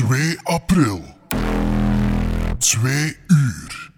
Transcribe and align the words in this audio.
2 0.00 0.38
april. 0.44 1.02
2 2.58 3.16
uur. 3.26 3.90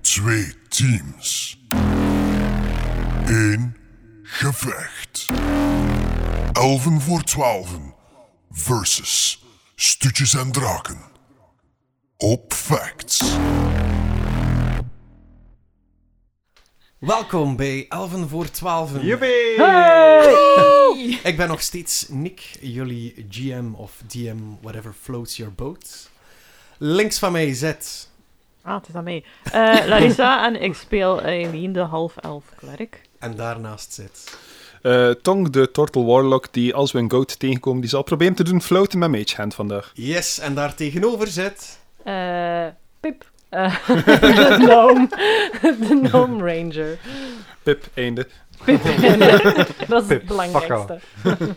Twee 0.00 0.54
teams. 0.68 1.58
Eén 3.26 3.76
gevecht. 4.22 5.26
Elven 6.52 7.00
voor 7.00 7.22
twaalfen 7.22 7.94
versus 8.50 9.44
Stutjes 9.74 10.34
en 10.34 10.52
Draken. 10.52 11.00
Op 12.16 12.52
Facts. 12.52 13.36
Welkom 16.98 17.56
bij 17.56 17.86
Elven 17.88 18.28
voor 18.28 18.50
12. 18.50 18.90
Joepie! 19.02 19.28
Ik 21.22 21.34
ben 21.36 21.48
nog 21.48 21.60
steeds 21.60 22.06
Nick, 22.08 22.40
jullie 22.60 23.26
GM 23.30 23.64
of 23.74 23.92
DM, 24.06 24.36
whatever 24.60 24.94
floats 25.00 25.36
your 25.36 25.52
boat. 25.52 26.10
Links 26.78 27.18
van 27.18 27.32
mij 27.32 27.54
zit. 27.54 28.08
Ah, 28.62 28.74
het 28.74 28.88
is 28.88 28.94
aan 28.94 29.04
mij. 29.04 29.24
Eh, 29.44 29.86
Larissa 29.88 30.46
en 30.46 30.62
ik 30.62 30.74
speel 30.74 31.22
Eileen, 31.22 31.72
de 31.72 31.80
half-elf 31.80 32.44
klerk. 32.56 33.00
En 33.18 33.36
daarnaast 33.36 33.92
zit. 33.92 34.38
Eh, 34.82 35.10
Tong, 35.10 35.50
de 35.50 35.70
Turtle 35.70 36.04
Warlock, 36.04 36.48
die 36.50 36.74
als 36.74 36.92
we 36.92 36.98
een 36.98 37.10
goat 37.10 37.38
tegenkomen, 37.38 37.80
die 37.80 37.90
zal 37.90 38.02
proberen 38.02 38.34
te 38.34 38.44
doen 38.44 38.62
floaten 38.62 38.98
met 38.98 39.10
Mage 39.10 39.36
Hand 39.36 39.54
vandaag. 39.54 39.90
Yes, 39.94 40.38
en 40.38 40.54
daar 40.54 40.74
tegenover 40.74 41.26
zit. 41.26 41.78
Eh, 42.02 42.66
Pip. 43.00 43.30
Eh, 43.56 43.86
de 43.86 44.56
gnome. 44.60 45.08
De 45.60 46.00
gnome 46.02 46.54
ranger. 46.54 46.98
Pip, 47.62 47.84
einde. 47.94 48.28
Pip. 48.64 48.82
Dat 49.88 50.02
is 50.02 50.08
het 50.08 50.26
belangrijkste. 50.26 50.98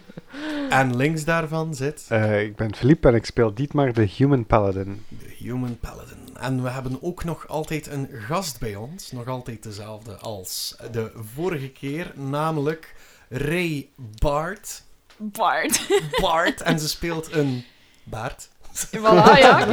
En 0.69 0.95
links 0.95 1.23
daarvan 1.25 1.75
zit. 1.75 2.05
Eh, 2.09 2.41
ik 2.41 2.55
ben 2.55 2.75
Philippe 2.75 3.07
en 3.07 3.15
ik 3.15 3.25
speel 3.25 3.53
Dietmar 3.53 3.93
de 3.93 4.09
Human 4.15 4.45
Paladin. 4.45 5.05
De 5.07 5.35
Human 5.37 5.77
Paladin. 5.79 6.37
En 6.39 6.63
we 6.63 6.69
hebben 6.69 6.97
ook 7.01 7.23
nog 7.23 7.47
altijd 7.47 7.87
een 7.87 8.09
gast 8.11 8.59
bij 8.59 8.75
ons. 8.75 9.11
Nog 9.11 9.27
altijd 9.27 9.63
dezelfde 9.63 10.15
als 10.15 10.75
de 10.91 11.11
vorige 11.33 11.69
keer. 11.69 12.11
Namelijk 12.15 12.95
Ray 13.29 13.89
Bart. 13.95 14.83
Bart. 15.17 15.87
Bart. 16.21 16.61
En 16.61 16.79
ze 16.79 16.87
speelt 16.87 17.33
een 17.33 17.63
baard. 18.03 18.49
Voilà, 18.95 19.37
ja. 19.37 19.67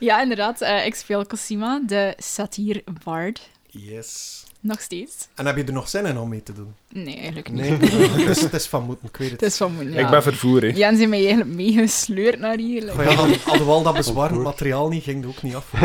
Ja, 0.00 0.22
inderdaad. 0.22 0.60
eh, 0.60 0.86
ik 0.86 0.94
speel 0.94 1.26
Cosima, 1.26 1.82
de 1.86 2.14
satir 2.18 2.82
bard. 3.04 3.48
Yes. 3.66 4.38
Nog 4.62 4.80
steeds. 4.80 5.28
En 5.34 5.46
heb 5.46 5.56
je 5.56 5.64
er 5.64 5.72
nog 5.72 5.88
zin 5.88 6.06
in 6.06 6.18
om 6.18 6.28
mee 6.28 6.42
te 6.42 6.52
doen? 6.52 6.74
Nee, 6.88 7.14
eigenlijk 7.16 7.50
niet. 7.50 7.60
Nee, 7.60 7.90
het, 8.08 8.36
is, 8.36 8.42
het 8.42 8.52
is 8.52 8.66
van 8.66 8.84
moeten, 8.84 9.08
ik 9.08 9.16
weet 9.16 9.30
het. 9.30 9.40
Het 9.40 9.50
is 9.50 9.56
van 9.56 9.72
moeilijk. 9.74 10.00
Ik 10.00 10.10
ben 10.10 10.22
vervoer, 10.22 10.60
hè. 10.62 10.66
Jan 10.68 10.96
zijn 10.96 11.08
mij 11.08 11.18
eigenlijk 11.26 11.50
meegesleurd 11.50 12.38
naar 12.38 12.56
hier. 12.56 12.80
like. 12.82 12.94
Maar 12.96 13.10
ja, 13.10 13.16
dan 13.16 13.32
hadden 13.44 13.66
we 13.66 13.72
al 13.72 13.82
dat 13.82 13.94
bezwarend 13.94 14.42
materiaal 14.42 14.88
niet, 14.88 15.02
ging 15.02 15.20
het 15.24 15.30
ook 15.36 15.42
niet 15.42 15.54
af. 15.54 15.70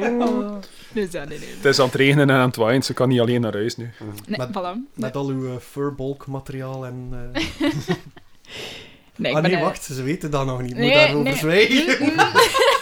Oh. 0.00 0.56
Dus 0.92 1.10
ja, 1.12 1.24
nee, 1.24 1.38
nee. 1.38 1.48
Het 1.56 1.64
is 1.64 1.78
aan 1.78 1.86
het 1.86 1.94
regenen 1.94 2.30
en 2.30 2.36
aan 2.36 2.46
het 2.46 2.56
waaien, 2.56 2.82
ze 2.82 2.94
kan 2.94 3.08
niet 3.08 3.20
alleen 3.20 3.40
naar 3.40 3.52
huis 3.52 3.76
nu. 3.76 3.90
Nee, 4.26 4.38
Met- 4.38 4.48
voilà. 4.48 4.94
Met 4.94 5.16
al 5.16 5.26
uw 5.28 5.46
eh, 5.54 5.58
furbulk 5.60 6.26
materiaal 6.26 6.86
en... 6.86 7.08
eh 7.34 7.40
Nee, 9.16 9.30
ik 9.30 9.36
ah 9.36 9.42
ben, 9.42 9.50
nee, 9.50 9.62
wacht, 9.62 9.84
ze 9.84 10.02
weten 10.02 10.30
dat 10.30 10.46
nog 10.46 10.62
niet. 10.62 10.70
Ik 10.70 10.76
moet 10.76 10.86
nee, 10.86 10.94
daarover 10.94 11.22
nee. 11.22 11.36
zwijgen. 11.36 12.12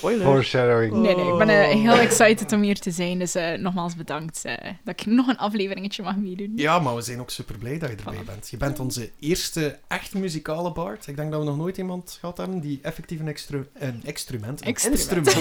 Foreshadowing. 0.00 0.92
Nee, 0.92 1.16
nee, 1.16 1.32
ik 1.32 1.38
ben 1.38 1.48
eh, 1.48 1.68
heel 1.68 1.98
excited 1.98 2.52
om 2.52 2.62
hier 2.62 2.78
te 2.78 2.90
zijn. 2.90 3.18
Dus 3.18 3.34
eh, 3.34 3.58
nogmaals 3.58 3.96
bedankt 3.96 4.44
eh, 4.44 4.54
dat 4.84 5.00
ik 5.00 5.06
nog 5.06 5.28
een 5.28 5.36
afleveringetje 5.36 6.02
mag 6.02 6.16
meedoen. 6.16 6.52
Ja, 6.56 6.78
maar 6.78 6.94
we 6.94 7.00
zijn 7.00 7.20
ook 7.20 7.30
super 7.30 7.58
blij 7.58 7.78
dat 7.78 7.90
je 7.90 7.96
erbij 7.96 8.22
Voilà. 8.22 8.26
bent. 8.26 8.48
Je 8.50 8.56
bent 8.56 8.80
onze 8.80 9.10
eerste 9.18 9.78
echt 9.88 10.14
muzikale 10.14 10.72
bard. 10.72 11.06
Ik 11.06 11.16
denk 11.16 11.30
dat 11.30 11.40
we 11.40 11.46
nog 11.46 11.56
nooit 11.56 11.76
iemand 11.76 12.16
gehad 12.20 12.36
hebben 12.36 12.60
die 12.60 12.78
effectief 12.82 13.20
een, 13.20 13.28
extru 13.28 13.66
een 13.74 14.00
instrument... 14.04 14.60
Een 14.66 14.74
instrument. 14.90 15.36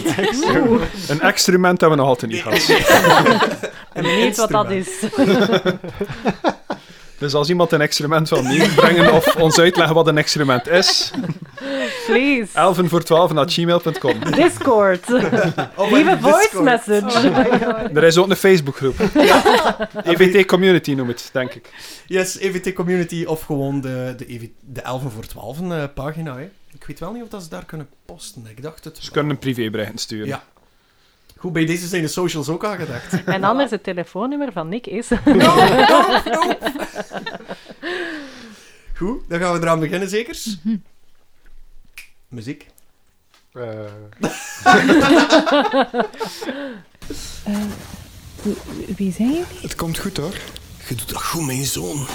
Een 1.09 1.21
experiment 1.21 1.79
hebben 1.79 1.97
we 1.97 2.03
nog 2.03 2.13
altijd 2.13 2.31
niet 2.31 2.41
gehad. 2.47 3.71
en 3.93 4.03
weet 4.03 4.37
wat 4.37 4.49
dat 4.49 4.71
is. 4.71 4.89
Dus 7.19 7.33
als 7.33 7.49
iemand 7.49 7.71
een 7.71 7.81
experiment 7.81 8.29
wil 8.29 8.43
meebrengen 8.43 9.13
of 9.13 9.35
ons 9.35 9.59
uitleggen 9.59 9.95
wat 9.95 10.07
een 10.07 10.17
experiment 10.17 10.67
is, 10.67 11.11
Please. 12.07 12.47
elven 12.53 12.89
voor 12.89 13.03
12 13.03 13.35
at 13.35 13.53
gmail.com. 13.53 14.19
Discord. 14.31 15.05
Oh, 15.75 15.93
a 16.07 16.17
voice 16.17 16.61
message. 16.61 17.29
Er 17.93 18.03
is 18.03 18.17
ook 18.17 18.29
een 18.29 18.35
Facebookgroep. 18.35 18.99
EVT 20.03 20.45
Community 20.45 20.93
noem 20.93 21.07
het, 21.07 21.29
denk 21.31 21.53
ik. 21.53 21.69
Yes, 22.07 22.37
EVT 22.37 22.73
Community 22.73 23.23
of 23.25 23.41
gewoon 23.41 23.81
de, 23.81 24.13
de, 24.17 24.33
EV 24.33 24.47
de 24.59 24.81
11 24.81 25.01
voor 25.13 25.25
12 25.25 25.61
eh, 25.61 25.83
pagina. 25.93 26.37
Hè. 26.37 26.49
Ik 26.73 26.83
weet 26.85 26.99
wel 26.99 27.11
niet 27.11 27.23
of 27.23 27.29
dat 27.29 27.43
ze 27.43 27.49
daar 27.49 27.65
kunnen 27.65 27.87
posten. 28.05 28.47
Ik 28.49 28.61
dacht 28.61 28.83
het 28.83 28.95
Ze 28.95 29.01
wel. 29.01 29.11
kunnen 29.11 29.31
een 29.31 29.39
privébericht 29.39 29.99
sturen. 29.99 30.27
Ja. 30.27 30.43
Goed, 31.39 31.53
bij 31.53 31.65
deze 31.65 31.87
zijn 31.87 32.01
de 32.01 32.07
socials 32.07 32.49
ook 32.49 32.65
aangedacht. 32.65 33.23
En 33.25 33.43
anders 33.43 33.71
het 33.71 33.83
telefoonnummer 33.83 34.51
van 34.51 34.69
Nick 34.69 34.87
is... 34.87 35.07
Goed, 38.95 39.21
dan 39.29 39.39
gaan 39.39 39.53
we 39.53 39.59
eraan 39.61 39.79
beginnen, 39.79 40.09
zekers? 40.09 40.57
Muziek. 42.27 42.65
Eh, 43.53 43.69
Wie 48.95 49.11
zijn 49.11 49.29
jullie? 49.29 49.45
Het 49.61 49.75
komt 49.75 49.97
goed 49.97 50.17
hoor. 50.17 50.33
Je 50.87 50.95
doet 50.95 51.09
dat 51.09 51.23
goed, 51.23 51.45
mijn 51.45 51.65
zoon. 51.65 52.07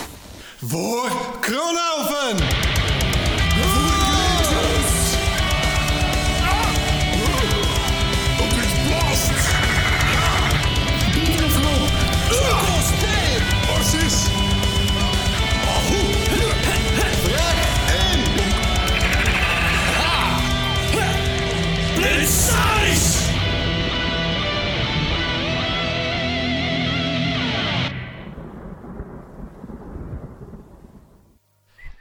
Voor 0.56 1.10
Kronelven! 1.40 2.36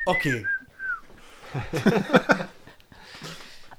Oké. 0.04 0.50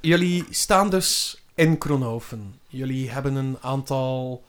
Jullie 0.01 0.45
staan 0.51 0.91
dus 0.91 1.43
in 1.55 1.79
Kronhoven. 1.79 2.61
Jullie 2.69 3.11
hebben 3.11 3.35
een 3.35 3.59
aantal 3.61 4.45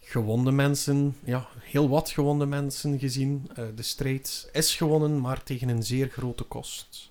gewonde 0.00 0.52
mensen, 0.52 1.16
ja, 1.24 1.48
heel 1.60 1.88
wat 1.88 2.10
gewonde 2.10 2.46
mensen 2.46 2.98
gezien. 2.98 3.50
Eh, 3.54 3.64
de 3.74 3.82
strijd 3.82 4.48
is 4.52 4.76
gewonnen, 4.76 5.20
maar 5.20 5.42
tegen 5.42 5.68
een 5.68 5.82
zeer 5.82 6.08
grote 6.08 6.44
kost. 6.44 7.10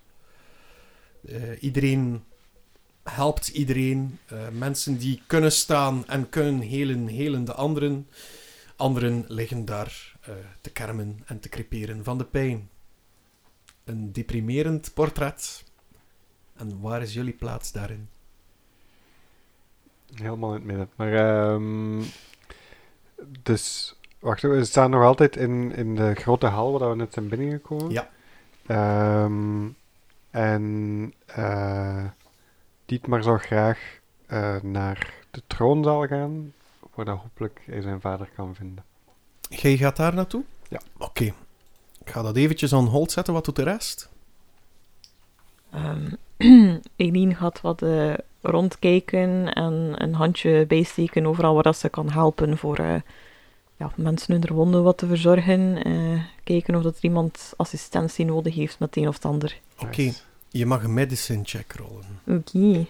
Eh, 1.25 1.63
iedereen 1.63 2.23
helpt 3.03 3.47
iedereen. 3.47 4.19
Eh, 4.25 4.37
mensen 4.51 4.97
die 4.97 5.21
kunnen 5.27 5.51
staan 5.51 6.07
en 6.07 6.29
kunnen 6.29 6.59
helen, 6.59 7.07
helen 7.07 7.45
de 7.45 7.53
anderen. 7.53 8.07
Anderen 8.75 9.25
liggen 9.27 9.65
daar 9.65 10.15
eh, 10.21 10.33
te 10.61 10.71
kermen 10.71 11.19
en 11.25 11.39
te 11.39 11.49
creperen 11.49 12.03
van 12.03 12.17
de 12.17 12.25
pijn. 12.25 12.69
Een 13.83 14.11
deprimerend 14.11 14.93
portret. 14.93 15.63
En 16.55 16.81
waar 16.81 17.01
is 17.01 17.13
jullie 17.13 17.33
plaats 17.33 17.71
daarin? 17.71 18.07
helemaal 20.13 20.49
in 20.49 20.55
het 20.55 20.65
midden. 20.65 20.89
Maar, 20.95 21.13
ehm, 21.13 22.01
dus, 23.43 23.95
wacht 24.19 24.41
we 24.41 24.65
staan 24.65 24.89
nog 24.89 25.03
altijd 25.03 25.35
in, 25.35 25.75
in 25.75 25.95
de 25.95 26.13
grote 26.13 26.45
hal 26.45 26.79
waar 26.79 26.89
we 26.89 26.95
net 26.95 27.13
zijn 27.13 27.27
binnengekomen. 27.27 27.91
Ja. 27.91 28.09
Ehm, 28.65 29.67
en 30.29 31.13
eh 31.25 32.05
Dietmar 32.85 33.23
zou 33.23 33.37
graag 33.37 33.99
eh, 34.25 34.55
naar 34.61 35.13
de 35.31 35.41
troonzaal 35.47 36.07
gaan, 36.07 36.53
waar 36.93 37.05
dat 37.05 37.17
hopelijk 37.17 37.61
hij 37.65 37.81
zijn 37.81 38.01
vader 38.01 38.29
kan 38.35 38.55
vinden. 38.55 38.83
Jij 39.49 39.77
gaat 39.77 39.95
daar 39.95 40.15
naartoe? 40.15 40.43
Ja. 40.69 40.79
Oké. 40.97 41.23
Ik 41.99 42.09
ga 42.09 42.21
dat 42.21 42.35
eventjes 42.35 42.73
on 42.73 42.85
hold 42.85 43.11
zetten. 43.11 43.33
Wat 43.33 43.45
doet 43.45 43.55
de 43.55 43.63
rest? 43.63 44.09
Ehm 45.71 46.13
Eileen 46.95 47.35
gaat 47.35 47.61
wat 47.61 47.81
eh, 47.81 48.13
rondkijken 48.41 49.53
en 49.53 49.93
een 50.03 50.13
handje 50.13 50.65
bijsteken 50.65 51.25
overal 51.25 51.53
waar 51.53 51.63
dat 51.63 51.77
ze 51.77 51.89
kan 51.89 52.11
helpen 52.11 52.57
voor 52.57 52.77
eh, 52.77 52.95
ja, 53.77 53.91
mensen 53.95 54.33
hun 54.33 54.55
wonden 54.55 54.83
wat 54.83 54.97
te 54.97 55.07
verzorgen. 55.07 55.83
eh, 55.83 56.23
kijken 56.43 56.75
of 56.75 56.83
dat 56.83 56.97
er 56.97 57.03
iemand 57.03 57.53
assistentie 57.57 58.25
nodig 58.25 58.55
heeft 58.55 58.79
met 58.79 58.95
het 58.95 59.03
een 59.03 59.09
of 59.09 59.15
het 59.15 59.25
ander. 59.25 59.59
Oké. 59.79 60.11
Je 60.53 60.65
mag 60.65 60.83
een 60.83 60.93
medicine 60.93 61.43
check 61.43 61.73
rollen. 61.73 62.19
Oké. 62.27 62.85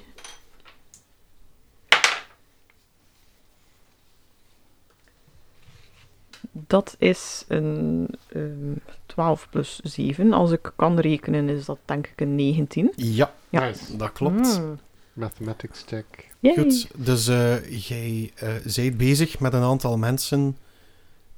dat 6.51 6.95
is 6.99 7.45
een 7.47 8.07
ehm 8.27 8.73
12 9.05 9.49
plus 9.49 9.79
7. 9.83 10.33
Als 10.33 10.51
ik 10.51 10.71
kan 10.75 10.99
rekenen, 10.99 11.49
is 11.49 11.65
dat 11.65 11.79
denk 11.85 12.07
ik 12.07 12.21
een 12.21 12.35
19. 12.35 12.93
Ja, 12.95 13.33
Ja. 13.49 13.65
Nice. 13.65 13.97
dat 13.97 14.11
klopt. 14.11 14.59
Mm. 14.59 14.79
Mathematics 15.13 15.83
check. 15.87 16.05
Yay. 16.39 16.55
Goed, 16.55 16.87
dus 16.95 17.27
eh, 17.27 17.87
jij 17.87 18.31
eh 18.35 18.75
bent 18.75 18.97
bezig 18.97 19.39
met 19.39 19.53
een 19.53 19.61
aantal 19.61 19.97
mensen 19.97 20.57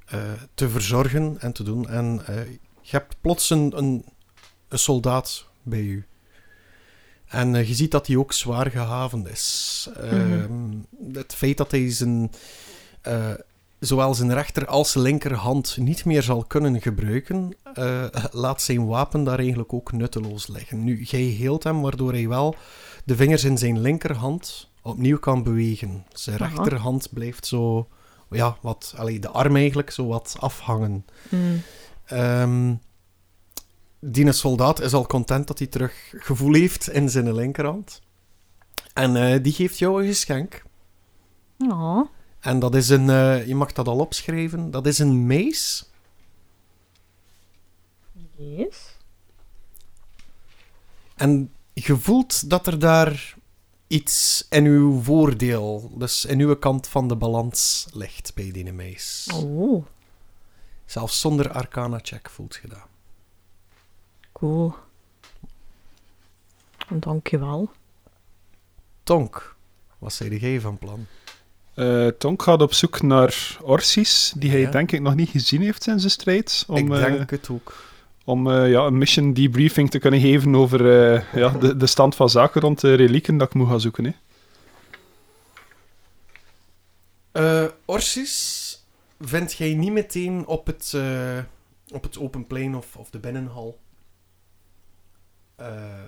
eh, 0.06 0.32
te 0.54 0.68
verzorgen 0.68 1.40
en 1.40 1.52
te 1.52 1.62
doen. 1.62 1.88
En 1.88 2.26
eh, 2.26 2.44
je 2.80 2.90
hebt 2.90 3.16
plots 3.20 3.50
een, 3.50 3.78
een, 3.78 4.04
een 4.68 4.78
soldaat 4.78 5.46
bij 5.62 5.80
u. 5.80 6.06
En 7.26 7.54
eh, 7.54 7.68
je 7.68 7.74
ziet 7.74 7.90
dat 7.90 8.06
hij 8.06 8.16
ook 8.16 8.32
zwaar 8.32 8.70
gehavend 8.70 9.28
is. 9.28 9.88
Ehm, 10.00 10.72
Het 11.12 11.34
feit 11.34 11.56
dat 11.56 11.70
hij 11.70 11.90
zijn, 11.90 12.30
eh, 13.00 13.30
zowel 13.78 14.14
zijn 14.14 14.32
rechter 14.32 14.66
als 14.66 14.90
zijn 14.90 15.04
linkerhand 15.04 15.76
niet 15.76 16.04
meer 16.04 16.22
zal 16.22 16.44
kunnen 16.44 16.80
gebruiken, 16.80 17.56
eh, 17.74 18.04
laat 18.30 18.62
zijn 18.62 18.86
wapen 18.86 19.24
daar 19.24 19.38
eigenlijk 19.38 19.72
ook 19.72 19.92
nutteloos 19.92 20.46
liggen. 20.46 20.84
Nu, 20.84 21.02
jij 21.02 21.20
heelt 21.20 21.64
hem, 21.64 21.80
waardoor 21.80 22.12
hij 22.12 22.28
wel 22.28 22.56
de 23.04 23.16
vingers 23.16 23.44
in 23.44 23.58
zijn 23.58 23.80
linkerhand 23.80 24.70
opnieuw 24.82 25.18
kan 25.18 25.42
bewegen. 25.42 26.04
Zijn 26.12 26.40
Aha. 26.40 26.54
rechterhand 26.54 27.08
blijft 27.12 27.46
zo, 27.46 27.88
ja, 28.30 28.56
wat, 28.60 28.94
allee, 28.96 29.18
de 29.18 29.28
arm 29.28 29.56
eigenlijk 29.56 29.90
zo 29.90 30.06
wat 30.06 30.36
afhangen. 30.40 31.04
Mm. 31.28 31.62
Ehm 32.04 32.74
die 34.06 34.32
soldaat 34.32 34.80
is 34.80 34.92
al 34.92 35.06
content 35.06 35.46
dat 35.46 35.58
hij 35.58 35.66
terug 35.66 36.14
gevoel 36.16 36.54
heeft 36.54 36.88
in 36.88 37.10
zijn 37.10 37.34
linkerhand. 37.34 38.00
En 38.94 39.16
eh, 39.16 39.42
die 39.42 39.52
geeft 39.52 39.78
jou 39.78 40.02
een 40.02 40.08
geschenk. 40.08 40.62
Ja. 41.56 42.08
En 42.40 42.58
dat 42.58 42.74
is 42.74 42.88
een, 42.88 43.10
eh, 43.10 43.46
je 43.46 43.54
mag 43.54 43.72
dat 43.72 43.88
al 43.88 43.98
opschrijven, 43.98 44.70
dat 44.70 44.86
is 44.86 44.98
een 44.98 45.26
mace. 45.26 45.84
Yes. 48.36 48.96
En 51.14 51.52
je 51.72 51.96
voelt 51.96 52.50
dat 52.50 52.66
er 52.66 52.78
daar 52.78 53.34
iets 53.86 54.46
in 54.50 54.64
uw 54.64 55.00
voordeel, 55.00 55.92
dus 55.98 56.24
in 56.24 56.40
uw 56.40 56.56
kant 56.56 56.86
van 56.86 57.08
de 57.08 57.16
balans 57.16 57.86
ligt 57.92 58.34
bij 58.34 58.50
die 58.50 58.72
mace. 58.72 59.34
Oh, 59.34 59.86
Zelfs 60.84 61.20
zonder 61.20 61.50
arcana 61.52 61.98
check 62.02 62.30
voelt 62.30 62.58
je 62.62 62.68
dat. 62.68 62.86
Cool. 64.40 64.74
Dankjewel. 66.88 67.70
Tonk, 69.02 69.56
wat 69.98 70.12
zei 70.12 70.36
jij 70.38 70.60
van 70.60 70.78
plan? 70.78 71.06
Eh, 71.74 72.06
Tonk 72.08 72.42
gaat 72.42 72.62
op 72.62 72.72
zoek 72.72 73.02
naar 73.02 73.56
Orsis, 73.62 74.32
die 74.36 74.50
hij 74.50 74.60
Ja. 74.60 74.70
denk 74.70 74.92
ik 74.92 75.00
nog 75.00 75.14
niet 75.14 75.28
gezien 75.28 75.62
heeft 75.62 75.82
sinds 75.82 76.02
de 76.02 76.08
strijd. 76.08 76.64
Om, 76.68 76.76
Ik 76.76 76.90
eh, 76.90 77.04
denk 77.04 77.30
het 77.30 77.48
ook. 77.50 77.84
om 78.24 78.50
eh, 78.50 78.70
ja, 78.70 78.80
een 78.84 78.98
mission 78.98 79.32
debriefing 79.32 79.90
te 79.90 79.98
kunnen 79.98 80.20
geven 80.20 80.54
over 80.54 80.80
eh, 81.14 81.32
ja, 81.34 81.48
de, 81.48 81.76
de 81.76 81.86
stand 81.86 82.14
van 82.14 82.30
zaken 82.30 82.60
rond 82.60 82.80
de 82.80 82.94
relieken 82.94 83.36
dat 83.36 83.48
ik 83.48 83.54
moet 83.54 83.68
gaan 83.68 83.80
zoeken. 83.80 84.04
Hè. 84.04 84.12
Eh, 87.32 87.70
Orsis 87.84 88.84
vind 89.20 89.52
jij 89.52 89.74
niet 89.74 89.92
meteen 89.92 90.46
op 90.46 90.66
het, 90.66 90.92
eh, 90.94 91.38
op 91.92 92.02
het 92.02 92.18
open 92.18 92.46
plein 92.46 92.74
of, 92.76 92.96
of 92.96 93.10
de 93.10 93.18
binnenhal. 93.18 93.78
Eh, 95.56 96.02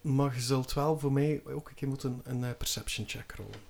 maar 0.00 0.34
je 0.34 0.40
zult 0.40 0.72
wel 0.72 0.98
voor 0.98 1.12
mij 1.12 1.42
ook 1.46 1.68
een 1.68 1.74
keer 1.74 1.88
moeten 1.88 2.20
een 2.24 2.44
eh, 2.44 2.50
perception 2.58 3.08
check 3.08 3.34
rollen. 3.36 3.68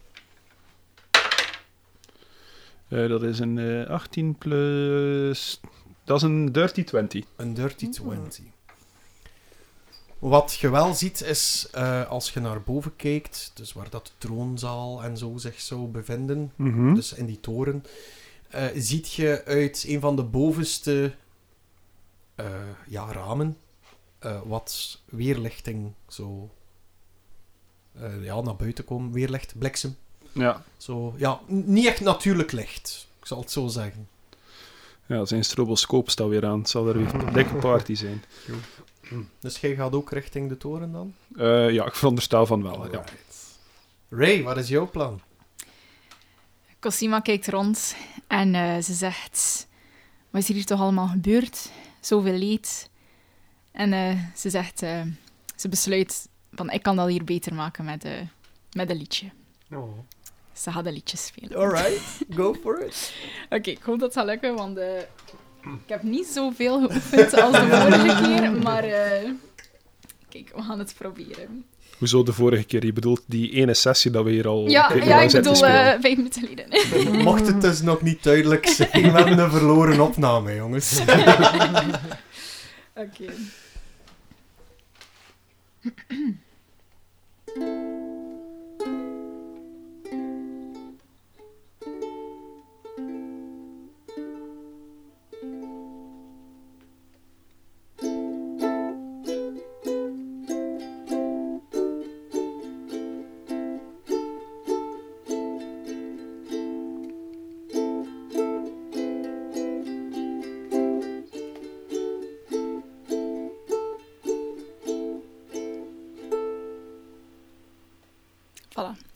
Eh, 2.89 3.09
dat 3.09 3.23
is 3.23 3.39
een 3.39 3.59
eh, 3.59 3.87
18 3.91 4.35
plus... 4.39 5.61
Dat 6.05 6.17
is 6.17 6.23
een 6.23 6.53
dirty 6.53 6.85
20. 6.85 7.25
Een 7.37 7.55
dirty 7.55 7.89
20. 7.89 8.45
Wat 10.19 10.53
je 10.61 10.71
wel 10.71 10.95
ziet 10.95 11.21
is, 11.21 11.69
eh, 11.73 12.09
als 12.09 12.31
je 12.33 12.41
naar 12.41 12.63
boven 12.63 12.97
kijkt, 12.97 13.51
dus 13.55 13.73
waar 13.73 13.91
dat 13.91 14.07
de 14.07 14.13
troonzaal 14.19 15.03
en 15.03 15.17
zo 15.19 15.37
zich 15.37 15.61
zou 15.61 15.87
bevinden, 15.87 16.53
Mhm. 16.57 16.95
dus 16.95 17.13
in 17.13 17.27
die 17.27 17.41
toren, 17.41 17.85
eh, 18.49 18.65
ziet 18.75 19.13
je 19.13 19.43
uit 19.45 19.85
een 19.89 20.01
van 20.01 20.17
de 20.17 20.23
bovenste 20.23 21.15
eh, 22.35 22.47
ja, 22.89 23.13
ramen 23.13 23.57
eh, 24.21 24.41
wat 24.45 25.01
weerlichting 25.05 25.93
zo 26.09 26.51
eh, 27.93 28.25
ja, 28.25 28.41
naar 28.41 28.57
buiten 28.57 28.85
komen. 28.85 29.13
Weerlicht, 29.13 29.59
bliksem. 29.59 29.97
Ja. 30.33 30.63
Zo, 30.77 31.15
ja, 31.17 31.41
niet 31.47 31.87
echt 31.87 32.01
natuurlijk 32.01 32.53
licht, 32.53 33.09
ik 33.21 33.27
zal 33.27 33.41
het 33.41 33.51
zo 33.51 33.67
zeggen. 33.67 34.09
ja, 35.07 35.25
zijn 35.25 35.45
stroboscoop 35.45 36.11
staat 36.11 36.29
weer 36.29 36.47
aan. 36.47 36.59
Het 36.59 36.69
zal 36.69 36.89
er 36.89 36.99
weer 36.99 37.15
een 37.15 37.33
dikke 37.33 37.55
party 37.55 37.95
zijn. 37.95 38.25
Dus 39.41 39.59
jij 39.59 39.75
gaat 39.75 39.93
ook 39.93 40.11
richting 40.11 40.49
de 40.49 40.57
toren 40.57 40.93
dan? 40.93 41.15
Eh, 41.37 41.71
ja, 41.71 41.87
ik 41.87 41.95
veronderstel 41.95 42.47
van 42.47 42.63
wel. 42.63 42.93
Ja. 42.93 43.05
Ray, 44.09 44.43
wat 44.43 44.57
is 44.57 44.69
jouw 44.69 44.91
plan? 44.91 45.21
Cosima 46.81 47.21
kijkt 47.21 47.49
rond 47.49 47.97
en 48.27 48.55
eh, 48.55 48.83
ze 48.83 48.93
zegt: 48.93 49.67
Wat 50.31 50.43
is 50.43 50.49
hier 50.49 50.65
toch 50.65 50.81
allemaal 50.81 51.09
gebeurd? 51.09 51.71
Zoveel 52.01 52.39
leed. 52.39 52.90
En 53.73 53.93
eh, 53.93 54.17
ze 54.37 54.51
zegt: 54.51 54.83
eh, 54.83 55.03
Ze 55.57 55.69
besluit: 55.69 56.29
van, 56.53 56.71
Ik 56.71 56.83
kan 56.83 56.97
dat 56.97 57.09
hier 57.09 57.25
beter 57.25 57.55
maken 57.55 57.85
met, 57.85 58.05
eh, 58.05 58.13
met 58.73 58.91
een 58.91 58.97
liedje. 58.97 59.31
Oh. 59.73 59.99
Ze 60.53 60.73
gaat 60.73 60.87
een 60.87 60.93
liedje 60.93 61.17
spelen. 61.17 61.59
Alright, 61.59 62.01
go 62.35 62.55
for 62.63 62.87
it. 62.87 63.15
Oké, 63.57 63.71
ik 63.71 63.83
hoop 63.83 63.99
dat 63.99 64.09
het 64.09 64.13
zal 64.13 64.25
lukken, 64.25 64.55
want 64.55 64.79
ik 65.63 65.87
heb 65.87 66.03
niet 66.03 66.27
zoveel 66.27 66.79
geoefend 66.79 67.41
als 67.41 67.53
de 67.53 67.67
vorige 67.67 68.23
keer. 68.23 68.53
Maar 68.53 68.85
eh, 68.85 69.31
kijk, 70.29 70.53
we 70.55 70.63
gaan 70.63 70.79
het 70.79 70.95
proberen. 70.99 71.65
Hoezo 71.99 72.23
de 72.23 72.33
vorige 72.33 72.65
keer? 72.65 72.85
Je 72.85 72.93
bedoelt 72.93 73.23
die 73.27 73.51
ene 73.53 73.75
sessie 73.75 74.11
dat 74.11 74.25
we 74.25 74.31
hier 74.31 74.49
al 74.49 74.69
Ja, 74.69 74.93
ja 74.95 75.21
ik 75.21 75.31
bedoel 75.31 75.67
eh, 75.67 76.01
vijf 76.01 76.17
minuten 76.17 76.43
geleden. 76.43 77.23
Mocht 77.25 77.47
het 77.47 77.61
dus 77.61 77.81
nog 77.81 78.03
niet 78.03 78.23
duidelijk 78.23 78.67
zijn, 78.67 79.13
we 79.13 79.19
hebben 79.19 79.39
een 79.39 79.51
verloren 79.51 80.01
opname, 80.01 80.55
jongens. 80.55 81.01
Oké. 82.95 83.33
Mm-hmm. 85.83 86.31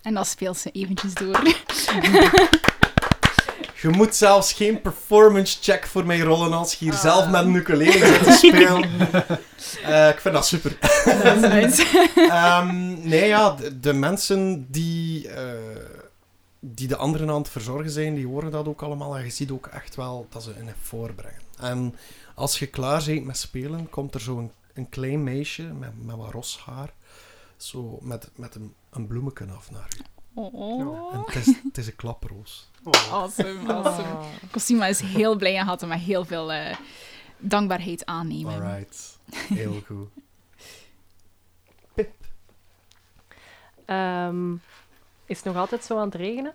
En 0.05 0.15
dan 0.15 0.25
speelt 0.25 0.59
ze 0.59 0.71
eventjes 0.71 1.15
door. 1.15 1.43
Je 3.83 3.89
moet 3.91 4.15
zelfs 4.15 4.53
geen 4.53 4.81
performance 4.81 5.59
check 5.61 5.87
voor 5.87 6.07
mij 6.07 6.21
rollen 6.21 6.53
als 6.53 6.75
je 6.75 6.85
hier 6.85 6.95
zelf 6.95 7.29
met 7.29 7.45
een 7.45 7.55
ukulele 7.55 8.07
zit 8.07 8.25
te 8.25 8.33
spelen. 8.33 8.91
Eh, 9.85 10.09
ik 10.09 10.21
vind 10.21 10.35
dat 10.35 10.47
super. 10.47 10.77
Dat 11.05 11.37
is 11.37 11.41
nice. 11.41 12.11
Ehm, 12.31 13.09
nee, 13.09 13.27
ja, 13.27 13.51
de, 13.51 13.81
de 13.81 13.93
mensen 13.93 14.67
die, 14.71 15.29
eh, 15.29 15.53
die 16.61 16.89
de 16.89 16.97
anderen 16.97 17.29
aan 17.29 17.39
het 17.39 17.49
verzorgen 17.49 17.91
zijn, 17.91 18.15
die 18.15 18.27
horen 18.27 18.51
dat 18.51 18.69
ook 18.69 18.83
allemaal. 18.83 19.17
En 19.17 19.25
je 19.25 19.31
ziet 19.31 19.51
ook 19.51 19.67
echt 19.67 19.95
wel 19.95 20.27
dat 20.31 20.43
ze 20.43 20.55
een 20.59 20.69
effort 20.69 21.17
brengen. 21.17 21.41
En 21.61 21.95
als 22.35 22.59
je 22.59 22.67
klaar 22.67 23.03
bent 23.07 23.25
met 23.25 23.39
spelen, 23.39 23.91
komt 23.91 24.15
er 24.15 24.21
zo'n 24.21 24.39
een, 24.39 24.51
een 24.75 24.89
klein 24.89 25.25
meisje 25.25 25.63
met, 25.63 26.05
met 26.05 26.17
wat 26.17 26.31
ros 26.31 26.63
haar. 26.65 26.93
Zo 27.65 27.99
met, 28.03 28.31
met 28.35 28.55
een, 28.55 28.75
een 28.91 29.07
bloemetje 29.07 29.47
af 29.47 29.71
naar 29.71 29.89
u. 29.99 30.03
Oh. 30.35 31.15
En 31.15 31.21
het 31.27 31.35
is, 31.35 31.47
het 31.47 31.79
is 31.79 31.87
een 31.87 31.97
klaproos. 31.97 32.71
Awesome, 33.11 33.73
awesome. 33.73 34.25
Cosima 34.51 34.87
is 34.87 35.01
heel 35.01 35.37
blij 35.37 35.57
en 35.57 35.67
gaat 35.67 35.81
hem 35.81 35.89
met 35.89 36.01
heel 36.01 36.25
veel 36.25 36.53
eh, 36.53 36.77
dankbaarheid 37.39 38.07
aannemen. 38.07 38.55
Alright. 38.55 39.19
Heel 39.35 39.81
goed. 39.87 40.09
Ehm, 43.85 44.53
is 45.25 45.37
het 45.37 45.45
nog 45.45 45.57
altijd 45.57 45.85
zo 45.85 45.99
aan 45.99 46.05
het 46.05 46.15
regenen? 46.15 46.55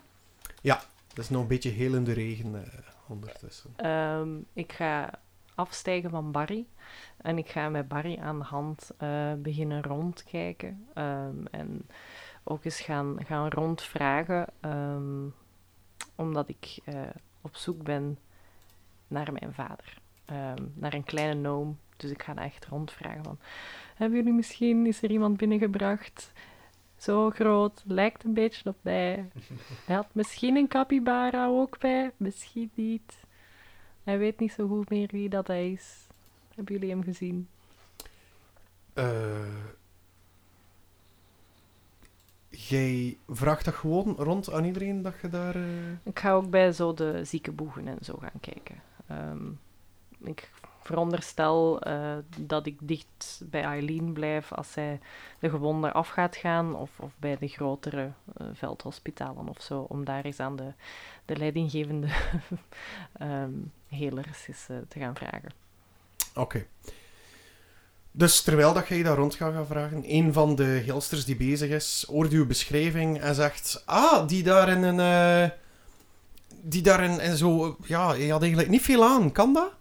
Het 1.20 1.28
is 1.28 1.30
nog 1.30 1.42
een 1.42 1.48
beetje 1.48 1.70
heel 1.70 1.94
in 1.94 2.04
de 2.04 2.14
regen 2.14 2.64
eh, 2.66 2.80
ondertussen. 3.08 3.74
Ehm, 3.76 4.30
ik 4.54 4.74
ga 4.74 5.20
afstijgen 5.56 6.10
van 6.10 6.32
Barry. 6.32 6.66
En 7.22 7.38
ik 7.38 7.50
ga 7.50 7.70
met 7.70 7.88
Barry 7.88 8.18
aan 8.18 8.40
de 8.40 8.46
hand 8.46 8.92
eh, 8.98 9.34
beginnen 9.34 9.84
rondkijken. 9.84 10.88
Ehm, 10.94 11.46
en 11.52 11.88
ook 12.44 12.66
eens 12.66 12.82
gaan, 12.82 13.18
gaan 13.26 13.48
rondvragen. 13.50 14.48
ehm, 14.60 15.28
omdat 16.16 16.50
ik 16.50 16.80
eh, 16.86 17.02
op 17.42 17.56
zoek 17.56 17.84
ben 17.84 18.20
naar 19.08 19.32
mijn 19.34 19.54
vader. 19.54 19.98
Ehm, 20.26 20.64
naar 20.74 20.94
een 20.94 21.04
kleine 21.04 21.40
gnome. 21.40 21.74
Dus 21.98 22.12
ik 22.12 22.24
ga 22.24 22.36
echt 22.36 22.66
rondvragen 22.66 23.24
van... 23.24 23.40
Hebben 23.96 24.18
jullie 24.18 24.34
misschien... 24.34 24.86
Is 24.86 25.04
er 25.04 25.12
iemand 25.12 25.38
binnengebracht? 25.38 26.32
Zo 26.98 27.30
groot. 27.30 27.84
Lijkt 27.86 28.24
een 28.24 28.34
beetje 28.34 28.70
op 28.70 28.78
mij. 28.82 29.30
Hij 29.86 29.96
had 29.96 30.08
misschien 30.12 30.56
een 30.56 30.68
capybara 30.68 31.48
ook 31.48 31.80
bij. 31.80 32.12
Misschien 32.18 32.72
niet. 32.74 33.24
Hij 34.04 34.18
weet 34.18 34.40
niet 34.40 34.52
zo 34.52 34.68
goed 34.68 34.90
meer 34.90 35.08
wie 35.12 35.30
dat 35.30 35.48
hij 35.48 35.72
is. 35.72 36.08
Hebben 36.60 36.78
jullie 36.80 36.96
hem 36.96 37.04
gezien? 37.04 37.48
Eh, 38.94 39.56
jij 42.50 43.18
vraagt 43.28 43.66
dat 43.66 43.74
gewoon 43.74 44.16
rond 44.18 44.52
aan 44.52 44.66
iedereen 44.66 45.02
dat 45.02 45.14
je 45.22 45.30
daar... 45.30 45.56
eh, 45.56 45.92
Ik 46.04 46.20
ga 46.20 46.32
ook 46.32 46.50
bij 46.50 46.72
zo 46.72 46.94
de 46.94 47.24
ziekenboegen 47.26 47.88
en 47.88 47.98
zo 48.02 48.18
gaan 48.18 48.40
kijken. 48.40 48.76
Ehm, 49.08 49.50
ik 50.24 50.52
veronderstel 50.82 51.82
eh, 51.82 52.18
dat 52.40 52.66
ik 52.66 52.78
dicht 52.82 53.42
bij 53.46 53.62
Eileen 53.64 54.14
blijf 54.14 54.54
als 54.54 54.72
zij 54.72 55.00
de 55.40 55.50
gewonden 55.50 55.94
af 55.94 56.08
gaat 56.10 56.36
gaan, 56.36 56.76
of, 56.76 57.00
of 57.00 57.14
bij 57.20 57.38
de 57.38 57.48
grotere 57.48 58.12
veldhospitalen 58.54 59.48
of 59.48 59.62
zo, 59.62 59.80
om 59.82 60.04
daar 60.06 60.26
eens 60.26 60.40
aan 60.40 60.56
de, 60.56 60.74
de 61.26 61.36
leidinggevende 61.38 62.08
ehm 63.14 63.52
helers 63.88 64.48
eens, 64.48 64.66
te 64.66 65.00
gaan 65.00 65.16
vragen. 65.16 65.68
Oké. 66.36 66.66
Dus 68.12 68.42
terwijl 68.42 68.74
dat 68.74 68.88
jij 68.88 69.04
daar 69.04 69.16
rond 69.18 69.36
gaat 69.36 69.54
gaan 69.54 69.66
vragen, 69.66 70.04
een 70.08 70.34
van 70.34 70.56
de 70.56 70.64
heelsters 70.64 71.26
die 71.26 71.36
bezig 71.36 71.70
is, 71.70 72.06
hoort 72.08 72.32
uw 72.32 72.46
beschrijving 72.48 73.20
en 73.22 73.36
zegt: 73.36 73.84
Ah, 73.86 74.28
die 74.28 74.44
daar 74.44 74.70
in 74.70 74.84
een. 74.84 75.00
eh, 75.00 75.50
die 76.62 76.82
daar 76.82 77.04
in, 77.04 77.20
in 77.20 77.38
zo. 77.38 77.78
Ja, 77.86 78.14
je 78.14 78.32
had 78.32 78.42
eigenlijk 78.42 78.72
niet 78.72 78.82
veel 78.82 79.04
aan, 79.06 79.32
kan 79.32 79.54
dat? 79.54 79.72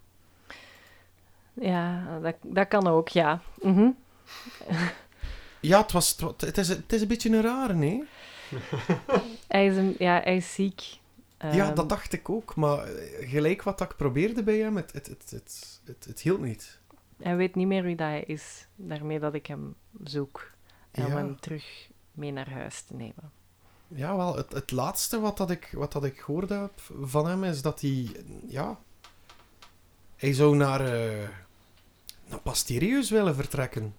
Ja, 1.53 2.19
dat, 2.23 2.35
dat 2.43 2.69
kan 2.69 2.87
ook, 2.87 3.09
ja. 3.09 3.41
Mhm. 3.63 3.89
Ja, 5.61 5.81
het, 5.81 5.93
was, 5.93 6.11
het, 6.11 6.21
wa- 6.21 6.33
het, 6.37 6.59
is, 6.59 6.69
het 6.69 6.93
is 6.93 7.01
een 7.01 7.09
beetje 7.09 7.31
een 7.31 7.43
rare, 7.43 7.75
nee? 7.75 8.05
hij, 9.49 9.67
is 9.67 9.77
een, 9.77 9.95
ja, 9.99 10.21
hij 10.25 10.37
is 10.37 10.55
ziek. 10.55 10.83
Ja, 11.39 11.67
Ehm, 11.67 11.75
dat 11.75 11.89
dacht 11.89 12.13
ik 12.13 12.29
ook, 12.29 12.57
maar 12.57 12.85
eh, 12.85 13.31
gelijk 13.31 13.63
wat 13.63 13.81
ik 13.81 13.97
probeerde 13.97 14.43
bij 14.43 14.59
hem, 14.59 14.77
het, 14.77 14.93
het, 14.93 15.07
het, 15.07 15.31
het, 15.31 15.81
het, 15.85 16.05
het 16.05 16.21
hield 16.21 16.41
niet. 16.41 16.79
Hij 17.23 17.37
weet 17.37 17.55
niet 17.55 17.67
meer 17.67 17.83
wie 17.83 17.97
dat 17.97 18.07
hij 18.07 18.23
is, 18.23 18.67
daarmee 18.77 19.19
dat 19.21 19.35
ik 19.35 19.47
hem 19.47 19.75
zoek. 20.05 20.51
En 20.91 21.07
om 21.07 21.13
hem 21.13 21.41
terug 21.41 21.89
mee 22.13 22.33
naar 22.33 22.51
huis 22.51 22.83
te 22.83 22.95
nemen. 22.95 23.33
Ja, 23.89 24.17
wel, 24.17 24.37
het, 24.37 24.53
het 24.53 24.71
laatste 24.71 25.21
wat, 25.21 25.37
dat 25.37 25.51
ik, 25.51 25.71
wat 25.73 25.93
dat 25.93 26.05
ik 26.05 26.21
gehoord 26.21 26.49
heb 26.49 26.73
van 27.01 27.27
hem 27.27 27.45
is 27.45 27.63
dat 27.63 27.81
hij, 27.81 28.09
ja, 28.47 28.79
hij 30.17 30.33
zou 30.33 30.57
naar, 30.57 30.81
eh 30.81 31.29
naar 32.29 32.41
Pasterius 32.41 33.11
willen 33.11 33.35
vertrekken. 33.35 33.95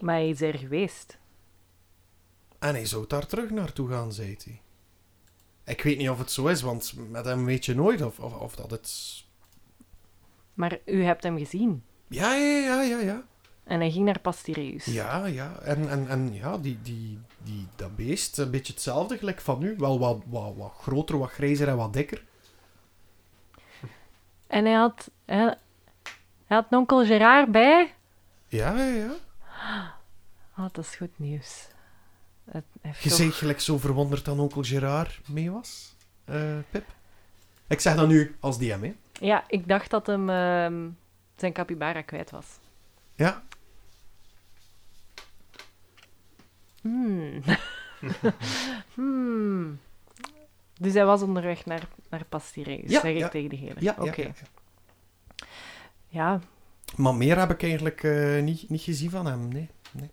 Maar 0.00 0.14
hij 0.14 0.28
is 0.28 0.40
er 0.40 0.58
geweest. 0.58 1.18
En 2.58 2.74
hij 2.74 2.86
zou 2.86 3.06
daar 3.06 3.26
terug 3.26 3.50
naartoe 3.50 3.88
gaan, 3.88 4.12
zei 4.12 4.36
hij. 4.44 4.60
Ik 5.66 5.82
weet 5.82 5.98
niet 5.98 6.10
of 6.10 6.18
het 6.18 6.30
zo 6.30 6.46
is, 6.46 6.62
want 6.62 6.94
met 7.10 7.24
hem 7.24 7.44
weet 7.44 7.64
je 7.64 7.74
nooit 7.74 8.02
of, 8.02 8.18
of, 8.18 8.34
of 8.34 8.56
dat 8.56 8.70
het... 8.70 9.24
Maar 10.54 10.78
u 10.84 11.04
hebt 11.04 11.22
hem 11.22 11.38
gezien. 11.38 11.84
Ja, 12.08 12.34
ja, 12.34 12.58
ja, 12.58 12.82
ja, 12.82 12.98
ja. 12.98 13.22
En 13.64 13.80
hij 13.80 13.90
ging 13.90 14.04
naar 14.04 14.20
Pastireus. 14.20 14.84
Ja, 14.84 15.26
ja. 15.26 15.58
En, 15.58 15.88
en, 15.90 16.08
en 16.08 16.34
ja, 16.34 16.58
die, 16.58 16.78
die, 16.82 17.18
die, 17.42 17.66
dat 17.76 17.96
beest, 17.96 18.38
een 18.38 18.50
beetje 18.50 18.72
hetzelfde 18.72 19.18
gelijk 19.18 19.40
van 19.40 19.58
nu. 19.58 19.74
Wel 19.78 19.98
wat, 19.98 20.22
wat, 20.26 20.56
wat 20.56 20.72
groter, 20.80 21.18
wat 21.18 21.30
grijzer 21.30 21.68
en 21.68 21.76
wat 21.76 21.92
dikker. 21.92 22.24
En 24.46 24.64
hij 24.64 24.74
had, 24.74 25.10
hij, 25.24 25.56
hij 26.46 26.56
had 26.56 26.66
onkel 26.70 27.04
Gerard 27.04 27.52
bij. 27.52 27.94
Ja, 28.48 28.76
ja, 28.78 28.84
ja. 28.84 29.14
Oh, 30.58 30.66
dat 30.72 30.84
is 30.84 30.96
goed 30.96 31.18
nieuws. 31.18 31.66
Je 32.52 33.10
toch- 33.10 33.38
gelijk 33.38 33.60
zo 33.60 33.78
verwonderd 33.78 34.24
dat 34.24 34.38
onkel 34.38 34.62
Gerard 34.62 35.20
mee 35.28 35.50
was, 35.50 35.94
eh, 36.24 36.58
Pip. 36.70 36.84
Ik 37.66 37.80
zeg 37.80 37.96
dat 37.96 38.08
nu 38.08 38.36
als 38.40 38.58
DM, 38.58 38.82
hè. 38.82 38.94
Ja, 39.20 39.44
ik 39.48 39.68
dacht 39.68 39.90
dat 39.90 40.06
hem 40.06 40.30
ehm, 40.30 40.88
zijn 41.36 41.52
capybara 41.52 42.02
kwijt 42.02 42.30
was. 42.30 42.46
Ja. 43.14 43.42
Hmm. 46.80 47.42
hmm. 48.94 49.78
Dus 50.80 50.94
hij 50.94 51.04
was 51.04 51.22
onderweg 51.22 51.64
naar, 51.66 51.88
naar 52.10 52.24
Pastireus, 52.24 52.90
Ja, 52.90 53.00
zeg 53.00 53.12
ik 53.12 53.18
ja. 53.18 53.28
tegen 53.28 53.48
de 53.50 53.56
hele. 53.56 53.74
Ja, 53.78 53.94
Oké. 53.98 54.20
ja, 54.22 54.26
ja. 54.26 54.32
Ja, 56.08 56.40
Maar 56.96 57.14
meer 57.14 57.38
heb 57.38 57.50
ik 57.50 57.62
eigenlijk 57.62 58.02
eh, 58.02 58.42
niet, 58.42 58.68
niet 58.68 58.80
gezien 58.82 59.10
van 59.10 59.26
hem, 59.26 59.48
nee. 59.48 59.68
nee. 59.92 60.10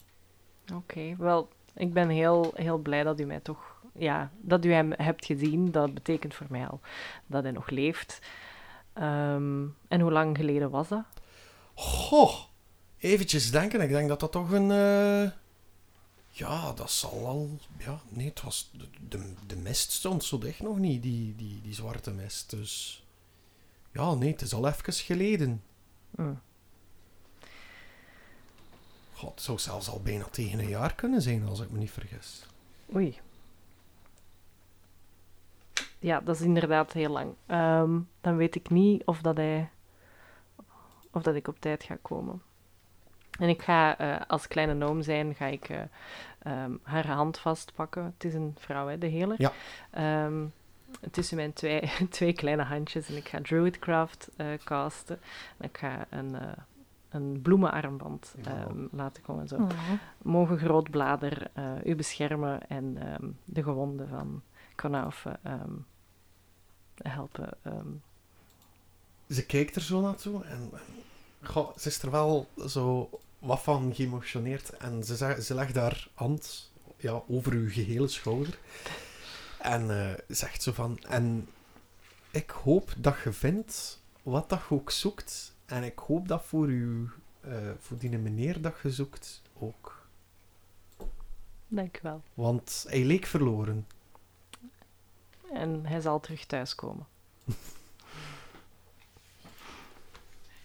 oké. 0.74 1.16
Wel, 1.18 1.50
ik 1.76 1.94
ben 1.94 2.10
heel, 2.10 2.52
heel 2.56 2.78
blij 2.78 3.04
dat 3.04 3.20
u 3.20 3.26
mij 3.26 3.40
toch... 3.40 3.72
Ja, 3.98 4.32
dat 4.42 4.66
u 4.66 4.74
hem 4.74 4.92
hebt 4.98 5.26
gezien. 5.26 5.72
Dat 5.72 5.94
betekent 5.94 6.34
voor 6.34 6.48
mij 6.50 6.68
al 6.68 6.80
dat 7.26 7.44
hij 7.44 7.52
nog 7.52 7.70
leeft. 7.70 8.20
Ehm, 8.94 9.66
en 9.88 10.00
hoe 10.02 10.12
lang 10.12 10.38
geleden 10.38 10.70
was 10.70 10.88
dat? 10.88 11.04
Goh, 11.74 12.34
eventjes 12.98 13.52
denken. 13.52 13.82
Ik 13.82 13.90
denk 13.90 14.08
dat 14.08 14.20
dat 14.20 14.32
toch 14.32 14.52
een... 14.52 14.72
eh, 14.72 15.32
Ja, 16.30 16.72
dat 16.74 16.92
zal 16.92 17.26
al... 17.26 17.50
Ja, 17.78 18.00
nee, 18.10 18.28
het 18.28 18.42
was... 18.42 18.72
De, 18.74 18.88
de, 19.08 19.34
de 19.48 19.56
mist 19.56 19.92
stond 19.92 20.24
zo 20.24 20.38
dicht 20.38 20.62
nog 20.62 20.78
niet, 20.78 21.04
die, 21.04 21.36
die, 21.36 21.62
die 21.62 21.74
zwarte 21.74 22.12
mist. 22.12 22.50
Dus... 22.50 23.04
Ja, 23.92 24.14
nee, 24.14 24.32
het 24.32 24.42
is 24.42 24.54
al 24.54 24.68
even 24.68 24.94
geleden. 24.94 25.64
Hmm. 26.16 26.42
God, 29.24 29.34
het 29.34 29.42
zou 29.42 29.60
zelfs 29.60 29.90
al 29.90 30.02
bijna 30.02 30.24
tegen 30.24 30.60
een 30.60 30.68
jaar 30.68 30.96
kunnen 30.96 31.22
zijn, 31.22 31.48
als 31.48 31.60
ik 31.62 31.72
me 31.72 31.78
niet 31.78 31.92
vergis. 31.92 32.46
Oei. 32.96 33.20
Ja, 36.00 36.20
dat 36.20 36.36
is 36.36 36.42
inderdaad 36.42 36.94
heel 36.94 37.10
lang. 37.10 37.34
Ehm, 37.46 38.00
dan 38.22 38.36
weet 38.36 38.56
ik 38.56 38.70
niet 38.70 39.06
of 39.06 39.22
dat 39.22 39.38
hij... 39.38 39.70
Of 41.12 41.22
dat 41.22 41.36
ik 41.36 41.48
op 41.48 41.60
tijd 41.60 41.84
ga 41.84 41.98
komen. 42.02 42.42
En 43.40 43.50
ik 43.50 43.62
ga, 43.62 43.98
eh, 43.98 44.22
als 44.28 44.48
kleine 44.48 44.74
noom 44.74 45.02
zijn, 45.02 45.36
ga 45.36 45.46
ik 45.46 45.70
eh, 45.70 45.82
ehm, 46.40 46.72
haar 46.84 47.08
hand 47.08 47.40
vastpakken. 47.40 48.04
Het 48.04 48.24
is 48.24 48.34
een 48.34 48.56
vrouw, 48.60 48.88
hè, 48.88 48.98
de 48.98 49.08
heler. 49.08 49.36
Ja. 49.38 49.52
Ehm, 49.92 50.46
tussen 51.12 51.36
mijn 51.36 51.54
twee, 51.54 51.92
twee 52.10 52.34
kleine 52.34 52.64
handjes. 52.64 53.10
En 53.10 53.16
ik 53.16 53.28
ga 53.28 53.42
Druidcraft 53.42 54.30
eh 54.36 54.48
casten. 54.64 55.20
En 55.58 55.68
ik 55.68 55.78
ga 55.78 56.06
een, 56.10 56.36
een 57.14 57.42
bloemenarmband 57.42 58.36
ehm, 58.44 58.86
laten 58.92 59.24
komen. 59.24 59.48
Zo. 59.48 59.56
Oh. 59.56 59.70
Mogen 60.22 60.58
grootblader 60.58 61.48
eh, 61.54 61.72
u 61.86 61.96
beschermen 61.96 62.68
en 62.70 62.98
ehm, 62.98 63.30
de 63.46 63.64
gewonden 63.64 64.08
van 64.10 64.42
Konaufe 64.76 65.40
ehm, 65.44 65.72
helpen. 66.96 67.50
ehm. 67.62 67.88
Ze 69.30 69.46
kijkt 69.46 69.76
er 69.76 69.82
zo 69.82 70.02
naartoe 70.02 70.44
en... 70.44 70.70
goh, 71.42 71.78
ze 71.78 71.88
is 71.88 72.02
er 72.02 72.12
wel 72.12 72.48
zo 72.68 73.10
wat 73.40 73.62
van 73.62 73.96
geëmotioneerd. 73.96 74.78
En 74.78 75.04
ze, 75.04 75.16
zegt- 75.16 75.44
ze 75.44 75.54
legt 75.56 75.76
haar 75.76 76.08
hand 76.14 76.72
ja, 76.98 77.22
over 77.28 77.52
uw 77.54 77.70
gehele 77.70 78.08
schouder. 78.08 78.58
En 79.60 79.90
eh, 80.10 80.14
zegt 80.28 80.62
zo 80.64 80.72
van... 80.72 81.00
En 81.10 81.48
ik 82.32 82.50
hoop 82.50 82.94
dat 82.98 83.16
je 83.24 83.32
vindt 83.34 84.02
wat 84.24 84.50
dat 84.50 84.60
je 84.70 84.76
ook 84.76 84.92
zoekt. 84.92 85.53
En 85.66 85.84
ik 85.84 86.00
hoop 86.00 86.28
dat 86.28 86.44
voor, 86.46 86.68
u, 86.70 87.10
eh, 87.42 87.70
voor 87.80 87.98
die 87.98 88.18
meneer 88.18 88.62
dat 88.62 88.76
je 88.84 88.92
zoekt 88.92 89.42
ook. 89.60 90.06
Dank 91.68 91.98
u 91.98 92.00
wel. 92.02 92.22
Want 92.34 92.86
hij 92.90 93.04
leek 93.04 93.26
verloren. 93.26 93.88
En 95.54 95.86
hij 95.86 96.02
zal 96.02 96.20
terug 96.20 96.46
thuiskomen. 96.46 97.06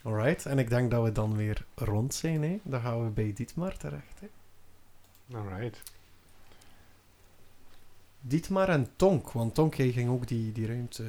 Alright, 0.02 0.46
en 0.46 0.58
ik 0.58 0.68
denk 0.68 0.90
dat 0.90 1.04
we 1.04 1.12
dan 1.12 1.36
weer 1.36 1.64
rond 1.74 2.14
zijn. 2.14 2.42
Hè? 2.42 2.60
Dan 2.62 2.80
gaan 2.80 3.04
we 3.04 3.10
bij 3.10 3.32
Dietmar 3.32 3.76
terecht. 3.76 4.20
Hè? 4.20 4.28
Alright. 5.36 5.82
Dietmar 8.20 8.68
en 8.68 8.88
Tonk, 8.96 9.30
want 9.30 9.54
Tonk 9.54 9.74
jij 9.74 9.92
ging 9.92 10.10
ook 10.10 10.26
die, 10.26 10.52
die 10.52 10.66
ruimte 10.66 11.04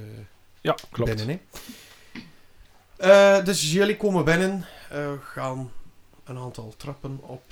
Ja, 0.61 0.75
klopt. 0.91 1.15
binnen. 1.15 1.27
Hè? 1.35 1.59
Eh, 2.99 3.45
dus 3.45 3.71
jullie 3.71 3.97
komen 3.97 4.25
binnen, 4.25 4.65
eh, 4.89 5.11
gaan 5.21 5.71
een 6.23 6.37
aantal 6.37 6.73
trappen 6.77 7.19
op. 7.21 7.43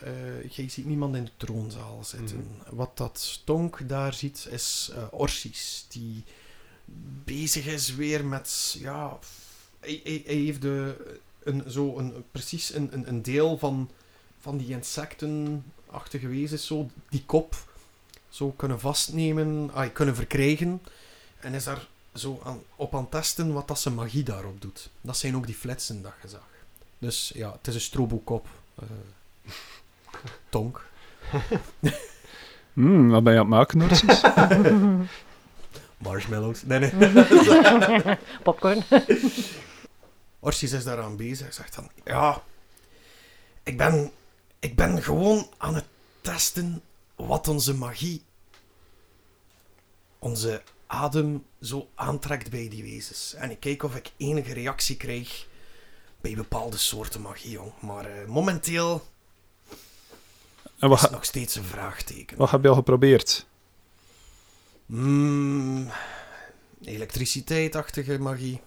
Eh 0.00 0.50
jij 0.50 0.68
ziet 0.68 0.86
niemand 0.86 1.16
in 1.16 1.24
de 1.24 1.30
troonzaal 1.36 2.04
zitten. 2.04 2.50
Wat 2.70 2.96
dat 2.96 3.40
Tonk 3.44 3.88
daar 3.88 4.14
ziet, 4.14 4.48
is 4.50 4.92
Orsis, 5.10 5.86
die 5.88 6.24
bezig 7.24 7.66
is 7.66 7.94
weer 7.94 8.24
met... 8.24 8.76
Ja, 8.78 9.18
hij, 9.80 10.00
hij, 10.04 10.22
hij 10.26 10.34
heeft 10.34 10.62
de, 10.62 10.96
een, 11.42 11.64
zo 11.68 11.98
een, 11.98 12.24
precies 12.30 12.74
een, 12.74 12.88
een, 12.92 13.08
een 13.08 13.22
deel 13.22 13.58
van, 13.58 13.90
van 14.40 14.56
die 14.56 14.68
insectenachtige 14.68 16.28
wezens, 16.28 16.66
zo, 16.66 16.90
die 17.08 17.24
kop, 17.26 17.56
zo 18.28 18.50
kunnen 18.50 18.80
vastnemen, 18.80 19.70
ah, 19.72 19.92
kunnen 19.92 20.14
verkrijgen. 20.14 20.82
En 21.40 21.54
is 21.54 21.64
daar 21.64 21.86
zo 22.14 22.40
aan, 22.44 22.62
op 22.76 22.94
aan 22.94 23.00
het 23.00 23.10
testen 23.10 23.52
wat 23.52 23.68
dat 23.68 23.80
zijn 23.80 23.94
magie 23.94 24.22
daarop 24.22 24.60
doet. 24.60 24.90
Dat 25.00 25.16
zijn 25.16 25.36
ook 25.36 25.46
die 25.46 25.54
flitsen 25.54 26.02
dat 26.02 26.12
je 26.22 26.28
zag. 26.28 26.46
Dus 26.98 27.32
ja, 27.34 27.52
het 27.52 27.66
is 27.66 27.74
een 27.74 27.80
strobokop. 27.80 28.46
eh 28.74 29.52
tonk. 30.48 30.84
Hmm, 32.72 33.08
wat 33.10 33.24
ben 33.24 33.32
je 33.32 33.38
aan 33.38 33.52
het 33.52 33.54
maken, 33.54 33.82
Orsies? 33.82 34.20
Marshmallows. 36.04 36.62
Nee, 36.62 36.78
nee. 36.78 38.16
Popcorn. 38.42 38.82
Orsies 40.40 40.72
is 40.72 40.84
daaraan 40.84 41.16
bezig. 41.16 41.54
Zegt 41.54 41.74
van, 41.74 41.90
ja, 42.04 42.42
ik 43.62 43.76
ben, 43.76 44.10
ik 44.58 44.76
ben 44.76 45.02
gewoon 45.02 45.48
aan 45.56 45.74
het 45.74 45.84
testen 46.20 46.82
wat 47.14 47.48
onze 47.48 47.74
magie, 47.74 48.22
onze 50.18 50.62
adem 50.86 51.44
zo 51.60 51.88
aantrekt 51.94 52.50
bij 52.50 52.68
die 52.68 52.82
wezens. 52.82 53.34
En 53.34 53.50
ik 53.50 53.60
kijk 53.60 53.82
of 53.82 53.96
ik 53.96 54.12
enige 54.16 54.52
reactie 54.52 54.96
krijg 54.96 55.46
bij 56.20 56.34
bepaalde 56.34 56.76
soorten 56.76 57.20
magie, 57.20 57.50
jong. 57.50 57.72
Maar 57.80 58.06
eh, 58.06 58.26
momenteel 58.28 59.06
En 60.78 60.88
wat, 60.88 60.98
is 60.98 61.02
het 61.02 61.12
nog 61.12 61.24
steeds 61.24 61.54
een 61.54 61.64
vraagteken. 61.64 62.36
wat 62.36 62.50
heb 62.50 62.62
je 62.62 62.68
al 62.68 62.74
geprobeerd? 62.74 63.46
Mm, 64.86 65.90
elektriciteitachtige 66.84 68.18
magie. 68.18 68.60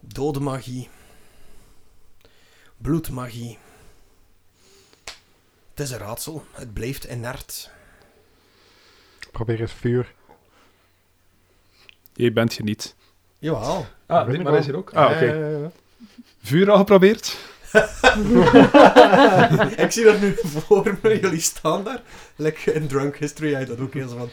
Dode 0.00 0.40
magie. 0.40 0.88
Bloedmagie. 2.76 3.58
Het 5.70 5.80
is 5.80 5.90
een 5.90 5.98
raadsel. 5.98 6.44
Het 6.52 6.72
blijft 6.72 7.04
inert. 7.04 7.70
Probeer 9.36 9.60
eens 9.60 9.72
vuur. 9.72 10.12
Je 12.14 12.32
bent 12.32 12.54
je 12.54 12.62
niet. 12.62 12.94
Jawel. 13.38 13.86
Ah, 14.06 14.28
dit- 14.30 14.42
maar 14.42 14.54
is 14.56 14.64
hier 14.66 14.76
ook. 14.76 14.90
Ah, 14.94 15.10
oké. 15.10 15.70
Vuur 16.42 16.70
al 16.70 16.76
geprobeerd? 16.78 17.36
ik 19.84 19.90
zie 19.92 20.04
dat 20.04 20.20
nu 20.20 20.36
voor 20.44 20.98
me. 21.02 21.20
Jullie 21.20 21.40
staan 21.40 21.84
daar. 21.84 22.02
Lekker 22.36 22.74
in 22.74 22.86
Drunk 22.86 23.16
History. 23.16 23.52
Hij 23.54 23.64
dat 23.64 23.80
ook 23.80 23.92
heel 23.94 24.08
zo 24.08 24.16
van... 24.16 24.28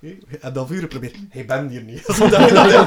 "Hé, 0.00 0.18
Heb 0.28 0.52
je 0.54 0.58
al 0.58 0.66
vuur 0.66 0.80
geprobeerd? 0.80 1.16
Hij 1.28 1.44
bent 1.44 1.70
hier 1.70 1.82
niet. 1.82 2.04
Zo 2.16 2.28
dat 2.28 2.48
je 2.48 2.54
dat 2.54 2.86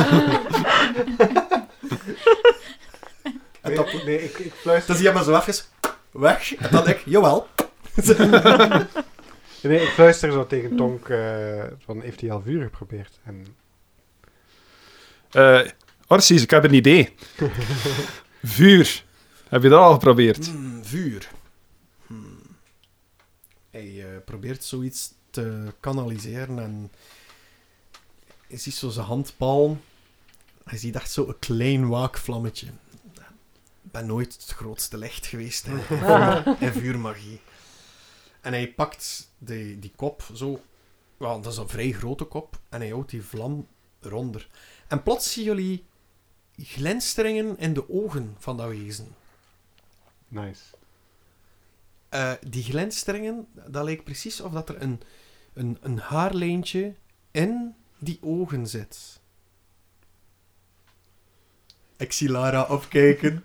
En 3.60 3.74
dat- 3.74 4.02
Nee, 4.04 4.22
ik, 4.24 4.38
ik 4.38 4.52
fluister. 4.52 4.88
Dus 4.94 4.96
die 5.02 5.06
hebben 5.12 5.24
zo 5.24 5.36
even 5.36 5.64
weg. 6.10 6.54
En 6.54 6.70
dan 6.70 6.84
denk 6.84 6.96
ik, 6.98 7.02
jawel. 7.06 7.46
Nee, 9.62 9.80
ik 9.80 9.88
fluister 9.88 10.32
zo 10.32 10.46
tegen 10.46 10.76
Tonk 10.76 11.08
eh, 11.08 11.64
van 11.78 12.00
heeft 12.00 12.20
hij 12.20 12.30
al 12.30 12.42
vuur 12.42 12.62
geprobeerd? 12.62 13.20
En 13.24 13.46
Eh 15.30 15.68
Orsies, 16.10 16.42
ik 16.42 16.50
heb 16.50 16.64
een 16.64 16.74
idee. 16.74 17.14
Vuur. 18.42 19.04
Heb 19.48 19.62
je 19.62 19.68
dat 19.68 19.80
al 19.80 19.92
geprobeerd? 19.92 20.46
Hmm, 20.46 20.84
vuur. 20.84 21.30
Hmm. 22.06 22.38
Hij 23.70 23.98
eh, 23.98 24.24
probeert 24.24 24.64
zoiets 24.64 25.12
te 25.30 25.72
kanaliseren 25.80 26.58
en 26.58 26.90
je 28.46 28.56
ziet 28.56 28.74
zo 28.74 28.88
zijn 28.88 29.06
handpalm. 29.06 29.80
Hij 30.64 30.78
ziet 30.78 30.94
echt 30.94 31.12
zo 31.12 31.28
een 31.28 31.38
klein 31.38 31.88
waakvlammetje. 31.88 32.66
Ik 33.82 33.90
ben 33.90 34.06
nooit 34.06 34.32
het 34.32 34.50
grootste 34.50 34.98
licht 34.98 35.26
geweest 35.26 35.66
hè, 35.66 35.76
in 36.66 36.72
vuurmagie. 36.72 37.40
En 38.40 38.52
hij 38.52 38.72
pakt 38.72 39.32
die, 39.38 39.78
die 39.78 39.92
kop 39.96 40.22
zo. 40.34 40.60
Wel, 41.16 41.40
dat 41.40 41.52
is 41.52 41.58
een 41.58 41.68
vrij 41.68 41.92
grote 41.92 42.24
kop. 42.24 42.60
En 42.68 42.80
hij 42.80 42.90
houdt 42.90 43.10
die 43.10 43.22
vlam 43.22 43.66
eronder. 44.00 44.48
En 44.88 45.02
plots 45.02 45.32
zien 45.32 45.44
jullie 45.44 45.84
glinsteringen 46.56 47.58
in 47.58 47.72
de 47.72 47.90
ogen 47.90 48.34
van 48.38 48.56
dat 48.56 48.68
wezen. 48.68 49.14
nice. 50.28 50.64
Eh, 52.08 52.32
die 52.46 52.62
glinsteringen, 52.62 53.48
dat 53.66 53.84
lijkt 53.84 54.04
precies 54.04 54.40
of 54.40 54.52
dat 54.52 54.68
er 54.68 54.82
een, 54.82 55.00
een, 55.52 55.78
een 55.80 55.98
haarlijntje 55.98 56.94
in 57.30 57.74
die 57.98 58.18
ogen 58.22 58.66
zit. 58.66 59.20
Ik 61.96 62.12
zie 62.12 62.30
Lara 62.30 62.62
opkijken. 62.62 63.44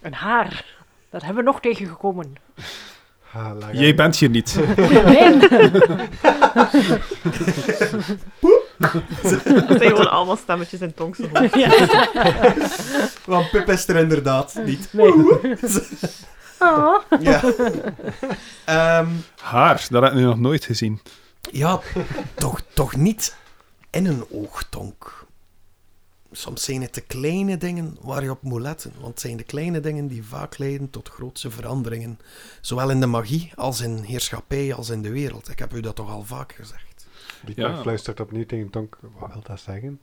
Een 0.00 0.14
haar. 0.14 0.82
Daar 1.10 1.24
hebben 1.24 1.44
we 1.44 1.50
nog 1.50 1.60
tegengekomen. 1.60 2.34
Ha. 3.34 3.54
Jij 3.72 3.94
bent 3.94 4.18
je 4.18 4.28
niet. 4.30 4.58
Dat 8.78 9.78
zijn 9.78 9.90
gewoon 9.90 10.10
allemaal 10.10 10.36
stemmetjes 10.36 10.80
in 10.80 10.94
Tongse 10.94 11.28
hoofd. 11.32 11.56
Want 13.26 13.50
Pip 13.50 13.68
is 13.68 13.88
er 13.88 13.96
inderdaad 13.96 14.54
niet. 14.64 14.90
Ah. 16.58 16.94
Ja. 17.20 17.42
Ehm, 18.64 19.08
Haar, 19.40 19.86
dat 19.90 20.02
heb 20.02 20.12
ik 20.12 20.18
nu 20.18 20.24
nog 20.24 20.38
nooit 20.38 20.64
gezien. 20.64 21.00
ja, 21.50 21.80
toch, 22.34 22.60
toch 22.74 22.96
niet 22.96 23.36
in 23.90 24.06
een 24.06 24.24
oogtonk. 24.30 25.23
Soms 26.36 26.64
zijn 26.64 26.82
het 26.82 26.94
de 26.94 27.00
kleine 27.00 27.56
dingen 27.56 27.96
waar 28.00 28.22
je 28.22 28.30
op 28.30 28.42
moet 28.42 28.60
letten. 28.60 28.92
Want 28.96 29.06
het 29.08 29.20
zijn 29.20 29.36
de 29.36 29.42
kleine 29.44 29.80
dingen 29.80 30.06
die 30.06 30.24
vaak 30.24 30.58
leiden 30.58 30.90
tot 30.90 31.08
grootse 31.08 31.50
veranderingen. 31.50 32.18
Zowel 32.60 32.90
in 32.90 33.00
de 33.00 33.06
magie 33.06 33.52
als 33.54 33.80
in 33.80 33.96
heerschappij 33.96 34.74
als 34.74 34.88
in 34.88 35.02
de 35.02 35.10
wereld. 35.10 35.48
Ik 35.50 35.58
heb 35.58 35.72
u 35.74 35.80
dat 35.80 35.94
toch 35.96 36.10
al 36.10 36.22
vaak 36.24 36.52
gezegd. 36.52 37.06
Dietmar 37.44 37.70
Ja. 37.70 37.80
fluistert 37.82 38.20
opnieuw 38.20 38.46
tegen 38.46 38.70
Tonk. 38.70 38.98
Wat 39.18 39.32
wil 39.32 39.42
dat 39.42 39.60
zeggen? 39.60 40.00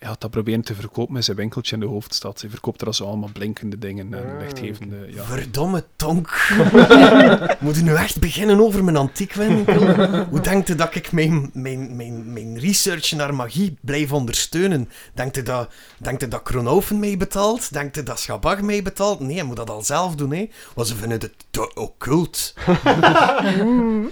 Hij 0.00 0.08
had 0.08 0.20
dat 0.20 0.30
proberen 0.30 0.62
te 0.62 0.74
verkopen 0.74 1.14
met 1.14 1.24
zijn 1.24 1.36
winkeltje 1.36 1.74
in 1.74 1.80
de 1.80 1.86
hoofdstad. 1.86 2.40
Hij 2.40 2.50
verkoopt 2.50 2.80
er 2.80 2.86
als 2.86 3.02
allemaal 3.02 3.28
blinkende 3.32 3.78
dingen 3.78 4.14
en 4.14 4.24
Ah, 4.24 4.40
lichtgevende... 4.40 5.06
Ja. 5.08 5.24
Verdomme 5.24 5.84
tonk. 5.96 6.48
Moet 7.60 7.76
je 7.76 7.82
nu 7.82 7.94
echt 7.94 8.20
beginnen 8.20 8.60
over 8.60 8.84
mijn 8.84 8.96
antiekwinkel? 8.96 9.94
Hoe 10.30 10.40
denkt 10.40 10.68
u 10.68 10.74
dat 10.74 10.94
ik 10.94 11.12
mijn, 11.12 11.50
mijn, 11.52 11.96
mijn, 11.96 12.32
mijn 12.32 12.58
research 12.58 13.12
naar 13.12 13.34
magie 13.34 13.76
blijf 13.80 14.12
ondersteunen? 14.12 14.88
Denkt 15.14 15.36
u 15.36 15.42
dat, 15.42 15.72
denkt 15.98 16.22
u 16.22 16.28
dat 16.28 16.42
Kronhoven 16.42 16.98
mij 16.98 17.16
betaalt? 17.16 17.72
Denkt 17.72 17.96
u 17.96 18.02
dat 18.02 18.20
Schabag 18.20 18.60
mij 18.60 18.82
betaalt? 18.82 19.20
Nee, 19.20 19.36
hij 19.36 19.44
moet 19.44 19.56
dat 19.56 19.70
al 19.70 19.82
zelf 19.82 20.14
doen, 20.14 20.32
hè. 20.32 20.50
Want 20.74 20.88
ze 20.88 20.96
vinden 20.96 21.20
het 21.20 21.34
te 21.50 21.74
occult. 21.74 22.54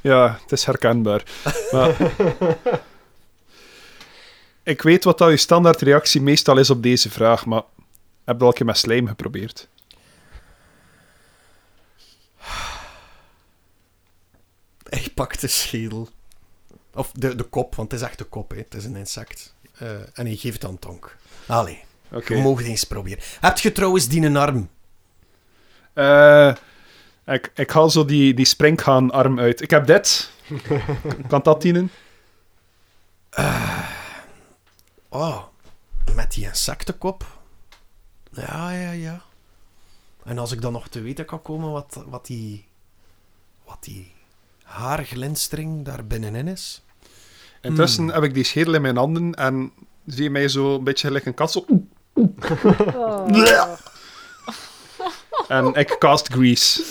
Ja, 0.00 0.38
het 0.42 0.52
is 0.52 0.64
herkenbaar. 0.64 1.22
Maar... 1.70 1.96
ik 4.68 4.82
weet 4.82 5.04
wat 5.04 5.18
dat 5.18 5.30
je 5.30 5.36
standaardreactie 5.36 6.20
meestal 6.20 6.58
is 6.58 6.70
op 6.70 6.82
deze 6.82 7.10
vraag, 7.10 7.46
maar 7.46 7.62
heb 8.24 8.36
je 8.36 8.42
al 8.42 8.48
een 8.48 8.54
keer 8.54 8.66
met 8.66 8.76
slijm 8.76 9.06
geprobeerd? 9.06 9.68
Hij 14.88 15.08
pakt 15.14 15.40
de 15.40 15.46
schedel. 15.46 16.08
Of 16.94 17.10
de, 17.12 17.34
de 17.34 17.42
kop, 17.42 17.74
want 17.74 17.90
het 17.90 18.00
is 18.00 18.06
echt 18.06 18.18
de 18.18 18.24
kop, 18.24 18.50
hè. 18.50 18.56
Het 18.56 18.74
is 18.74 18.84
een 18.84 18.96
insect. 18.96 19.54
Eh, 19.78 19.90
en 19.90 20.26
hij 20.26 20.36
geeft 20.36 20.62
het 20.62 20.64
aan 20.64 20.78
Tonk. 20.78 21.16
Allee, 21.46 21.84
Oké. 22.12 22.34
je 22.34 22.42
mag 22.42 22.62
eens 22.62 22.84
proberen. 22.84 23.22
Heb 23.40 23.58
je 23.58 23.72
trouwens 23.72 24.08
die 24.08 24.22
een 24.22 24.36
arm? 24.36 24.68
Eh, 25.92 26.54
ik, 27.26 27.52
ik 27.54 27.70
haal 27.70 27.90
zo 27.90 28.04
die, 28.04 28.34
die 28.34 28.44
springhaanarm 28.44 29.40
uit. 29.40 29.60
Ik 29.60 29.70
heb 29.70 29.86
dit. 29.86 30.30
kan 31.28 31.40
dat 31.42 31.62
dienen? 31.62 31.90
Oh, 35.08 35.42
met 36.14 36.32
die 36.32 36.44
insectenkop. 36.44 37.24
Ja, 38.32 38.70
ja, 38.70 38.90
ja. 38.90 39.20
En 40.24 40.38
als 40.38 40.52
ik 40.52 40.60
dan 40.60 40.72
nog 40.72 40.88
te 40.88 41.00
weten 41.00 41.24
kan 41.24 41.42
komen 41.42 41.70
wat, 41.70 42.02
wat 42.06 42.26
die... 42.26 42.66
Wat 43.64 43.76
die 43.80 44.12
haarglinstering 44.62 45.84
daar 45.84 46.06
binnenin 46.06 46.48
is. 46.48 46.82
Intussen 47.60 48.04
Hmm. 48.04 48.12
heb 48.12 48.22
ik 48.22 48.34
die 48.34 48.44
schedel 48.44 48.74
in 48.74 48.82
mijn 48.82 48.96
handen 48.96 49.34
en 49.34 49.72
zie 50.06 50.22
je 50.22 50.30
mij 50.30 50.48
zo 50.48 50.74
een 50.74 50.84
beetje 50.84 51.06
gelijk 51.06 51.26
een 51.26 51.34
kat 51.34 51.52
zo... 51.52 51.64
En 55.48 55.74
ik 55.74 55.96
cast 55.98 56.28
Grease. 56.32 56.82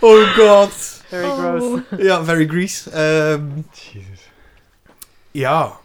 Oh 0.00 0.34
god. 0.36 0.72
Very 1.08 1.30
gross. 1.30 1.80
Ja, 1.96 2.24
very 2.24 2.46
grease. 2.46 2.90
Ehm, 2.90 3.46
Jezus. 3.72 4.13
Ja. 5.34 5.80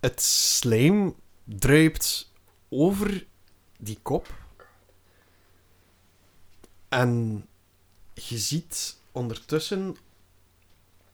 Het 0.00 0.22
slijm 0.22 1.14
druipt 1.44 2.32
over 2.68 3.26
die 3.78 3.98
kop. 4.02 4.34
En 6.88 7.44
je 8.14 8.38
ziet 8.38 8.96
ondertussen 9.12 9.96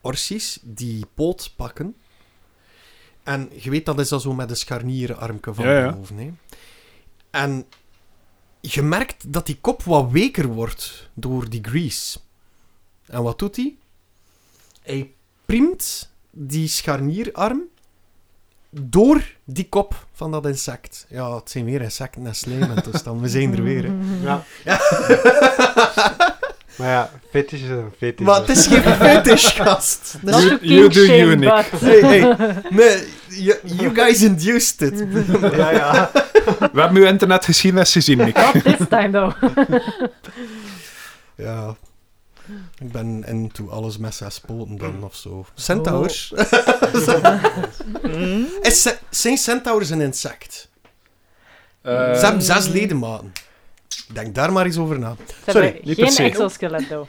orsies 0.00 0.58
die 0.62 1.06
poot 1.14 1.52
pakken. 1.56 1.96
En 3.22 3.50
je 3.56 3.70
weet, 3.70 3.86
dat 3.86 3.98
is 4.00 4.12
al 4.12 4.20
zo 4.20 4.32
met 4.34 4.50
een 4.50 4.56
scharnierenarmke 4.56 5.54
van 5.54 5.64
Ja, 5.64 5.78
ja. 5.78 5.92
boven. 5.92 6.16
Hè? 6.16 6.30
En 7.30 7.66
je 8.60 8.82
merkt 8.82 9.32
dat 9.32 9.46
die 9.46 9.58
kop 9.60 9.82
wat 9.82 10.10
weker 10.10 10.46
wordt 10.46 11.08
door 11.14 11.50
die 11.50 11.64
grease. 11.64 12.18
En 13.06 13.22
wat 13.22 13.38
doet 13.38 13.56
hij? 13.56 13.76
Hij 14.82 15.12
priemt 15.50 16.08
die 16.30 16.68
scharnierarm 16.68 17.60
door 18.70 19.22
die 19.44 19.66
kop 19.68 20.06
van 20.12 20.30
dat 20.30 20.46
insect. 20.46 21.06
Ja, 21.08 21.34
het 21.34 21.50
zijn 21.50 21.64
weer 21.64 21.80
insecten 21.82 22.26
en 22.26 22.34
slijmen, 22.34 22.82
dus 22.90 23.02
dan 23.02 23.20
we 23.20 23.28
zijn 23.28 23.52
er 23.56 23.62
weer. 23.62 23.84
Hè. 23.84 23.90
Ja. 24.28 24.44
maar 26.78 26.88
ja, 26.88 27.10
fetish 27.30 27.62
is 27.62 27.68
een 27.68 27.90
fetish. 27.98 28.26
Maar 28.26 28.40
het 28.40 28.48
is 28.48 28.66
geen 28.66 28.82
fetish, 29.06 29.56
gast. 29.56 30.16
Dat 30.22 30.38
is- 30.42 30.50
Not 30.50 30.58
You- 30.62 30.88
do 30.88 31.00
you, 31.04 31.36
Nick. 31.36 31.70
but... 31.70 31.80
Hey, 31.80 32.00
hey. 32.00 32.36
Nee, 32.70 33.04
you, 33.28 33.58
you 33.62 33.94
guys 33.94 34.22
induced 34.22 34.80
it. 34.82 35.04
ja, 35.56 35.70
ja. 35.70 36.10
We 36.72 36.80
hebben 36.80 36.96
uw 36.96 37.06
internetgeschiedenis 37.06 37.92
gezien, 37.92 38.18
Nick. 38.18 38.36
Not 38.36 38.62
this 38.64 38.88
time, 38.88 39.10
though. 39.10 39.42
Ja. 41.36 41.76
Ik 42.78 42.92
ben 42.92 43.24
into 43.26 43.68
alles 43.68 43.98
met 43.98 44.14
zes 44.14 44.40
poten 44.40 44.76
dan 44.76 45.04
of 45.04 45.16
zo. 45.16 45.44
Centaurs. 45.54 46.32
Is 48.62 48.82
ce- 48.82 48.98
zijn 49.10 49.36
centaurs 49.38 49.90
een 49.90 50.00
insect? 50.00 50.68
Eh, 51.82 51.92
Ze 52.14 52.24
hebben 52.24 52.42
zes 52.42 52.68
ledematen. 52.68 53.32
Denk 54.12 54.34
daar 54.34 54.52
maar 54.52 54.64
eens 54.64 54.78
over 54.78 54.98
na. 54.98 55.16
Ze 55.44 55.50
Sorry, 55.50 55.80
niet 55.84 55.98
geen 55.98 56.10
se. 56.10 56.22
exoskelet, 56.22 56.88
though. 56.88 57.08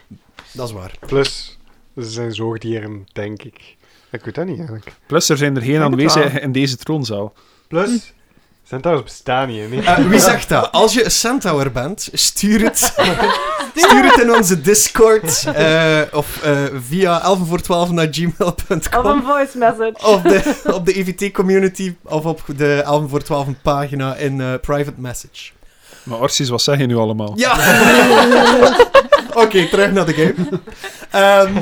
Dat 0.54 0.67
is 0.67 0.73
waar. 0.73 0.91
Plus, 1.06 1.58
ze 1.97 2.10
zijn 2.10 2.34
zoogdieren, 2.34 3.06
denk 3.12 3.43
ik. 3.43 3.75
Ik 4.12 4.23
weet 4.25 4.36
dat 4.36 4.45
niet 4.45 4.58
eigenlijk. 4.58 4.91
Plus, 5.08 5.30
er 5.30 5.38
zijn 5.38 5.56
er 5.56 5.62
geen 5.62 5.82
aanwezig 5.82 6.39
in 6.39 6.51
deze 6.51 6.77
troonzaal. 6.77 7.34
Plus, 7.67 8.13
centaurs 8.63 9.04
bestaan 9.04 9.49
hè, 9.49 9.67
niet? 9.67 9.84
Eh, 9.86 9.97
wie 9.97 10.19
zegt 10.19 10.49
dat? 10.49 10.71
Als 10.71 10.93
je 10.93 11.04
een 11.06 11.12
centaur 11.12 11.71
bent, 11.71 12.10
stuur 12.13 12.62
het, 12.63 12.93
stuur 13.75 14.03
het 14.03 14.21
in 14.21 14.36
onze 14.36 14.62
Discord 14.62 15.45
eh, 15.45 16.01
of 16.12 16.43
eh, 16.43 16.63
via 16.88 17.21
11 17.21 17.47
voor 17.47 17.62
12 17.62 17.91
naar 17.91 18.07
Of 18.07 18.15
gmail.com. 18.15 19.05
een 19.05 19.23
voice 19.23 19.57
message. 19.57 20.07
Op 20.07 20.23
de, 20.23 20.71
op 20.73 20.86
de 20.86 20.93
EVT 20.93 21.34
community 21.34 21.95
of 22.03 22.25
op 22.25 22.43
de 22.55 22.81
11 22.86 23.10
voor 23.10 23.23
12 23.23 23.47
pagina 23.62 24.15
in 24.15 24.41
eh, 24.41 24.53
private 24.62 25.01
message. 25.01 25.51
Maar 26.03 26.19
Orsies, 26.19 26.49
wat 26.49 26.62
zeg 26.62 26.77
je 26.77 26.86
nu 26.86 26.95
allemaal? 26.95 27.34
Ja! 27.36 27.53
Oké, 29.43 29.67
terug 29.67 29.91
naar 29.91 30.05
de 30.05 30.13
game. 30.13 30.62
Ehm, 31.12 31.53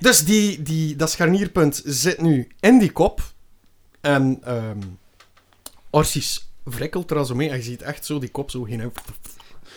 dus 0.00 0.24
die, 0.24 0.62
die, 0.62 0.96
dat 0.96 1.10
scharnierpunt 1.10 1.82
zit 1.84 2.20
nu 2.20 2.48
in 2.60 2.78
die 2.78 2.92
kop. 2.92 3.20
En 4.00 4.38
ehm 4.44 4.78
Orsis 5.90 6.50
wrikkelt 6.62 7.10
er 7.10 7.16
al 7.16 7.24
zo 7.24 7.34
mee. 7.34 7.50
En 7.50 7.56
je 7.56 7.62
ziet 7.62 7.82
echt 7.82 8.06
zo 8.06 8.18
die 8.18 8.28
kop 8.28 8.50
zo 8.50 8.64
heen. 8.64 8.80
En 8.80 8.92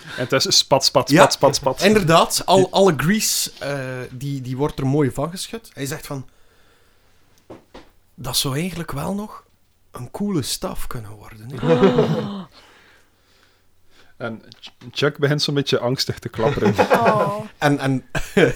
het 0.06 0.32
is 0.32 0.58
spat, 0.58 0.86
spat, 0.86 1.10
Ja. 1.10 1.22
spat, 1.30 1.34
spat, 1.34 1.56
spat. 1.56 1.82
Inderdaad, 1.88 2.42
al, 2.46 2.68
alle 2.72 2.94
grease 2.98 3.52
eh, 3.60 3.78
die, 4.12 4.42
die 4.42 4.58
wordt 4.58 4.80
er 4.80 4.88
mooi 4.88 5.12
van 5.12 5.30
geschud. 5.30 5.72
Hij 5.74 5.86
zegt 5.86 6.06
van... 6.08 6.30
Dat 8.16 8.38
zou 8.38 8.58
eigenlijk 8.58 8.92
wel 8.92 9.14
nog 9.14 9.44
een 9.92 10.12
coole 10.12 10.42
staf 10.42 10.88
kunnen 10.88 11.12
worden. 11.12 11.50
hè." 11.60 12.44
En 14.18 14.42
Ch- 14.62 14.72
Chuck 14.92 15.18
begint 15.18 15.42
zo'n 15.42 15.54
beetje 15.54 15.80
angstig 15.80 16.20
te 16.20 16.30
klapperen. 16.30 16.76
Oh. 16.92 17.46
En, 17.58 17.80
en 17.80 18.06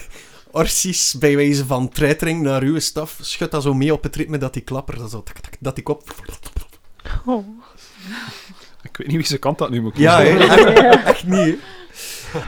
Orsis, 0.52 1.14
bij 1.18 1.36
wijze 1.36 1.66
van 1.66 1.88
treitering 1.88 2.42
naar 2.42 2.62
uw 2.62 2.78
staf, 2.78 3.18
schudt 3.20 3.52
dat 3.52 3.62
zo 3.62 3.74
mee 3.74 3.92
op 3.92 4.02
het 4.02 4.16
ritme 4.16 4.38
dat 4.38 4.52
die 4.52 4.62
klapper, 4.62 4.98
dat, 4.98 5.10
zo, 5.10 5.22
dat 5.60 5.74
die 5.74 5.84
kop... 5.84 6.14
Oh. 7.24 7.46
Ik 9.00 9.06
weet 9.06 9.16
niet 9.16 9.16
wie 9.16 9.26
zijn 9.26 9.40
kant 9.40 9.58
dat 9.58 9.70
nu 9.70 9.80
moet 9.82 9.96
Ja, 9.96 10.16
kiezen. 10.20 10.36
hè, 10.38 10.44
echt, 10.90 11.04
echt 11.04 11.24
niet. 11.26 11.58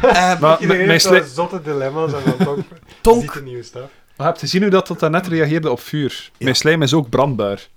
Eh, 0.03 0.41
Maar 0.41 0.67
mijn 0.67 1.01
zotte 1.27 1.63
dilemma's 1.63 2.13
en 2.13 2.21
dan 2.25 2.37
toch 2.47 2.57
ziet 2.65 2.67
Tonk, 3.01 3.35
een 3.35 3.45
nieuwe 3.45 3.63
staf. 3.63 3.83
Maar 3.83 3.91
je 4.17 4.23
hebt 4.23 4.39
gezien 4.39 4.63
hoe 4.63 4.71
dat, 4.71 4.87
dat 4.99 5.11
net 5.11 5.27
reageerde 5.27 5.71
op 5.71 5.81
vuur. 5.81 6.31
Mijn 6.39 6.57
slijm 6.57 6.83
is 6.83 6.95
ook 6.95 7.09
brandbaar. 7.09 7.69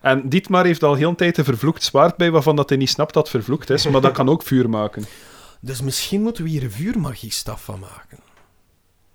En 0.00 0.28
Dietmar 0.28 0.64
heeft 0.64 0.82
al 0.82 0.94
heel 0.94 1.08
een 1.08 1.16
tijd 1.16 1.38
een 1.38 1.44
vervloekt 1.44 1.82
zwaard 1.82 2.16
bij, 2.16 2.30
waarvan 2.30 2.56
dat 2.56 2.68
hij 2.68 2.78
niet 2.78 2.88
snapt 2.90 3.14
dat 3.14 3.22
het 3.22 3.32
vervloekt 3.32 3.70
is, 3.70 3.86
maar 3.88 4.00
dat 4.00 4.12
kan 4.12 4.28
ook 4.28 4.42
vuur 4.42 4.68
maken. 4.70 5.04
dus 5.60 5.80
misschien 5.80 6.22
moeten 6.22 6.44
we 6.44 6.50
hier 6.50 6.62
een 6.62 6.70
vuurmagie-staf 6.70 7.64
van 7.64 7.78
maken. 7.78 8.18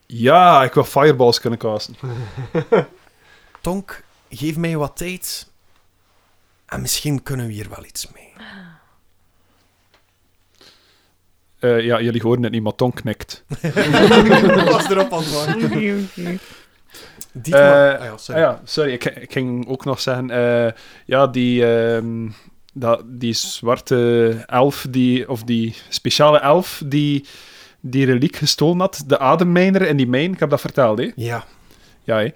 Ja, 0.06 0.64
ik 0.64 0.74
wil 0.74 0.84
fireballs 0.84 1.40
kunnen 1.40 1.60
casten. 1.60 1.96
Tonk, 3.62 4.04
geef 4.30 4.58
mij 4.58 4.78
wat 4.78 4.98
tijd. 4.98 5.52
En 6.66 6.82
misschien 6.82 7.24
kunnen 7.24 7.48
we 7.48 7.54
hier 7.54 7.70
wel 7.70 7.86
iets 7.86 8.08
mee. 8.14 8.34
Eh, 11.60 11.82
ja, 11.82 12.02
jullie 12.02 12.22
horen 12.22 12.44
het 12.44 12.52
niet, 12.52 12.64
maar 12.64 12.76
Ton 12.76 12.94
knikt. 12.94 13.44
Dat 13.62 13.74
was 14.72 14.90
erop 14.90 15.14
aan 15.14 15.20
het 15.24 15.34
wachten. 15.34 16.10
Dietmar- 17.32 17.94
Eh, 17.94 18.00
ah 18.00 18.06
ja, 18.06 18.12
Ah 18.12 18.18
sorry. 18.18 18.42
ja, 18.42 18.62
sorry, 18.64 18.92
ik, 18.94 19.06
ik 19.06 19.32
ging 19.32 19.68
ook 19.68 19.86
nog 19.86 20.00
zeggen, 20.02 20.30
eh, 20.30 20.72
ja, 21.06 21.28
die, 21.28 21.66
ehm, 21.76 22.30
dat, 22.74 23.02
die 23.06 23.34
zwarte 23.34 24.30
elf, 24.48 24.86
die, 24.90 25.30
of 25.30 25.44
die 25.44 25.76
speciale 25.90 26.40
elf, 26.40 26.82
die 26.86 27.26
die 27.80 28.06
reliek 28.06 28.36
gestolen 28.36 28.80
had, 28.80 29.04
de 29.08 29.20
ademmijner 29.20 29.82
in 29.82 29.98
die 29.98 30.08
mijn, 30.08 30.34
ik 30.34 30.40
heb 30.40 30.50
dat 30.50 30.62
verteld, 30.62 30.98
hè? 30.98 31.12
Ja, 31.16 31.44
Ja, 32.04 32.18
hè? 32.18 32.24
Eh, 32.26 32.32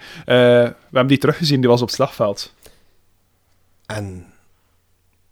we 0.70 0.76
hebben 0.84 1.08
die 1.08 1.18
teruggezien, 1.18 1.60
die 1.60 1.70
was 1.70 1.82
op 1.82 1.88
het 1.88 1.96
slagveld. 1.96 2.54
en 3.86 4.26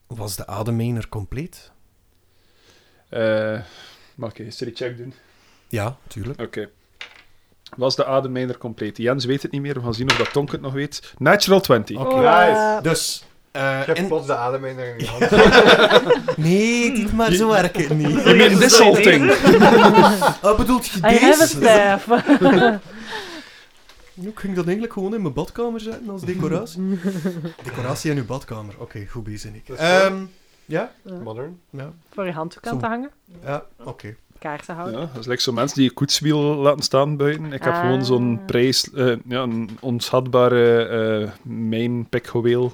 was 0.08 0.36
de 0.36 0.48
ademmijner 0.48 1.10
compleet? 1.10 1.72
Eh 3.10 3.60
mag 4.16 4.30
ik 4.32 4.40
een 4.40 4.46
history 4.46 4.72
check 4.74 4.98
doen? 4.98 5.14
Ja, 5.68 5.98
tuurlijk. 6.08 6.42
Oké. 6.42 6.70
Was 7.78 7.96
de 7.96 8.06
ademmijner 8.06 8.58
compleet? 8.58 8.98
Jens 8.98 9.26
weet 9.26 9.42
het 9.42 9.52
niet 9.52 9.62
meer, 9.62 9.74
we 9.74 9.82
gaan 9.82 9.94
zien 9.94 10.10
of 10.10 10.18
dat 10.18 10.32
Tonk 10.32 10.52
het 10.52 10.62
nog 10.62 10.74
weet. 10.74 11.14
Natural 11.18 11.60
20. 11.62 11.98
Oké. 11.98 12.16
Nice. 12.16 12.80
Dus, 12.82 13.24
eh, 13.52 13.80
Ik 13.80 13.86
heb 13.86 13.96
in- 13.98 14.08
plots 14.08 14.28
de 14.28 14.36
adem 14.36 14.66
in 14.66 14.78
je 14.98 15.06
hand. 15.08 16.38
Nee, 16.38 16.92
dit 16.96 17.14
maar 17.14 17.32
zo 17.32 17.50
werkt 17.50 17.76
het 17.78 17.90
niet. 17.98 18.24
You 18.24 18.36
mean 18.36 18.58
this 18.60 18.78
whole 18.78 19.02
thing? 19.02 19.36
Wat 20.42 20.58
bedoelt 20.64 20.86
je 20.88 20.98
I 20.98 21.18
have 21.20 21.42
a 21.42 21.46
staff. 21.46 22.08
Ik 24.22 24.40
ging 24.40 24.56
dat 24.56 24.64
eigenlijk 24.66 24.94
gewoon 24.94 25.14
in 25.14 25.22
mijn 25.22 25.34
badkamer 25.34 25.80
zetten 25.80 26.10
als 26.10 26.22
decoratie. 26.22 27.00
decoratie 27.64 28.12
in 28.12 28.18
uw 28.18 28.26
badkamer. 28.26 28.74
Oké, 28.80 29.06
goed 29.10 29.24
bezig. 29.24 29.52
Nick. 29.52 29.68
Ja? 30.70 30.92
Modern. 31.24 31.60
Ja, 31.70 31.94
Voor 32.14 32.26
je 32.26 32.32
handdoek 32.32 32.64
te 32.80 32.86
hangen. 32.86 33.12
ja 33.44 33.66
oké. 33.84 34.16
Kaarsen 34.40 34.76
houden. 34.76 35.00
Ja, 35.00 35.06
dat 35.06 35.18
is 35.20 35.26
like 35.26 35.42
zo'n 35.42 35.54
mensen 35.54 35.78
die 35.78 35.90
een 35.90 35.96
koetswiel 35.96 36.40
laten 36.42 36.84
staan 36.84 37.18
buiten. 37.18 37.54
Ik 37.54 37.64
heb 37.64 37.74
Ah. 37.74 37.80
gewoon 37.80 38.06
zo'n 38.06 38.42
prijs, 38.46 38.92
eh, 38.94 39.16
ja, 39.26 39.42
een 39.42 39.78
onschatbare 39.80 40.86
eh 40.86 41.32
mijn 41.52 42.10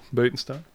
buiten 0.09 0.37
staan. 0.37 0.65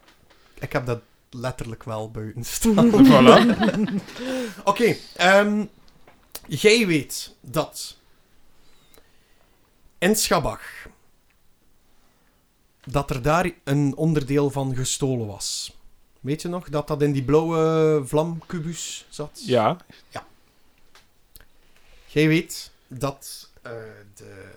Ik 0.59 0.73
heb 0.73 0.85
dat 0.85 0.99
letterlijk 1.29 1.83
wel 1.83 2.11
buiten 2.11 2.43
staan. 2.57 2.89
voilà. 2.91 3.55
Oké, 4.63 4.95
ehm, 5.15 5.65
jij 6.47 6.87
weet 6.87 7.35
dat 7.41 7.97
in 9.97 10.15
Schabach 10.15 10.87
dat 12.85 13.09
er 13.09 13.21
daar 13.21 13.51
een 13.63 13.93
onderdeel 13.95 14.49
van 14.49 14.75
gestolen 14.75 15.27
was. 15.27 15.77
Weet 16.21 16.41
je 16.41 16.47
nog 16.47 16.69
dat 16.69 16.87
dat 16.87 17.01
in 17.01 17.11
die 17.11 17.23
blauwe 17.23 18.01
vlamkubus 18.05 19.05
zat? 19.09 19.41
Ja, 19.45 19.77
Jij 22.05 22.27
weet 22.27 22.71
dat 22.87 23.49
eh, 23.61 23.71
de, 24.15 24.51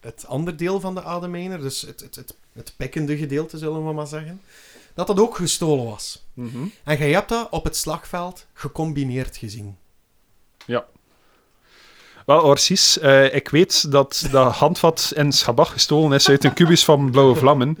het 0.00 0.26
andere 0.26 0.56
deel 0.56 0.80
van 0.80 0.94
de 0.94 1.02
ademijner, 1.02 1.60
dus 1.60 1.82
het, 1.82 2.00
het, 2.00 2.16
het, 2.16 2.34
het 2.52 2.74
pikkende 2.76 3.16
gedeelte 3.16 3.58
zullen 3.58 3.86
we 3.86 3.92
maar 3.92 4.06
zeggen, 4.06 4.40
dat 4.94 5.06
dat 5.06 5.20
ook 5.20 5.36
gestolen 5.36 5.84
was. 5.84 6.22
Mhm. 6.34 6.66
En 6.84 6.98
jij 6.98 7.10
hebt 7.10 7.28
dat 7.28 7.48
op 7.50 7.64
het 7.64 7.76
slagveld 7.76 8.46
gecombineerd 8.52 9.36
gezien. 9.36 9.76
Wel, 12.26 12.42
Orsis, 12.42 12.98
eh, 12.98 13.34
ik 13.34 13.48
weet 13.48 13.90
dat 13.90 14.28
dat 14.30 14.52
handvat 14.52 15.12
in 15.14 15.32
Schabach 15.32 15.72
gestolen 15.72 16.12
is 16.12 16.28
uit 16.28 16.44
een 16.44 16.52
kubus 16.52 16.84
van 16.84 17.10
blauwe 17.10 17.34
vlammen. 17.34 17.78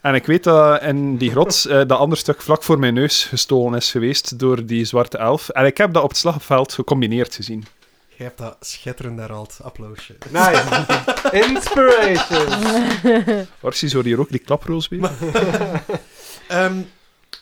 En 0.00 0.14
ik 0.14 0.26
weet 0.26 0.44
dat 0.44 0.82
in 0.82 1.16
die 1.16 1.30
grot 1.30 1.64
eh, 1.64 1.76
dat 1.76 1.98
ander 1.98 2.18
stuk 2.18 2.42
vlak 2.42 2.62
voor 2.62 2.78
mijn 2.78 2.94
neus 2.94 3.24
gestolen 3.24 3.78
is 3.78 3.90
geweest 3.90 4.38
door 4.38 4.66
die 4.66 4.84
zwarte 4.84 5.18
elf. 5.18 5.48
En 5.48 5.66
ik 5.66 5.76
heb 5.76 5.92
dat 5.92 6.02
op 6.02 6.08
het 6.08 6.18
slagveld 6.18 6.72
gecombineerd 6.72 7.34
gezien. 7.34 7.64
Jij 8.08 8.26
hebt 8.26 8.38
dat 8.38 8.56
schitterend 8.60 9.18
herhaald. 9.18 9.58
Applausje. 9.62 10.16
Nice. 10.30 10.86
Inspiration. 11.48 13.46
Orsis, 13.60 13.92
hoor 13.92 14.02
je 14.02 14.08
hier 14.08 14.20
ook 14.20 14.30
die 14.30 14.38
klaproos 14.38 14.88
weer? 14.88 15.10
Ehm 16.48 16.80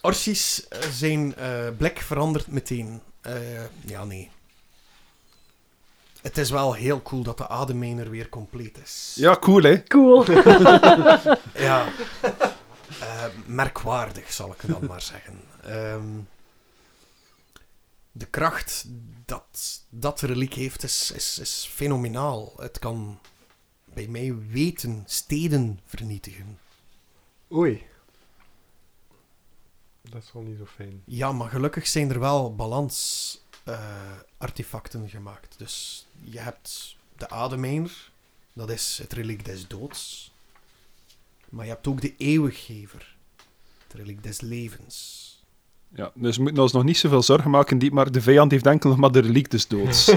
Orsies 0.00 0.68
eh, 0.68 0.78
zijn 0.90 1.34
eh, 1.34 1.68
blik 1.76 2.00
verandert 2.00 2.46
meteen. 2.46 3.00
Eh, 3.20 3.32
ja, 3.84 4.04
nee. 4.04 4.30
Het 6.22 6.38
is 6.38 6.50
wel 6.50 6.72
heel 6.74 7.02
cool 7.02 7.22
dat 7.22 7.38
de 7.38 7.48
ademmijner 7.48 8.10
weer 8.10 8.28
compleet 8.28 8.78
is. 8.78 9.12
Ja, 9.16 9.36
cool, 9.36 9.62
hè? 9.62 9.82
Cool. 9.82 10.24
Ja. 11.54 11.86
Eh, 13.00 13.24
merkwaardig, 13.46 14.32
zal 14.32 14.50
ik 14.52 14.68
dan 14.68 14.86
maar 14.86 15.02
zeggen. 15.02 15.40
Ehm, 15.62 16.18
de 18.12 18.26
kracht 18.26 18.84
dat 19.24 19.82
dat 19.88 20.20
reliek 20.20 20.54
heeft 20.54 20.82
is, 20.82 21.10
is, 21.10 21.38
is 21.38 21.68
fenomenaal. 21.72 22.52
Het 22.56 22.78
kan 22.78 23.18
bij 23.84 24.06
mij 24.06 24.36
weten 24.50 25.02
steden 25.06 25.80
vernietigen. 25.84 26.58
Oei. 27.52 27.86
Dat 30.02 30.22
is 30.22 30.32
wel 30.32 30.42
niet 30.42 30.58
zo 30.58 30.66
fijn. 30.66 31.02
Ja, 31.04 31.32
maar 31.32 31.48
gelukkig 31.48 31.86
zijn 31.86 32.10
er 32.10 32.20
wel 32.20 32.54
balans-artefacten 33.68 35.08
gemaakt. 35.08 35.54
Dus 35.58 36.06
je 36.20 36.38
hebt 36.38 36.96
de 37.16 37.30
ademijner, 37.30 38.10
dat 38.52 38.70
is 38.70 38.98
het 39.02 39.12
reliek 39.12 39.44
des 39.44 39.66
doods. 39.66 40.32
Maar 41.48 41.64
je 41.64 41.70
hebt 41.70 41.86
ook 41.86 42.00
de 42.00 42.14
eeuwiggever, 42.16 43.16
het 43.86 43.96
reliek 43.96 44.22
des 44.22 44.40
levens. 44.40 45.26
Ja, 45.88 46.10
dus 46.14 46.36
we 46.36 46.42
moeten 46.42 46.62
ons 46.62 46.72
nog 46.72 46.84
niet 46.84 46.98
zoveel 46.98 47.22
zorgen 47.22 47.50
maken, 47.50 47.78
die, 47.78 47.92
maar 47.92 48.12
de 48.12 48.20
vijand 48.20 48.50
heeft 48.50 48.66
enkel 48.66 48.90
nog 48.90 48.98
maar 48.98 49.12
de 49.12 49.20
reliek 49.20 49.50
des 49.50 49.66
doods. 49.66 50.10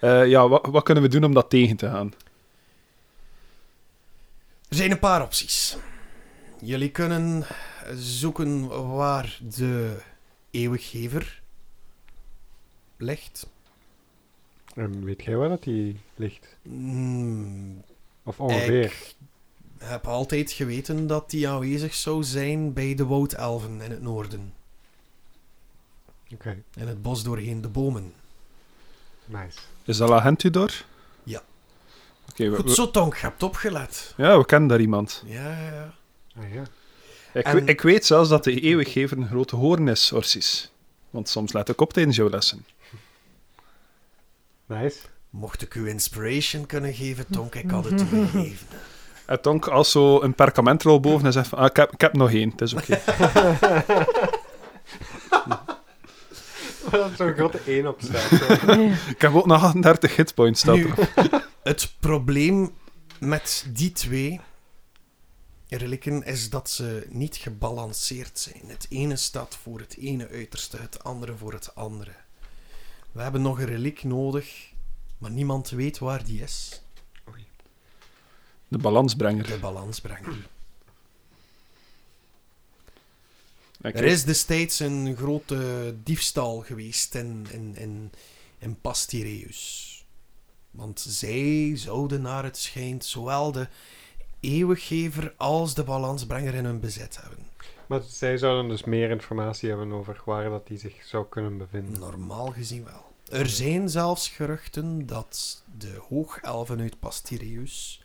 Eh, 0.00 0.26
ja, 0.26 0.48
wat, 0.48 0.66
wat 0.66 0.82
kunnen 0.82 1.02
we 1.02 1.08
doen 1.08 1.24
om 1.24 1.34
dat 1.34 1.50
tegen 1.50 1.76
te 1.76 1.86
gaan? 1.86 2.14
Er 4.68 4.76
zijn 4.76 4.90
een 4.90 4.98
paar 4.98 5.22
opties. 5.22 5.76
Jullie 6.60 6.90
kunnen 6.90 7.46
zoeken 7.94 8.68
waar 8.96 9.38
de 9.42 9.96
eeuwiggever 10.50 11.39
ligt. 13.02 13.46
En 14.74 15.04
weet 15.04 15.22
jij 15.24 15.36
waar 15.36 15.48
dat 15.48 15.62
die 15.62 16.00
ligt? 16.14 16.56
Hmm, 16.62 17.82
Of 18.22 18.40
ongeveer? 18.40 18.84
Ik 18.84 19.14
heb 19.78 20.06
altijd 20.06 20.52
geweten 20.52 21.06
dat 21.06 21.30
die 21.30 21.48
aanwezig 21.48 21.94
zou 21.94 22.24
zijn 22.24 22.72
bij 22.72 22.94
de 22.94 23.06
woudelfen 23.06 23.80
in 23.80 23.90
het 23.90 24.02
noorden. 24.02 24.52
Oké, 26.32 26.62
In 26.76 26.86
het 26.88 27.02
bos 27.02 27.22
doorheen 27.22 27.60
de 27.60 27.68
bomen. 27.68 28.12
nice. 29.24 29.58
Is 29.84 29.96
dat 29.96 30.10
agent 30.10 30.42
u 30.42 30.50
door? 30.50 30.84
Ja. 31.22 31.42
Oké, 32.30 32.48
we- 32.50 32.56
Goed 32.56 32.70
zo, 32.74 32.90
Tonk, 32.90 33.14
je 33.14 33.20
hebt 33.20 33.42
opgelet. 33.42 34.14
ja, 34.16 34.38
we 34.38 34.44
kennen 34.46 34.68
daar 34.68 34.80
iemand. 34.80 35.22
Ja, 35.26 35.50
ja, 35.60 35.70
ja. 35.74 35.94
Ah 36.42 36.52
ja. 36.54 36.62
Ik, 37.34 37.44
En- 37.44 37.54
we- 37.64 37.70
ik 37.70 37.80
weet 37.80 38.06
zelfs 38.06 38.28
dat 38.28 38.44
de 38.44 38.60
eeuwiggever 38.60 39.18
een 39.18 39.26
grote 39.28 39.56
hoorn 39.56 39.88
is, 39.88 40.12
Orsis. 40.12 40.70
Want 41.10 41.28
soms 41.28 41.52
let 41.52 41.68
ik 41.68 41.80
op 41.80 41.92
tijdens 41.92 42.16
jouw 42.16 42.28
lessen. 42.30 42.64
Nice. 44.70 44.98
Mocht 45.30 45.62
ik 45.62 45.74
u 45.74 45.88
inspiration 45.88 46.66
kunnen 46.66 46.94
geven, 46.94 47.26
Tonk, 47.30 47.54
ik 47.54 47.70
had 47.70 47.84
het 47.84 48.00
u 48.00 48.06
gegeven. 48.26 48.66
Het 49.26 49.42
tonk 49.42 49.66
als 49.66 49.90
zo 49.90 50.22
een 50.22 50.34
perkamentrol 50.34 51.00
boven 51.00 51.26
en 51.26 51.32
zegt 51.32 51.48
van, 51.48 51.58
ah, 51.58 51.64
ik, 51.64 51.76
heb, 51.76 51.92
ik 51.92 52.00
heb 52.00 52.12
nog 52.12 52.32
één, 52.32 52.50
het 52.50 52.60
is 52.60 52.74
oké. 52.74 53.00
Dat 56.90 57.10
is 57.10 57.16
zo'n 57.16 57.32
grote 57.32 57.60
1 57.66 57.86
op 57.86 58.00
staat. 58.02 58.30
ik 59.14 59.20
heb 59.20 59.34
ook 59.34 59.46
nog 59.46 59.62
38 59.62 60.16
hitpoints 60.16 60.60
staan. 60.60 60.74
Nu, 60.76 60.90
het 61.62 61.94
probleem 62.00 62.74
met 63.18 63.66
die 63.68 63.92
twee 63.92 64.40
relieken 65.68 66.22
is 66.22 66.50
dat 66.50 66.70
ze 66.70 67.06
niet 67.08 67.36
gebalanceerd 67.36 68.38
zijn. 68.38 68.62
Het 68.66 68.86
ene 68.88 69.16
staat 69.16 69.58
voor 69.62 69.78
het 69.78 69.96
ene 69.98 70.28
uiterste, 70.28 70.76
het 70.76 71.04
andere 71.04 71.36
voor 71.36 71.52
het 71.52 71.74
andere. 71.74 72.12
We 73.12 73.22
hebben 73.22 73.42
nog 73.42 73.58
een 73.58 73.66
reliek 73.66 74.04
nodig, 74.04 74.72
maar 75.18 75.30
niemand 75.30 75.70
weet 75.70 75.98
waar 75.98 76.24
die 76.24 76.42
is. 76.42 76.82
De 78.68 78.78
balansbrenger. 78.78 79.46
De 79.46 79.58
balansbrenger. 79.58 80.48
Er 83.80 84.04
is 84.04 84.24
destijds 84.24 84.80
een 84.80 85.16
grote 85.16 85.94
diefstal 86.02 86.60
geweest 86.60 87.14
in, 87.14 87.46
in, 87.50 87.76
in, 87.76 88.12
in 88.58 88.80
Pastireus. 88.80 89.88
Want 90.70 91.00
zij 91.00 91.72
zouden 91.76 92.22
naar 92.22 92.44
het 92.44 92.56
schijnt 92.56 93.04
zowel 93.04 93.52
de 93.52 93.68
eeuwiggever 94.40 95.34
als 95.36 95.74
de 95.74 95.84
balansbrenger 95.84 96.54
in 96.54 96.64
hun 96.64 96.80
bezit 96.80 97.20
hebben. 97.20 97.49
Maar 97.90 98.02
zij 98.02 98.36
zouden 98.38 98.68
dus 98.68 98.84
meer 98.84 99.10
informatie 99.10 99.68
hebben 99.68 99.92
over 99.92 100.22
waar 100.24 100.50
dat 100.50 100.66
die 100.66 100.78
zich 100.78 101.04
zou 101.04 101.26
kunnen 101.28 101.58
bevinden. 101.58 102.00
Normaal 102.00 102.46
gezien 102.46 102.84
wel. 102.84 103.12
Er 103.28 103.48
zijn 103.48 103.88
zelfs 103.88 104.28
geruchten 104.28 105.06
dat 105.06 105.64
de 105.78 106.00
hoogelfen 106.08 106.80
uit 106.80 106.98
Pastireus 106.98 108.04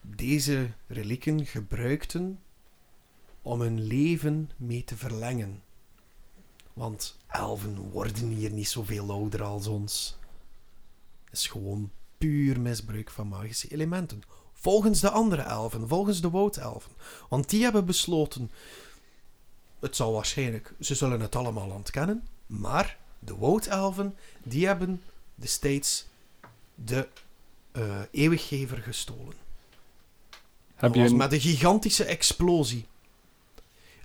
deze 0.00 0.70
relieken 0.86 1.46
gebruikten 1.46 2.40
om 3.42 3.60
hun 3.60 3.82
leven 3.82 4.50
mee 4.56 4.84
te 4.84 4.96
verlengen. 4.96 5.62
Want 6.72 7.16
elfen 7.26 7.90
worden 7.90 8.28
hier 8.28 8.50
niet 8.50 8.68
zoveel 8.68 9.10
ouder 9.10 9.42
als 9.42 9.66
ons. 9.66 10.18
Het 11.24 11.38
is 11.38 11.46
gewoon 11.46 11.90
puur 12.18 12.60
misbruik 12.60 13.10
van 13.10 13.28
magische 13.28 13.68
elementen. 13.68 14.22
Volgens 14.52 15.00
de 15.00 15.10
andere 15.10 15.42
elfen, 15.42 15.88
volgens 15.88 16.20
de 16.20 16.30
woudelfen. 16.30 16.92
Want 17.28 17.50
die 17.50 17.62
hebben 17.62 17.86
besloten... 17.86 18.50
Het 19.84 19.96
zal 19.96 20.12
waarschijnlijk... 20.12 20.72
Ze 20.80 20.94
zullen 20.94 21.20
het 21.20 21.36
allemaal 21.36 21.70
ontkennen. 21.70 22.26
Maar 22.46 22.98
de 23.18 23.36
woudelfen, 23.36 24.16
die 24.42 24.66
hebben 24.66 25.02
destijds 25.34 26.06
de 26.74 27.08
eh, 27.72 28.00
eeuwiggever 28.10 28.78
gestolen. 28.78 29.34
Heb 30.74 30.94
je 30.94 31.00
een- 31.00 31.16
met 31.16 31.32
een 31.32 31.40
gigantische 31.40 32.04
explosie. 32.04 32.86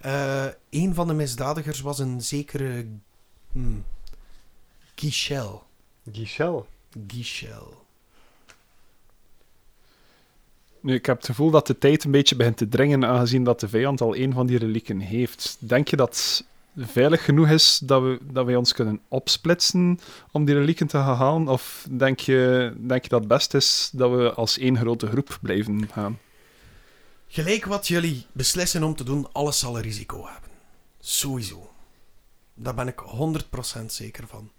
Eh, 0.01 0.45
een 0.69 0.93
van 0.93 1.07
de 1.07 1.13
misdadigers 1.13 1.79
was 1.79 1.99
een 1.99 2.21
zekere... 2.21 2.85
Hmm, 3.51 3.85
Gichel. 4.95 5.63
Gichel. 6.11 6.67
Gichel. 7.07 7.78
Nu, 10.81 10.93
ik 10.93 11.05
heb 11.05 11.17
het 11.17 11.25
gevoel 11.25 11.51
dat 11.51 11.67
de 11.67 11.77
tijd 11.77 12.03
een 12.03 12.11
beetje 12.11 12.35
begint 12.35 12.57
te 12.57 12.67
dringen, 12.67 13.05
aangezien 13.05 13.43
dat 13.43 13.59
de 13.59 13.69
vijand 13.69 14.01
al 14.01 14.15
één 14.15 14.33
van 14.33 14.47
die 14.47 14.57
relieken 14.57 14.99
heeft. 14.99 15.57
Denk 15.59 15.87
je 15.87 15.95
dat 15.95 16.09
het 16.09 16.45
veilig 16.91 17.25
genoeg 17.25 17.49
is 17.49 17.79
dat, 17.83 18.01
we, 18.01 18.19
dat 18.31 18.45
wij 18.45 18.55
ons 18.55 18.73
kunnen 18.73 18.99
opsplitsen 19.07 19.99
om 20.31 20.45
die 20.45 20.55
relieken 20.55 20.87
te 20.87 20.97
gaan 20.97 21.15
halen? 21.15 21.47
Of 21.47 21.87
denk 21.91 22.19
je, 22.19 22.73
denk 22.77 23.03
je 23.03 23.09
dat 23.09 23.19
het 23.19 23.27
best 23.27 23.53
is 23.53 23.89
dat 23.93 24.11
we 24.11 24.33
als 24.33 24.57
één 24.57 24.77
grote 24.77 25.07
groep 25.07 25.37
blijven 25.41 25.89
gaan? 25.91 26.19
Gelijk 27.27 27.65
wat 27.65 27.87
jullie 27.87 28.25
beslissen 28.31 28.83
om 28.83 28.95
te 28.95 29.03
doen, 29.03 29.27
alles 29.31 29.59
zal 29.59 29.75
een 29.75 29.81
risico 29.81 30.25
hebben. 30.25 30.49
Sowieso. 30.99 31.71
Daar 32.53 32.75
ben 32.75 32.87
ik 32.87 33.03
100% 33.81 33.85
zeker 33.85 34.27
van. 34.27 34.51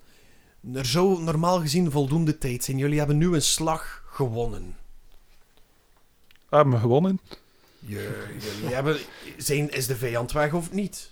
Er 0.74 0.86
zou 0.86 1.22
normaal 1.22 1.60
gezien 1.60 1.90
voldoende 1.90 2.38
tijd 2.38 2.64
zijn. 2.64 2.78
Jullie 2.78 2.98
hebben 2.98 3.18
nu 3.18 3.34
een 3.34 3.42
slag 3.42 4.02
gewonnen. 4.06 4.76
We 6.50 6.56
hebben 6.56 6.80
gewonnen. 6.80 7.20
Je- 7.78 8.24
jullie 8.58 8.74
hebben, 8.74 8.98
zijn, 9.36 9.70
is 9.70 9.86
de 9.86 9.96
vijand 9.96 10.32
weg 10.32 10.52
of 10.52 10.72
niet? 10.72 11.10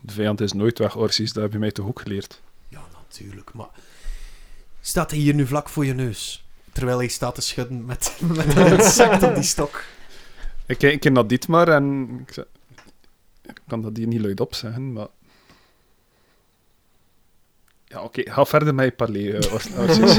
De 0.00 0.12
vijand 0.12 0.40
is 0.40 0.52
nooit 0.52 0.78
weg, 0.78 0.96
Orsis. 0.96 1.32
Dat 1.32 1.42
heb 1.42 1.52
je 1.52 1.58
mij 1.58 1.70
toch 1.70 1.86
ook 1.86 2.00
geleerd. 2.00 2.40
Ja, 2.68 2.80
natuurlijk, 2.92 3.52
maar... 3.54 3.68
Staat 4.80 5.10
hij 5.10 5.20
hier 5.20 5.34
nu 5.34 5.46
vlak 5.46 5.68
voor 5.68 5.84
je 5.86 5.94
neus? 5.94 6.44
Terwijl 6.72 6.98
hij 6.98 7.08
staat 7.08 7.34
te 7.34 7.40
schudden 7.40 7.84
met, 7.84 8.16
met 8.20 8.56
een 8.56 8.66
insect 8.78 9.22
op 9.22 9.34
die 9.34 9.44
stok. 9.44 9.84
Ik, 10.66 11.14
dat 11.14 11.28
dit 11.28 11.48
maar 11.48 11.68
en 11.68 12.08
ik, 12.26 12.32
zei- 12.32 12.46
ik 13.42 13.60
kan 13.66 13.82
dat 13.82 13.96
hier 13.96 14.06
niet 14.06 14.20
luidop 14.20 14.54
zeggen, 14.54 14.92
maar... 14.92 15.06
Ja, 17.84 18.02
oké. 18.02 18.30
Ga 18.30 18.44
verder 18.44 18.74
met 18.74 18.84
je 18.84 18.92
parler, 18.92 19.34
eh, 19.44 19.52
Ors- 19.52 19.70
Orsis. 19.78 20.16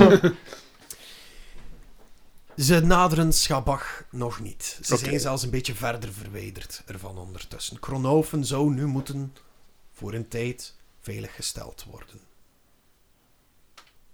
Ze 2.58 2.80
naderen 2.80 3.34
Schabach 3.34 4.04
nog 4.12 4.40
niet. 4.40 4.80
Ze 4.82 4.98
zijn 4.98 5.20
zelfs 5.20 5.44
een 5.44 5.50
beetje 5.50 5.76
verder 5.76 6.14
verwijderd 6.14 6.84
ervan 6.86 7.18
ondertussen. 7.18 7.80
Kronhoven 7.80 8.46
zou 8.46 8.74
nu 8.74 8.86
moeten, 8.86 9.36
voor 9.92 10.14
een 10.14 10.28
tijd, 10.28 10.76
veiliggesteld 11.00 11.84
worden. 11.84 12.20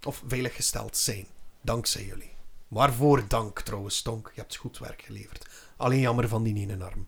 Of 0.03 0.23
veiliggesteld 0.27 0.97
zijn, 0.97 1.25
dankzij 1.61 2.05
jullie. 2.05 2.31
Waarvoor 2.67 3.27
dank 3.27 3.61
trouwens, 3.61 4.01
Tonk. 4.01 4.31
Je 4.35 4.41
hebt 4.41 4.55
goed 4.55 4.77
werk 4.77 5.01
geleverd. 5.01 5.47
Alleen 5.77 5.99
jammer 5.99 6.27
van 6.27 6.43
die 6.43 6.55
ene 6.55 6.83
arm. 6.83 7.07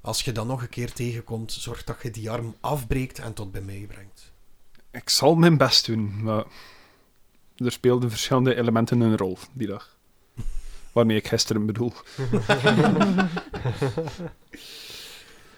Als 0.00 0.22
je 0.22 0.32
dan 0.32 0.46
nog 0.46 0.62
een 0.62 0.68
keer 0.68 0.92
tegenkomt, 0.92 1.52
zorg 1.52 1.84
dat 1.84 2.02
je 2.02 2.10
die 2.10 2.30
arm 2.30 2.56
afbreekt 2.60 3.18
en 3.18 3.32
tot 3.32 3.52
bij 3.52 3.62
mij 3.62 3.84
brengt. 3.88 4.32
Ik 4.90 5.08
zal 5.08 5.34
mijn 5.34 5.56
best 5.56 5.86
doen, 5.86 6.22
maar 6.22 6.44
er 7.64 7.72
speelden 7.72 8.10
verschillende 8.10 8.54
elementen 8.54 9.00
een 9.00 9.16
rol 9.16 9.38
die 9.52 9.66
dag. 9.66 9.98
Waarmee 10.92 11.16
ik 11.16 11.26
gisteren 11.28 11.66
bedoel. 11.66 11.92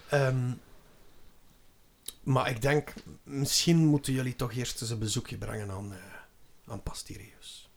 Ehm, 0.09 0.53
maar 2.23 2.51
ik 2.51 2.63
denk, 2.63 2.93
misschien 3.23 3.77
moeten 3.87 4.13
jullie 4.13 4.37
toch 4.37 4.53
eerst 4.53 4.81
eens 4.81 4.91
een 4.91 4.99
bezoekje 4.99 5.39
brengen 5.39 5.71
aan, 5.71 5.93
eh 5.93 5.99
aan 6.67 6.83
Pastireus. 6.83 7.71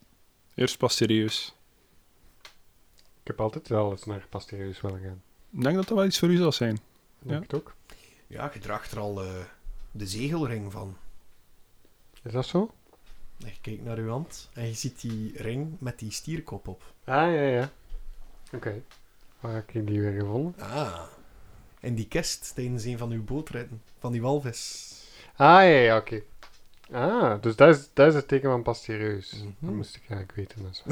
Eerst 0.56 0.78
pas 0.78 0.96
serieus. 0.96 1.56
Ik 3.22 3.28
heb 3.32 3.42
altijd 3.42 3.68
wel 3.68 3.92
eens 3.92 4.06
naar 4.06 4.28
Pastereus 4.30 4.82
willen 4.82 5.00
gaan. 5.00 5.22
Ik 5.52 5.62
denk 5.64 5.76
dat 5.76 5.88
dat 5.88 5.98
wel 5.98 6.06
iets 6.06 6.20
voor 6.20 6.30
u 6.30 6.38
zal 6.38 6.52
zijn. 6.52 6.80
Denk 7.20 7.36
Ja. 7.36 7.42
het 7.42 7.54
ook. 7.54 7.76
Ja, 8.28 8.52
je 8.54 8.60
draagt 8.60 8.92
er 8.92 9.00
al 9.00 9.24
eh, 9.24 9.30
de 9.92 10.08
zegelring 10.08 10.72
van. 10.72 10.98
Is 12.24 12.32
dat 12.32 12.46
zo? 12.46 12.74
En 13.40 13.48
je 13.48 13.60
kijkt 13.62 13.84
naar 13.84 13.98
uw 13.98 14.10
hand 14.10 14.50
en 14.54 14.68
je 14.68 14.74
ziet 14.74 15.02
die 15.02 15.34
ring 15.36 15.76
met 15.80 16.00
die 16.00 16.12
stierkop 16.12 16.68
op. 16.68 16.84
Ah, 17.04 17.34
ja, 17.34 17.42
ja. 17.42 17.72
Oké. 18.54 18.82
Waar 19.40 19.54
heb 19.54 19.72
ik 19.72 19.88
die 19.88 20.02
weer 20.02 20.20
gevonden? 20.20 20.54
Ah. 20.60 21.02
In 21.80 21.96
die 21.96 22.08
kist 22.08 22.52
tijdens 22.56 22.84
een 22.84 22.98
van 22.98 23.12
uw 23.12 23.24
bootritten. 23.24 23.82
Van 24.00 24.12
die 24.12 24.22
walvis. 24.22 24.94
Ah, 25.36 25.48
ja, 25.48 25.62
ja, 25.62 25.98
oké. 25.98 26.22
Ah, 26.92 27.42
dus 27.42 27.56
dat 27.56 27.76
is, 27.76 27.90
dat 27.94 28.08
is 28.08 28.14
het 28.14 28.28
teken 28.28 28.50
van 28.50 28.64
pas 28.64 28.84
serieus. 28.84 29.32
Mhm. 29.34 29.46
Dat 29.60 29.74
moest 29.76 29.96
ik 29.96 30.02
eigenlijk 30.10 30.32
weten. 30.36 30.66
Dus. 30.68 30.84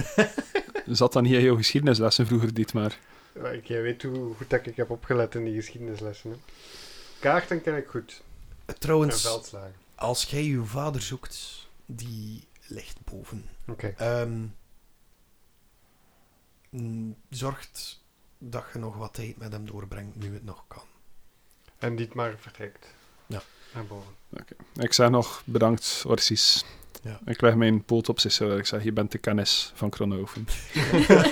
Zat 0.98 1.14
dan 1.14 1.24
niet 1.24 1.34
in 1.34 1.42
jouw 1.42 1.56
geschiedenislessen 1.56 2.28
vroeger, 2.28 2.54
dit 2.54 2.74
maar. 2.74 3.00
Ik 3.54 3.66
jij 3.66 3.82
weet 3.82 4.04
hoe 4.04 4.36
goed 4.36 4.50
dat 4.50 4.66
ik 4.66 4.76
heb 4.76 4.90
opgelet 4.90 5.36
in 5.36 5.44
die 5.44 5.56
geschiedenislessen. 5.56 6.30
Hè. 6.32 6.38
Kaarten 7.20 7.62
ken 7.62 7.78
ik 7.78 7.88
goed. 7.88 8.22
En 8.66 8.80
Trouwens, 8.80 9.22
veldslagen. 9.22 9.74
als 9.96 10.24
jij 10.24 10.44
uw 10.44 10.66
vader 10.66 11.02
zoekt, 11.02 11.63
die 11.96 12.48
ligt 12.68 13.04
boven. 13.04 13.46
Oké. 13.68 13.94
Ehm, 13.98 14.46
mm, 16.70 17.16
zorgt 17.30 18.04
dat 18.38 18.66
je 18.74 18.80
nog 18.80 18.96
wat 18.96 19.14
tijd 19.14 19.38
met 19.38 19.52
hem 19.52 19.66
doorbrengt, 19.66 20.16
nu 20.16 20.34
het 20.34 20.46
nog 20.46 20.64
kan. 20.68 20.84
En 21.78 21.96
Dietmar 21.96 22.36
vertrekt. 22.38 22.88
Ja. 23.26 23.42
Naar 23.74 23.86
boven. 23.86 24.12
Ik 24.76 24.94
zeg 24.94 25.10
nog 25.10 25.42
bedankt, 25.46 26.04
Orsis. 26.08 26.66
Ja. 27.02 27.20
Ik 27.26 27.42
leg 27.42 27.56
mijn 27.56 27.84
poot 27.84 28.10
op 28.10 28.20
zich. 28.20 28.40
Ik 28.40 28.66
zeg, 28.66 28.84
je 28.84 28.92
bent 28.92 29.12
de 29.12 29.18
kennis 29.18 29.72
van 29.76 29.90
Kronoven. 29.90 30.48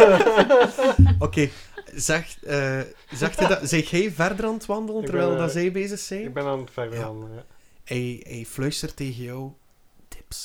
Oké, 1.20 1.50
zeg, 1.94 2.44
eh 2.44 2.82
zeg 3.12 3.40
je 3.40 3.48
dat, 3.48 3.70
zeg 3.70 3.90
jij 3.90 4.12
verder 4.12 4.46
aan 4.46 4.54
het 4.54 4.66
wandelen 4.66 5.06
terwijl 5.06 5.30
ben, 5.30 5.38
dat 5.38 5.48
eh, 5.48 5.54
zij 5.54 5.72
bezig 5.72 6.00
zijn? 6.00 6.24
Ik 6.24 6.34
ben 6.34 6.46
aan 6.46 6.60
het 6.60 6.72
verder 6.72 7.00
Ja. 7.00 7.12
ja. 7.36 7.46
Hij, 7.84 8.22
hij 8.28 8.46
fluistert 8.48 8.96
tegen 8.96 9.24
jou 9.24 9.52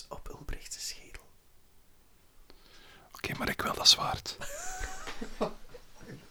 op 0.08 0.28
Ulbrichtse 0.28 0.80
schedel. 0.80 1.22
Oké, 3.12 3.32
maar 3.38 3.48
ik 3.48 3.62
wil 3.62 3.74
dat 3.74 3.88
zwaard. 3.88 4.36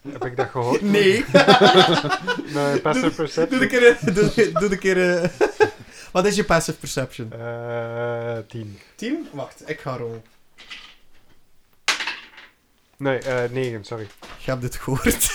Heb 0.01 0.25
ik 0.25 0.37
dat 0.37 0.49
gehoord? 0.49 0.81
Nee! 0.97 1.25
Nee, 2.53 2.81
passive 2.85 3.07
Doe 3.07 3.15
perception. 3.15 3.61
een 3.61 3.67
keer... 3.67 3.97
Doe, 4.13 4.51
doe 4.51 4.71
een 4.71 4.79
keer... 4.79 5.21
eh, 5.23 5.29
Wat 6.11 6.25
is 6.25 6.35
je 6.35 6.43
passive 6.45 6.77
perception? 6.77 7.31
Eh, 7.33 8.37
tien. 8.47 8.79
10? 8.95 9.27
Wacht, 9.31 9.69
ik 9.69 9.79
ga 9.79 9.97
rollen. 9.97 10.23
Nee, 12.97 13.17
eh 13.19 13.49
negen, 13.51 13.83
sorry. 13.83 14.07
Je 14.37 14.51
hebt 14.51 14.63
het 14.63 14.75
gehoord. 14.75 15.29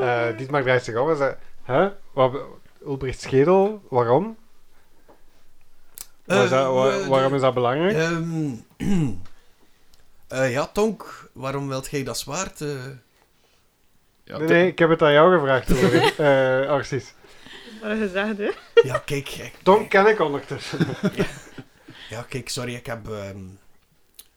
Eh 0.00 0.36
Dietmar 0.36 0.62
draait 0.62 0.84
zich 0.84 0.96
om 0.96 1.10
en 1.10 1.16
zegt... 1.16 1.36
Hè? 1.62 1.88
Wat, 2.12 2.32
Ulbricht 2.86 3.20
Schedel, 3.20 3.82
waarom? 3.90 4.36
Waar 6.24 6.44
is 6.44 6.50
dat- 6.50 6.64
Eh, 6.66 6.72
wa- 6.74 6.90
eh, 6.98 7.06
waarom 7.06 7.34
is 7.34 7.40
dat 7.40 7.54
belangrijk? 7.54 7.96
Ehm, 7.96 8.50
eh, 10.28 10.52
ja, 10.52 10.66
Tonk, 10.66 11.28
waarom 11.32 11.68
wilt 11.68 11.90
jij 11.90 12.02
dat 12.04 12.18
zwaard? 12.18 12.60
eh? 12.60 12.68
Ja, 14.24 14.38
nee, 14.38 14.48
nee, 14.48 14.66
ik 14.66 14.78
heb 14.78 14.90
het 14.90 15.02
aan 15.02 15.12
jou 15.12 15.38
gevraagd, 15.38 15.70
eh 16.18 16.68
Arcis. 16.70 17.14
Maar 17.82 17.96
gezegd, 17.96 18.38
hè? 18.38 18.50
Ja, 18.82 18.98
kijk, 18.98 19.28
ik, 19.28 19.54
Tom 19.62 19.88
ken 19.88 20.06
ik 20.06 20.20
ondertussen. 20.20 20.78
ja, 22.10 22.22
kijk, 22.28 22.48
sorry, 22.48 22.74
ik 22.74 22.86
heb 22.86 23.08
ehm, 23.08 23.38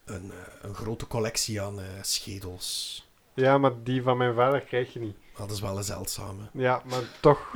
een, 0.06 0.32
een 0.62 0.74
grote 0.76 1.08
collectie 1.08 1.62
aan 1.62 1.80
eh, 1.80 1.86
schedels. 2.02 3.08
ja, 3.34 3.58
maar 3.58 3.72
die 3.84 4.02
van 4.02 4.18
mijn 4.18 4.36
vader 4.36 4.62
krijg 4.62 4.94
je 4.94 5.00
niet. 5.00 5.16
Dat 5.38 5.52
is 5.52 5.60
wel 5.62 5.78
een 5.78 5.84
zeldzame. 5.84 6.42
Ja, 6.54 6.82
maar 6.86 7.02
toch. 7.20 7.54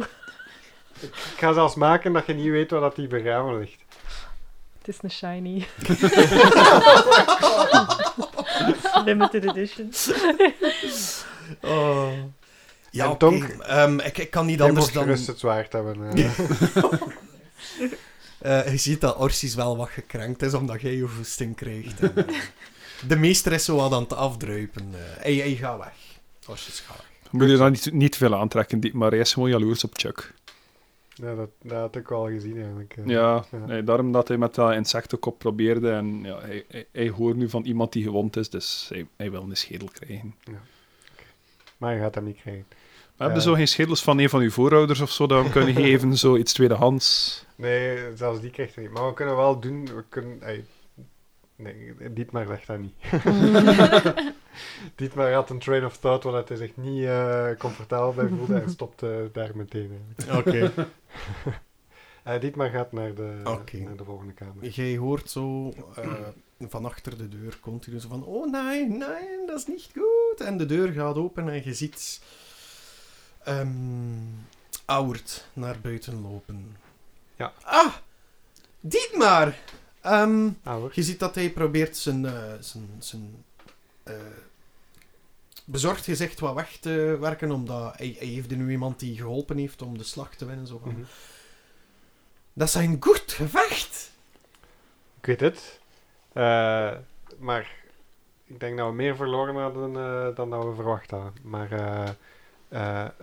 Ik 1.00 1.10
ik 1.10 1.38
ga 1.38 1.54
zelfs 1.54 1.76
maken 1.76 2.14
dat 2.14 2.26
je 2.26 2.34
niet 2.34 2.50
weet 2.50 2.72
waar 2.72 2.82
dat 2.82 2.96
die 2.96 3.08
begraven 3.08 3.60
ligt. 3.60 3.84
Het 4.78 4.88
is 4.88 4.98
een 5.02 5.12
shiny. 5.12 5.66
Limited 9.06 9.44
edition. 9.46 9.92
Oh. 11.62 12.12
Ja, 12.92 13.10
En. 13.10 13.18
Tonk? 13.18 13.44
ehm, 13.44 14.00
ik, 14.00 14.18
ik 14.18 14.32
kan 14.32 14.46
niet 14.46 14.58
Jij 14.60 14.68
anders 14.68 14.92
dan... 14.92 15.04
gerust 15.04 15.28
het 15.28 15.40
zwaard 15.40 15.74
hebben. 15.74 16.14
eh. 16.14 16.40
Eh, 18.40 18.72
je 18.72 18.78
ziet 18.78 19.02
dat 19.02 19.18
Orsis 19.18 19.56
wel 19.56 19.78
wat 19.78 19.90
gekrenkt 19.90 20.42
is, 20.42 20.54
omdat 20.54 20.82
jij 20.82 20.96
je 20.96 21.08
voesting 21.08 21.56
krijgt. 21.56 22.00
En, 22.00 22.28
eh, 22.28 22.36
de 23.08 23.16
meester 23.16 23.52
is 23.52 23.66
zo 23.66 23.76
wat 23.76 23.94
aan 23.94 24.02
het 24.04 24.14
afdruipen. 24.14 24.94
hij, 24.98 25.34
hij 25.36 25.56
gaat 25.56 25.78
weg. 25.78 25.94
Orsis 26.48 26.80
gaat 26.80 26.98
weg. 26.98 27.32
Moet 27.32 27.50
je 27.50 27.58
dan 27.58 27.72
niet, 27.72 27.94
niet 27.94 28.18
veel 28.18 28.36
aantrekken, 28.36 28.80
die, 28.80 28.96
maar 28.96 29.10
hij 29.10 29.20
is 29.20 29.34
gewoon 29.34 29.50
jaloers 29.50 29.84
op 29.84 29.92
Chuck. 29.94 30.34
Ja, 31.16 31.36
dat, 31.36 31.50
dat 31.64 31.78
had 31.80 31.96
ik 31.96 32.12
al 32.12 32.28
gezien 32.28 32.58
eigenlijk. 32.62 32.94
eh. 32.98 33.06
Ja, 33.06 33.46
Ja. 33.52 33.58
Nee, 33.66 33.84
daarom 33.84 34.12
dat 34.12 34.28
hij 34.28 34.38
met 34.38 34.56
dat 34.56 34.74
insectenkop 34.74 35.38
probeerde. 35.40 35.92
En 35.92 36.24
ja, 36.24 36.40
hij, 36.40 36.64
hij, 36.68 36.86
hij 36.92 37.10
hoort 37.10 37.36
nu 37.36 37.50
van 37.50 37.64
iemand 37.64 37.94
die 37.94 38.04
gewond 38.04 38.36
is, 38.36 38.50
dus 38.50 38.86
hij, 38.90 39.08
hij 39.16 39.32
wil 39.32 39.42
een 39.44 39.58
schedel 39.58 39.88
krijgen. 39.94 40.36
Maar 41.78 41.94
je 41.94 42.00
gaat 42.00 42.16
hem 42.16 42.24
niet 42.24 42.40
krijgen. 42.42 42.66
We 43.18 43.24
hebben 43.24 43.38
Eh. 43.42 43.48
zo 43.48 43.54
geen 43.54 43.68
schedels 43.68 44.04
van 44.04 44.18
een 44.20 44.30
van 44.30 44.42
uw 44.42 44.52
voorouders 44.52 45.00
of 45.00 45.12
zo 45.12 45.28
dat 45.28 45.44
we 45.44 45.50
kunnen 45.50 45.74
geven, 45.84 46.18
zo 46.18 46.36
iets 46.38 46.54
tweedehands. 46.54 47.46
Nee, 47.56 47.98
zelfs 48.16 48.42
die 48.42 48.50
krijgt 48.52 48.76
hij 48.76 48.84
niet. 48.84 48.94
Maar 48.94 49.08
we 49.08 49.14
kunnen 49.14 49.36
wel 49.36 49.60
doen. 49.60 49.86
We 49.86 50.04
kunnen. 50.10 50.42
ey, 50.42 50.66
nee, 51.56 51.96
Dietmar 52.14 52.48
zegt 52.48 52.68
dat 52.68 52.80
niet. 52.80 52.96
Dietmar 54.96 55.34
had 55.34 55.50
een 55.50 55.60
train 55.60 55.86
of 55.86 55.98
thought 55.98 56.24
waar 56.24 56.44
hij 56.48 56.58
zich 56.58 56.78
niet 56.78 57.06
eh, 57.06 57.50
comfortabel 57.58 58.14
bij 58.14 58.28
voelde 58.28 58.60
en 58.60 58.70
stopte 58.70 59.30
daar 59.34 59.52
meteen. 59.56 60.00
Oké. 60.38 60.72
Eh, 62.24 62.40
Dietmar 62.40 62.70
gaat 62.70 62.92
naar 62.92 63.14
de, 63.14 63.42
naar 63.72 63.98
de 63.98 64.04
volgende 64.04 64.34
kamer. 64.34 64.68
Jij 64.68 64.98
hoort 64.98 65.30
zo 65.30 65.74
eh, 65.96 66.12
van 66.60 66.86
achter 66.86 67.18
de 67.18 67.28
deur 67.28 67.60
continu 67.60 68.00
zo 68.00 68.08
van... 68.08 68.26
Oh 68.26 68.52
nee, 68.52 68.88
nee, 68.88 69.46
dat 69.46 69.60
is 69.60 69.68
niet 69.68 69.90
goed. 69.94 70.48
En 70.48 70.58
de 70.58 70.66
deur 70.66 70.92
gaat 70.92 71.16
open 71.16 71.50
en 71.50 71.64
je 71.64 71.74
ziet... 71.74 72.22
ehm 73.44 74.44
Auwert 74.86 75.48
naar 75.54 75.80
buiten 75.82 76.22
lopen. 76.22 76.78
Ja. 77.36 77.54
Ah! 77.64 77.94
Dietmar! 78.80 79.56
Ehm 80.06 80.50
Ouder. 80.64 80.92
je 80.94 81.04
ziet 81.04 81.20
dat 81.20 81.36
hij 81.36 81.50
probeert 81.50 81.98
zijn... 81.98 82.26
eh, 82.26 82.54
zijn, 82.60 82.90
zijn 83.00 83.44
eh, 84.04 84.16
bezorgd 85.66 86.04
gezicht 86.04 86.40
wat 86.40 86.54
weg 86.54 86.78
te 86.78 87.18
werken, 87.20 87.52
omdat 87.52 87.98
hij, 87.98 88.16
hij 88.18 88.28
heeft 88.28 88.52
er 88.52 88.58
nu 88.58 88.72
iemand 88.72 89.00
die 89.00 89.18
geholpen 89.18 89.58
heeft 89.58 89.82
om 89.82 89.98
de 89.98 90.04
slag 90.04 90.36
te 90.36 90.46
winnen. 90.46 90.68
Zo 90.68 90.78
van, 90.84 90.92
Mhm. 90.92 91.02
Dat 92.54 92.68
is 92.68 92.74
een 92.76 92.98
goed 93.00 93.32
gevecht! 93.32 94.12
Ik 95.20 95.26
weet 95.26 95.40
het. 95.40 95.80
Eh, 96.34 96.92
maar 97.38 97.72
ik 98.46 98.60
denk 98.60 98.78
dat 98.78 98.88
we 98.88 98.94
meer 98.94 99.16
verloren 99.16 99.56
hadden 99.56 99.94
dan 100.36 100.50
dat 100.50 100.64
we 100.64 100.74
verwacht 100.76 101.12
hadden. 101.12 101.34
Maar 101.44 101.70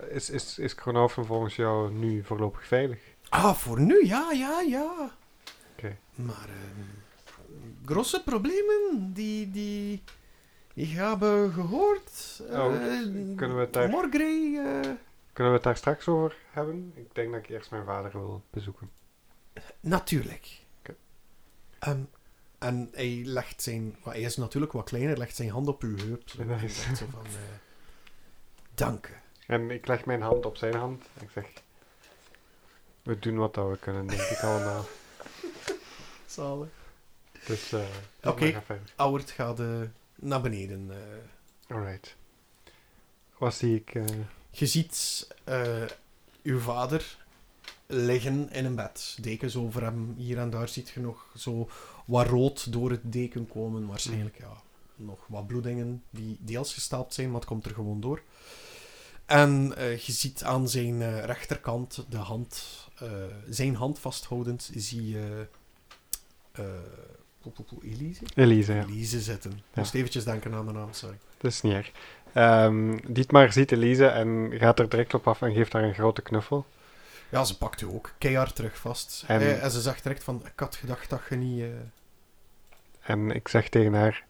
is, 0.09 0.29
is, 0.29 0.57
is 0.59 0.75
Kronoven 0.75 1.25
volgens 1.25 1.55
jou 1.55 1.91
nu 1.91 2.23
voorlopig 2.23 2.67
veilig? 2.67 2.99
Ah, 3.29 3.53
voor 3.55 3.79
nu, 3.79 4.05
ja, 4.05 4.31
ja, 4.31 4.61
ja. 4.61 5.11
Maar, 6.15 6.49
grosse 7.85 8.23
problemen 8.23 9.11
die, 9.13 9.51
die, 9.51 10.03
die 10.73 10.87
hebben 10.97 11.53
gehoord. 11.53 12.41
Oh, 12.49 12.75
eh, 12.75 12.99
kunnen 13.35 13.55
we 13.55 13.61
het 13.61 13.73
daar- 13.73 13.89
Morgrey, 13.89 14.55
eh, 14.57 14.89
Kunnen 15.33 15.51
we 15.53 15.57
het 15.57 15.63
daar 15.63 15.77
straks 15.77 16.07
over 16.07 16.35
hebben? 16.51 16.91
Ik 16.95 17.15
denk 17.15 17.31
dat 17.31 17.39
ik 17.43 17.49
eerst 17.49 17.71
mijn 17.71 17.85
vader 17.85 18.11
wil 18.11 18.43
bezoeken. 18.49 18.89
natuurlijk. 19.79 20.61
Ehm, 21.79 21.99
en 22.57 22.89
hij 22.91 23.21
legt 23.25 23.61
zijn, 23.61 23.95
hij 24.03 24.21
is 24.21 24.37
natuurlijk 24.37 24.71
wat 24.71 24.89
kleiner, 24.89 25.17
legt 25.17 25.35
zijn 25.35 25.49
hand 25.49 25.67
op 25.67 25.81
uw 25.83 25.97
heup. 25.97 26.29
Zo, 26.29 26.43
Nice. 26.43 26.63
en 26.63 26.69
zegt 26.69 26.97
zo 26.97 27.05
van, 27.11 27.25
eh, 27.25 27.31
dank. 28.75 29.09
En 29.47 29.71
ik 29.71 29.87
leg 29.87 30.05
mijn 30.05 30.21
hand 30.21 30.45
op 30.45 30.57
zijn 30.57 30.75
hand 30.75 31.03
ik 31.21 31.29
zeg... 31.33 31.45
We 33.03 33.19
doen 33.19 33.37
wat 33.37 33.53
dat 33.53 33.69
we 33.69 33.77
kunnen, 33.77 34.07
denk 34.07 34.21
ik 34.21 34.39
allemaal. 34.39 34.85
Zalig. 36.33 36.69
Dus, 37.45 37.71
eh 37.71 37.79
Oké. 38.23 38.61
Auwert 38.95 39.31
gaat 39.31 39.59
eh, 39.59 39.81
naar 40.15 40.41
beneden. 40.41 40.91
eh. 40.91 41.75
Alright. 41.75 42.15
Wat 43.37 43.53
zie 43.55 43.75
ik? 43.75 43.95
eh, 43.95 44.05
Je 44.49 44.65
ziet 44.65 45.27
eh, 45.43 45.83
uw 46.43 46.59
vader 46.59 47.17
liggen 47.85 48.51
in 48.51 48.65
een 48.65 48.75
bed. 48.75 49.17
Dekens 49.21 49.55
over 49.55 49.83
hem. 49.83 50.13
Hier 50.17 50.37
en 50.37 50.49
daar 50.49 50.69
ziet 50.69 50.89
je 50.89 50.99
nog 50.99 51.25
zo 51.37 51.69
wat 52.05 52.27
rood 52.27 52.71
door 52.71 52.89
het 52.91 53.11
deken 53.11 53.47
komen. 53.47 53.87
Waarschijnlijk, 53.87 54.37
ja, 54.37 54.61
nog 54.95 55.19
wat 55.27 55.47
bloedingen 55.47 56.03
die 56.09 56.37
deels 56.39 56.73
gestaapt 56.73 57.13
zijn, 57.13 57.27
maar 57.31 57.39
het 57.39 57.49
komt 57.49 57.65
er 57.65 57.73
gewoon 57.73 58.01
door. 58.01 58.21
En 59.25 59.75
eh, 59.77 59.97
je 59.97 60.11
ziet 60.11 60.43
aan 60.43 60.69
zijn 60.69 61.01
eh, 61.01 61.23
rechterkant 61.25 62.05
de 62.09 62.17
hand, 62.17 62.63
eh, 62.99 63.11
zijn 63.49 63.75
hand 63.75 63.99
vasthoudend, 63.99 64.69
zie 64.75 65.07
je 65.09 65.47
eh 66.53 66.63
Elise? 67.81 68.23
Elise, 68.35 68.73
ja. 68.73 68.81
Elise 68.83 69.21
zitten. 69.21 69.51
Ik 69.51 69.57
Ja. 69.57 69.63
moest 69.73 69.93
eventjes 69.93 70.23
denken 70.23 70.53
aan 70.53 70.65
de 70.65 70.71
naam, 70.71 70.93
sorry. 70.93 71.17
Dat 71.37 71.51
is 71.51 71.61
niet 71.61 71.73
erg. 71.73 71.91
Ehm, 72.33 72.97
Dietmar 73.07 73.51
ziet 73.51 73.71
Elise 73.71 74.05
en 74.07 74.51
gaat 74.57 74.79
er 74.79 74.89
direct 74.89 75.13
op 75.13 75.27
af 75.27 75.41
en 75.41 75.53
geeft 75.53 75.73
haar 75.73 75.83
een 75.83 75.93
grote 75.93 76.21
knuffel. 76.21 76.65
Ja, 77.29 77.43
ze 77.43 77.57
pakt 77.57 77.81
u 77.81 77.85
ook 77.85 78.11
keihard 78.17 78.55
terug 78.55 78.77
vast. 78.77 79.23
En- 79.27 79.61
en 79.61 79.71
ze 79.71 79.81
zegt 79.81 80.03
direct 80.03 80.23
van, 80.23 80.41
ik 80.45 80.59
had 80.59 80.75
gedacht 80.75 81.09
dat 81.09 81.21
je 81.29 81.35
niet... 81.35 81.61
eh, 81.61 81.67
En 83.01 83.31
ik 83.31 83.47
zeg 83.47 83.69
tegen 83.69 83.93
haar, 83.93 84.23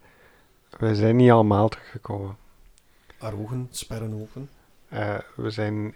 we 0.78 0.94
zijn 0.94 1.16
niet 1.16 1.30
allemaal 1.30 1.68
teruggekomen. 1.68 2.36
haar 3.18 3.34
ogen 3.34 3.68
sperren 3.70 4.12
open. 4.20 4.48
Eh, 4.88 5.18
we, 5.36 5.50
zijn, 5.50 5.94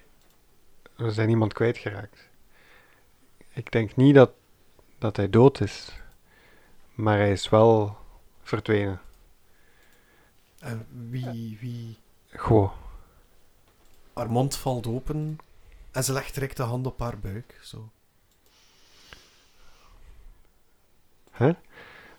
we 0.96 1.10
zijn 1.10 1.28
iemand 1.28 1.52
kwijtgeraakt. 1.52 2.28
Ik 3.54 3.72
denk 3.72 3.96
niet 3.96 4.14
dat, 4.14 4.30
dat 4.98 5.16
hij 5.16 5.30
dood 5.30 5.60
is, 5.60 5.97
maar 6.98 7.18
hij 7.18 7.32
is 7.32 7.48
wel 7.48 7.96
verdwenen. 8.42 9.00
En 10.58 10.86
wie, 11.10 11.58
wie... 11.60 11.98
Goh, 12.36 12.72
Haar 14.12 14.30
mond 14.30 14.56
valt 14.56 14.86
open 14.86 15.38
en 15.90 16.04
ze 16.04 16.12
legt 16.12 16.34
direct 16.34 16.56
de 16.56 16.62
hand 16.62 16.86
op 16.86 17.00
haar 17.00 17.18
buik. 17.18 17.58
Zo. 17.62 17.90
hè? 21.30 21.52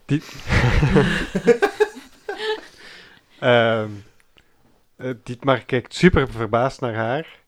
Die... 0.06 0.24
Ehm 3.40 3.92
eh, 4.96 5.14
Dietmar 5.24 5.66
kijkt 5.66 5.94
super 5.94 6.32
verbaasd 6.32 6.82
naar 6.82 6.96
haar, 6.96 7.40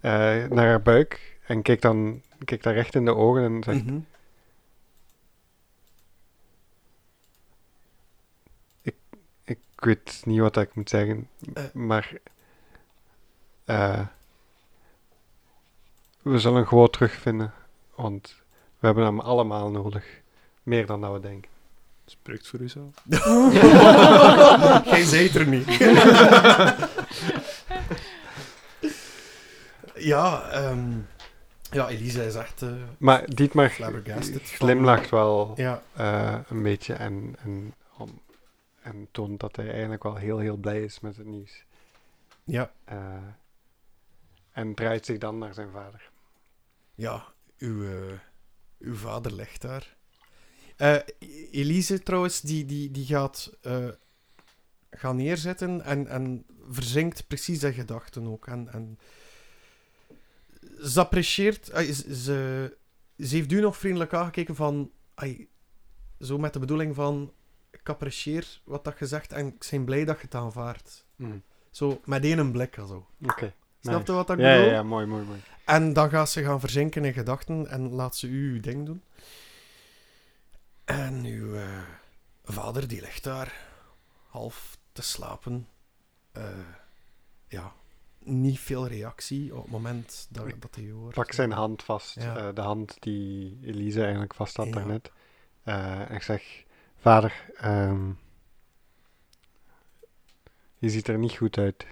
eh, 0.00 0.48
naar 0.50 0.66
haar 0.66 0.82
buik, 0.82 1.38
en 1.46 1.62
kijkt 1.62 1.82
dan 1.82 2.22
kijkt 2.44 2.64
haar 2.64 2.74
recht 2.74 2.94
in 2.94 3.04
de 3.04 3.14
ogen 3.14 3.42
en 3.44 3.62
zegt: 3.62 3.84
Mhm. 3.84 3.98
Ik 9.78 9.84
weet 9.84 10.22
niet 10.24 10.38
wat 10.40 10.56
ik 10.56 10.74
moet 10.74 10.88
zeggen, 10.90 11.28
Eh. 11.54 11.62
maar 11.72 12.12
eh, 13.64 14.06
we 16.22 16.38
zullen 16.38 16.56
hem 16.56 16.66
gewoon 16.66 16.90
terugvinden, 16.90 17.52
want 17.94 18.34
we 18.78 18.86
hebben 18.86 19.04
hem 19.04 19.20
allemaal 19.20 19.70
nodig. 19.70 20.04
Meer 20.62 20.86
dan 20.86 21.00
dat 21.00 21.12
we 21.12 21.20
denken. 21.20 21.50
Spreekt 22.06 22.48
voor 22.48 22.60
uzelf. 22.60 22.94
Jij 24.84 25.04
zei 25.04 25.26
het 25.26 25.34
er 25.34 25.46
niet. 25.46 25.66
ja, 30.12 30.50
ehm, 30.50 30.88
ja, 31.70 31.88
Elisa 31.88 32.22
is 32.22 32.34
echt 32.34 32.62
eh, 32.62 32.68
Maar 32.98 33.22
Dietmar 33.34 33.72
glimlacht 34.42 35.10
wel 35.10 35.52
Ja, 35.56 35.82
eh, 35.96 36.34
een 36.48 36.62
beetje 36.62 36.94
en, 36.94 37.36
en, 37.44 37.74
en 38.88 39.08
toont 39.10 39.40
dat 39.40 39.56
hij 39.56 39.70
eigenlijk 39.70 40.02
wel 40.02 40.16
heel, 40.16 40.38
heel 40.38 40.56
blij 40.56 40.82
is 40.82 41.00
met 41.00 41.16
het 41.16 41.26
nieuws. 41.26 41.64
ja, 42.44 42.72
Eh, 42.84 43.16
en 44.52 44.74
draait 44.74 45.06
zich 45.06 45.18
dan 45.18 45.38
naar 45.38 45.54
zijn 45.54 45.70
vader. 45.70 46.10
ja 46.94 47.32
uw, 47.58 47.84
eh, 47.84 48.18
uw 48.78 48.94
vader 48.94 49.32
ligt 49.32 49.60
daar. 49.60 49.96
Eh, 50.76 50.96
Elise 51.50 52.02
trouwens, 52.02 52.40
die, 52.40 52.64
die, 52.64 52.90
die 52.90 53.06
gaat 53.06 53.52
gaan 54.90 55.16
neerzetten 55.16 55.82
en, 55.82 56.06
en 56.06 56.44
verzinkt 56.68 57.26
precies 57.26 57.62
in 57.62 57.72
gedachten 57.72 58.26
ook. 58.26 58.46
En, 58.46 58.72
en 58.72 58.98
ze 60.82 61.00
apprecieert, 61.00 61.64
ze, 61.64 62.14
ze, 62.14 62.76
heeft 63.16 63.52
u 63.52 63.60
nog 63.60 63.76
vriendelijk 63.76 64.14
aangekeken 64.14 64.54
van, 64.54 64.90
zo 66.20 66.38
met 66.38 66.52
de 66.52 66.58
bedoeling 66.58 66.94
van, 66.94 67.32
ik 67.70 67.88
apprecieer 67.88 68.60
wat 68.64 68.84
dat 68.84 68.98
je 68.98 69.06
zegt 69.06 69.32
en 69.32 69.46
ik 69.46 69.66
ben 69.70 69.84
blij 69.84 70.04
dat 70.04 70.16
je 70.16 70.22
het 70.24 70.34
aanvaardt. 70.34 71.04
Mm. 71.16 71.42
Zo, 71.70 72.00
met 72.04 72.24
één 72.24 72.52
blik 72.52 72.74
zo. 72.74 73.06
Oké. 73.22 73.52
Snap 73.80 74.06
je 74.06 74.12
wat 74.12 74.30
ik 74.30 74.38
ja, 74.38 74.48
ja, 74.52 74.56
bedoel? 74.58 74.72
ja, 74.72 74.82
mooi, 74.82 75.06
mooi, 75.06 75.24
mooi. 75.24 75.40
En 75.64 75.92
dan 75.92 76.10
gaat 76.10 76.30
ze 76.30 76.42
gaan 76.42 76.60
verzinken 76.60 77.04
in 77.04 77.12
gedachten 77.12 77.66
en 77.66 77.88
laat 77.90 78.16
ze 78.16 78.26
u 78.26 78.52
uw 78.54 78.60
ding 78.60 78.86
doen. 78.86 79.02
En 80.84 81.24
uw 81.24 81.54
eh, 81.54 81.78
vader, 82.44 82.88
die 82.88 83.00
ligt 83.00 83.24
daar, 83.24 83.54
half 84.28 84.78
te 84.92 85.02
slapen. 85.02 85.68
Eh, 86.32 86.42
ja, 87.48 87.72
niet 88.18 88.58
veel 88.60 88.86
reactie 88.86 89.54
op 89.56 89.62
het 89.62 89.70
moment 89.70 90.26
dat, 90.30 90.46
dat 90.58 90.74
hij 90.74 90.90
hoort. 90.90 91.14
Pak 91.14 91.32
zijn 91.32 91.52
hand 91.52 91.82
vast, 91.82 92.14
Ja. 92.14 92.36
eh, 92.36 92.54
de 92.54 92.60
hand 92.60 92.96
die 93.00 93.58
Elise 93.64 94.00
eigenlijk 94.02 94.34
vast 94.34 94.56
had 94.56 94.66
Ja. 94.66 94.72
daarnet. 94.72 95.10
En 95.62 96.10
ik 96.14 96.22
zeg, 96.22 96.64
vader, 97.00 97.44
ehm, 97.56 98.10
je 100.78 100.88
ziet 100.90 101.08
er 101.08 101.18
niet 101.18 101.36
goed 101.36 101.58
uit. 101.58 101.86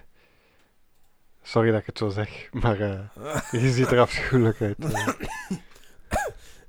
Sorry 1.41 1.71
dat 1.71 1.79
ik 1.79 1.85
het 1.85 1.97
zo 1.97 2.09
zeg, 2.09 2.47
maar 2.51 2.79
eh, 2.79 3.51
je 3.61 3.71
ziet 3.71 3.91
er 3.91 3.99
afschuwelijk 3.99 4.61
uit. 4.61 4.93
eh. 4.93 5.07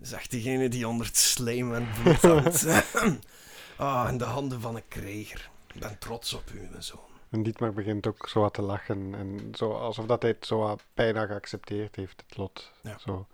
Zegt 0.01 0.30
diegene 0.30 0.68
die 0.68 0.89
onder 0.89 1.07
het 1.07 1.16
slijm 1.16 1.74
en 1.74 1.89
bloed 2.03 2.22
hangt. 2.22 2.66
ah, 3.76 4.07
in 4.11 4.18
de 4.18 4.24
handen 4.24 4.61
van 4.61 4.76
een 4.76 4.89
krijger. 4.89 5.51
Ik 5.74 5.80
ben 5.80 5.99
trots 5.99 6.34
op 6.34 6.51
u, 6.55 6.68
mijn 6.70 6.82
zoon. 6.82 7.01
En 7.30 7.43
Dietmar 7.43 7.72
begint 7.72 8.07
ook 8.07 8.28
zo 8.28 8.41
wat 8.41 8.55
te 8.55 8.62
lachen. 8.62 9.14
En 9.14 9.53
zo, 9.55 9.72
alsof 9.72 10.07
dat 10.07 10.22
hij 10.22 10.30
het 10.30 10.47
zo 10.47 10.59
wat 10.59 10.82
bijna 10.95 11.26
geaccepteerd 11.26 11.97
heeft, 11.97 12.22
het 12.28 12.36
lot. 12.36 12.72
Ja. 12.82 12.99
Zo. 12.99 13.26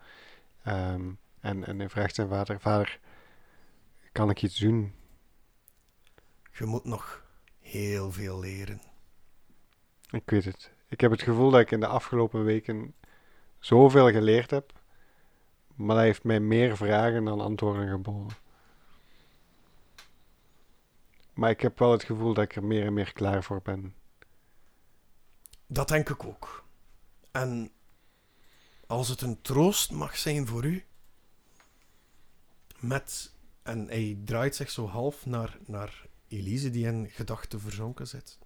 Ehm, 0.62 1.02
en, 1.40 1.64
en 1.66 1.78
hij 1.78 1.88
vraagt 1.88 2.14
zijn 2.14 2.28
vader, 2.28 2.60
vader, 2.60 2.98
kan 4.14 4.30
ik 4.30 4.42
iets 4.42 4.58
doen? 4.58 4.94
Je 6.52 6.64
moet 6.64 6.84
nog 6.84 7.24
heel 7.60 8.12
veel 8.12 8.38
leren. 8.38 8.80
Ik 10.10 10.30
weet 10.30 10.44
het. 10.44 10.72
Ik 10.88 11.00
heb 11.00 11.10
het 11.10 11.22
gevoel 11.22 11.50
dat 11.50 11.60
ik 11.60 11.70
in 11.70 11.80
de 11.80 11.86
afgelopen 11.86 12.44
weken 12.44 12.94
zoveel 13.58 14.10
geleerd 14.10 14.50
heb, 14.50 14.72
maar 15.74 15.96
hij 15.96 16.04
heeft 16.04 16.24
mij 16.24 16.40
meer 16.40 16.76
vragen 16.76 17.24
dan 17.24 17.40
antwoorden 17.40 17.88
geboden. 17.88 18.36
Maar 21.32 21.50
ik 21.50 21.60
heb 21.60 21.78
wel 21.78 21.92
het 21.92 22.04
gevoel 22.04 22.34
dat 22.34 22.44
ik 22.44 22.56
er 22.56 22.64
meer 22.64 22.86
en 22.86 22.92
meer 22.92 23.12
klaar 23.12 23.42
voor 23.42 23.60
ben. 23.62 23.94
Dat 25.66 25.88
denk 25.88 26.08
ik 26.08 26.24
ook. 26.24 26.64
En 27.30 27.70
als 28.86 29.08
het 29.08 29.20
een 29.20 29.40
troost 29.42 29.92
mag 29.92 30.16
zijn 30.16 30.46
voor 30.46 30.64
u, 30.64 30.84
met, 32.78 33.33
en 33.64 33.86
hij 33.86 34.18
draait 34.24 34.54
zich 34.54 34.70
zo 34.70 34.86
half 34.86 35.26
naar, 35.26 35.58
naar 35.66 36.06
Elise, 36.28 36.70
die 36.70 36.86
in 36.86 37.10
gedachten 37.10 37.60
verzonken 37.60 38.06
zit. 38.06 38.38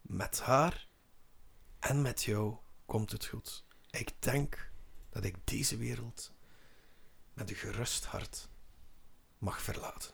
Met 0.00 0.40
haar 0.40 0.88
en 1.78 2.02
met 2.02 2.22
jou 2.22 2.56
komt 2.86 3.10
het 3.10 3.26
goed. 3.26 3.64
Ik 3.90 4.10
denk 4.18 4.70
dat 5.10 5.24
ik 5.24 5.36
deze 5.44 5.76
wereld 5.76 6.32
met 7.34 7.50
een 7.50 7.56
gerust 7.56 8.04
hart 8.04 8.48
mag 9.38 9.62
verlaten. 9.62 10.10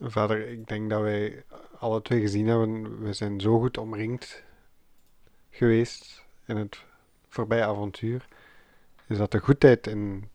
Vader, 0.00 0.48
ik 0.48 0.68
denk 0.68 0.90
dat 0.90 1.00
wij 1.00 1.44
alle 1.78 2.02
twee 2.02 2.20
gezien 2.20 2.46
hebben, 2.46 3.02
we 3.02 3.12
zijn 3.12 3.40
zo 3.40 3.58
goed 3.58 3.78
omringd 3.78 4.42
geweest 5.50 6.24
in 6.44 6.56
het 6.56 6.84
voorbije 7.28 7.64
avontuur. 7.64 8.28
Is 9.06 9.18
dat 9.18 9.30
de 9.30 9.38
goedheid 9.38 9.86
in, 9.86 10.30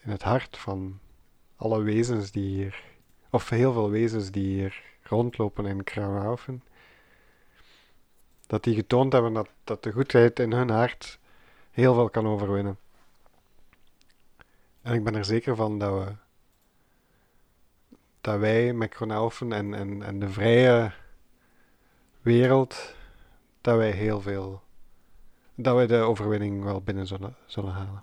in 0.00 0.10
het 0.10 0.22
hart 0.22 0.56
van 0.56 0.98
alle 1.56 1.82
wezens 1.82 2.30
die 2.30 2.54
hier, 2.54 2.82
of 3.30 3.48
heel 3.48 3.72
veel 3.72 3.90
wezens 3.90 4.30
die 4.30 4.46
hier 4.46 4.82
rondlopen 5.02 5.66
in 5.66 5.84
Kruinhofen, 5.84 6.62
dat 8.46 8.64
die 8.64 8.74
getoond 8.74 9.12
hebben 9.12 9.32
dat, 9.32 9.48
dat 9.64 9.82
de 9.82 9.92
goedheid 9.92 10.38
in 10.38 10.52
hun 10.52 10.70
hart 10.70 11.18
heel 11.70 11.94
veel 11.94 12.10
kan 12.10 12.26
overwinnen. 12.26 12.78
En 14.82 14.94
ik 14.94 15.04
ben 15.04 15.14
er 15.14 15.24
zeker 15.24 15.56
van 15.56 15.78
dat 15.78 16.04
we 16.04 16.14
dat 18.22 18.38
wij 18.38 18.72
met 18.72 18.88
Kronaufen 18.88 19.52
en, 19.52 19.74
en, 19.74 20.02
en 20.02 20.18
de 20.18 20.28
vrije 20.28 20.92
wereld, 22.20 22.94
dat 23.60 23.76
wij 23.76 23.90
heel 23.90 24.20
veel, 24.20 24.62
dat 25.62 25.74
wij 25.74 25.86
de 25.86 25.96
overwinning 25.96 26.64
wel 26.64 26.82
binnen 26.82 27.06
zullen, 27.06 27.36
zullen 27.46 27.72
halen. 27.72 28.02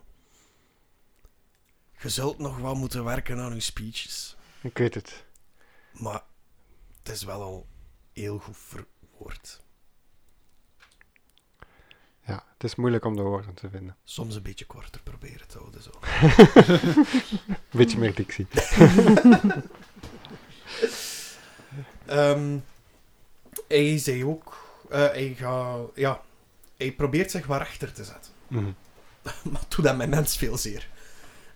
Je 2.01 2.09
zult 2.09 2.37
nog 2.37 2.57
wel 2.57 2.75
moeten 2.75 3.03
werken 3.03 3.39
aan 3.39 3.51
uw 3.51 3.59
speeches. 3.59 4.37
Ik 4.61 4.77
weet 4.77 4.93
het. 4.93 5.25
Maar 5.91 6.23
het 7.03 7.09
is 7.11 7.23
wel 7.23 7.41
al 7.41 7.67
heel 8.13 8.37
goed 8.37 8.57
verwoord. 8.57 9.61
Ja, 12.25 12.43
het 12.53 12.63
is 12.63 12.75
moeilijk 12.75 13.05
om 13.05 13.15
de 13.15 13.21
woorden 13.21 13.53
te 13.53 13.69
vinden. 13.69 13.95
Soms 14.03 14.35
een 14.35 14.41
beetje 14.41 14.65
korter 14.65 15.01
proberen 15.03 15.47
te 15.47 15.57
houden. 15.57 15.81
Zo. 15.81 15.91
Beetje 17.77 17.97
meer 17.97 18.15
dictie. 18.15 18.47
Ehm, 22.05 22.57
hij 23.67 23.97
zei 23.97 24.25
ook... 24.25 24.57
hij, 24.89 25.33
gaat, 25.37 25.89
ja, 25.95 26.21
hij 26.79 26.91
probeert 26.91 27.31
zich 27.31 27.45
wat 27.45 27.61
rechter 27.61 27.93
te 27.93 28.03
zetten. 28.03 28.31
Mhm. 28.47 28.71
maar 29.51 29.63
doet 29.67 29.85
dat 29.85 29.97
met 29.97 30.09
mens 30.09 30.37
veel 30.37 30.57
zeer. 30.57 30.87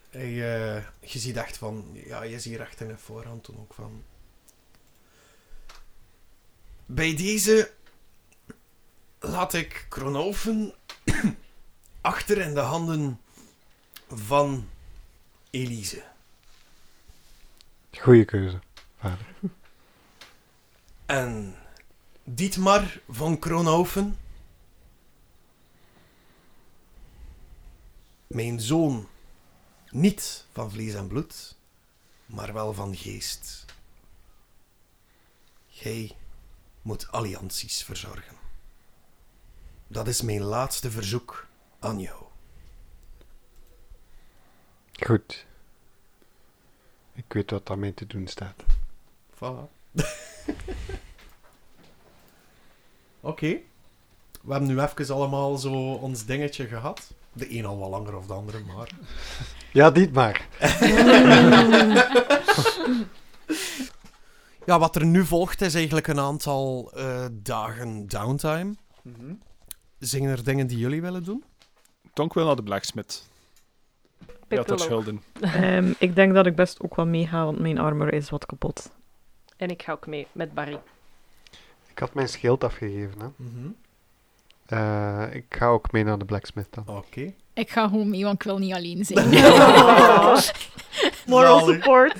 Hij, 0.10 0.30
eh, 0.30 0.84
je 1.00 1.20
ziet 1.20 1.36
echt 1.36 1.58
van... 1.58 1.90
Ja, 1.94 2.24
je 2.24 2.40
ziet 2.40 2.60
in 2.78 2.88
de 2.88 2.98
voorhand 2.98 3.44
toen 3.44 3.58
ook 3.60 3.74
van... 3.74 4.04
Bij 6.86 7.16
deze 7.16 7.72
laat 9.20 9.54
ik 9.54 9.86
Kronhoven 9.90 10.74
achter 12.02 12.38
in 12.38 12.54
de 12.54 12.60
handen 12.60 13.20
van 14.08 14.70
Elise. 15.50 16.04
Goeie 17.92 18.26
keuze, 18.26 18.60
vader. 19.00 19.26
En 21.06 21.56
Dietmar 22.24 23.00
van 23.10 23.40
Kronhoven, 23.40 24.18
mijn 28.34 28.60
zoon, 28.62 29.08
niet 29.90 30.46
van 30.52 30.72
vlees 30.72 30.94
en 30.94 31.08
bloed, 31.08 31.56
maar 32.26 32.54
wel 32.54 32.74
van 32.74 32.96
geest. 32.96 33.66
Gij 35.70 36.16
moet 36.82 37.12
allianties 37.12 37.84
verzorgen. 37.84 38.36
Dat 39.88 40.08
is 40.08 40.22
mijn 40.22 40.42
laatste 40.42 40.92
verzoek 40.92 41.48
aan 41.80 42.00
jou. 42.00 42.24
Goed. 44.92 45.46
Ik 47.14 47.34
weet 47.34 47.52
wat 47.52 47.68
daarmee 47.68 47.94
te 47.94 48.08
doen 48.08 48.28
staat. 48.28 48.64
Voilà. 49.36 49.70
Oké. 53.20 53.60
We 54.42 54.52
hebben 54.52 54.70
nu 54.70 54.82
even 54.82 55.16
allemaal 55.16 55.58
zo 55.58 55.94
ons 55.94 56.26
dingetje 56.26 56.68
gehad. 56.68 57.14
De 57.34 57.58
een 57.58 57.66
al 57.66 57.78
wat 57.78 57.90
langer 57.90 58.18
of 58.18 58.26
de 58.26 58.34
andere, 58.34 58.60
maar... 58.60 58.90
Ja, 59.72 59.92
dit 59.92 60.14
maar. 60.14 60.48
Ja, 64.66 64.80
wat 64.80 64.96
er 64.96 65.06
nu 65.06 65.26
volgt 65.26 65.62
is 65.62 65.76
eigenlijk 65.76 66.08
een 66.08 66.20
aantal 66.20 66.92
eh, 66.96 67.26
dagen 67.32 68.08
downtime. 68.08 68.76
Zijn 70.00 70.24
er 70.24 70.44
dingen 70.44 70.68
die 70.68 70.78
jullie 70.78 71.02
willen 71.02 71.24
doen? 71.24 71.44
Tonk 72.14 72.34
wil 72.34 72.46
naar 72.46 72.56
de 72.56 72.64
blacksmith. 72.64 73.28
Ja, 74.48 74.64
dat 74.64 74.82
schulden. 74.82 75.22
Ehm, 75.42 75.94
ik 76.00 76.16
denk 76.16 76.34
dat 76.34 76.46
ik 76.46 76.56
best 76.56 76.82
ook 76.82 76.96
wel 76.96 77.06
meega, 77.06 77.46
want 77.46 77.60
mijn 77.60 77.78
armor 77.78 78.14
is 78.14 78.30
wat 78.30 78.46
kapot. 78.46 78.92
En 79.58 79.70
ik 79.70 79.82
ga 79.82 79.92
ook 79.92 80.08
mee 80.08 80.28
met 80.32 80.54
Barry. 80.54 80.80
Ik 81.90 82.00
had 82.00 82.14
mijn 82.14 82.30
schild 82.30 82.64
afgegeven, 82.64 83.20
hè. 83.20 83.28
Mhm. 83.36 83.68
Eh, 84.66 85.24
ik 85.32 85.45
ga 85.49 85.68
ook 85.68 85.91
mee 85.91 86.03
naar 86.03 86.18
de 86.18 86.26
blacksmith 86.26 86.68
dan. 86.70 86.95
Oké. 86.97 87.34
Ik 87.53 87.70
ga 87.70 87.88
gewoon 87.88 88.09
mee, 88.09 88.24
want 88.24 88.36
ik 88.36 88.43
wil 88.43 88.57
niet 88.57 88.74
alleen 88.74 89.05
zijn. 89.05 89.30
Moral 91.28 91.59
Zalig. 91.59 91.76
support. 91.76 92.16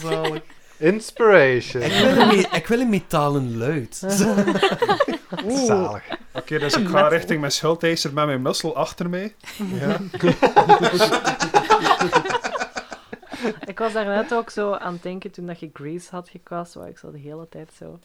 Zalig. 0.00 0.42
Inspiration. 0.78 1.82
Ik 1.82 1.92
wil 1.92 2.16
een, 2.18 2.26
me- 2.26 2.48
ik 2.52 2.66
wil 2.66 2.80
een 2.80 2.88
metalen 2.88 3.56
luid. 3.58 3.94
Zalig. 5.66 6.02
Oké, 6.34 6.58
dus 6.58 6.74
ik 6.76 6.88
ga 6.88 7.08
richting 7.08 7.40
mijn 7.40 7.52
schuldeiser 7.52 8.12
met 8.12 8.26
mijn 8.26 8.42
mussel 8.42 8.76
achter 8.76 9.08
mij. 9.10 9.34
ja. 9.72 9.96
Ik 13.66 13.78
was 13.78 13.92
daarnet 13.92 14.34
ook 14.34 14.50
zo 14.50 14.72
aan 14.72 14.92
het 14.92 15.02
denken 15.02 15.30
toen 15.30 15.46
dat 15.46 15.60
je 15.60 15.70
Grace 15.72 16.08
had 16.10 16.28
gecast, 16.28 16.74
waar 16.74 16.88
ik 16.88 16.98
zo 16.98 17.10
de 17.10 17.18
hele 17.18 17.48
tijd 17.48 17.70
zo... 17.78 17.98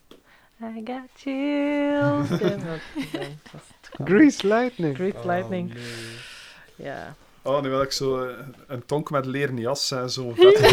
I 0.62 0.82
got 0.86 1.10
chills. 1.16 2.30
Ja, 2.30 2.36
gewoon. 2.38 2.80
Grease 4.06 4.47
Lightning. 4.47 4.95
Grease 4.95 5.26
Lightning. 5.28 5.74
Ja. 6.76 7.16
Oh, 7.41 7.62
nu 7.62 7.70
wil 7.70 7.82
ik 7.82 7.91
zo 7.91 8.24
eh, 8.26 8.36
een 8.68 8.86
tonk 8.86 9.10
met 9.10 9.26
leren 9.26 9.58
jas 9.58 9.91
en 9.91 10.10
zo 10.10 10.34
vet. 10.38 10.56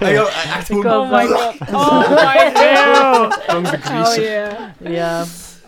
Ah, 0.00 0.10
ja, 0.12 0.26
echt 0.26 0.68
Ik 0.70 0.74
goed. 0.76 0.84
was 0.84 1.10
like, 1.22 1.34
Oh 1.72 2.08
my 2.10 2.52
god. 2.54 3.42
Tonk 3.46 3.70
de 3.70 3.76
Oh 3.76 3.82
greaser. 3.82 4.22
yeah. 4.22 4.92
ja. 4.94 5.24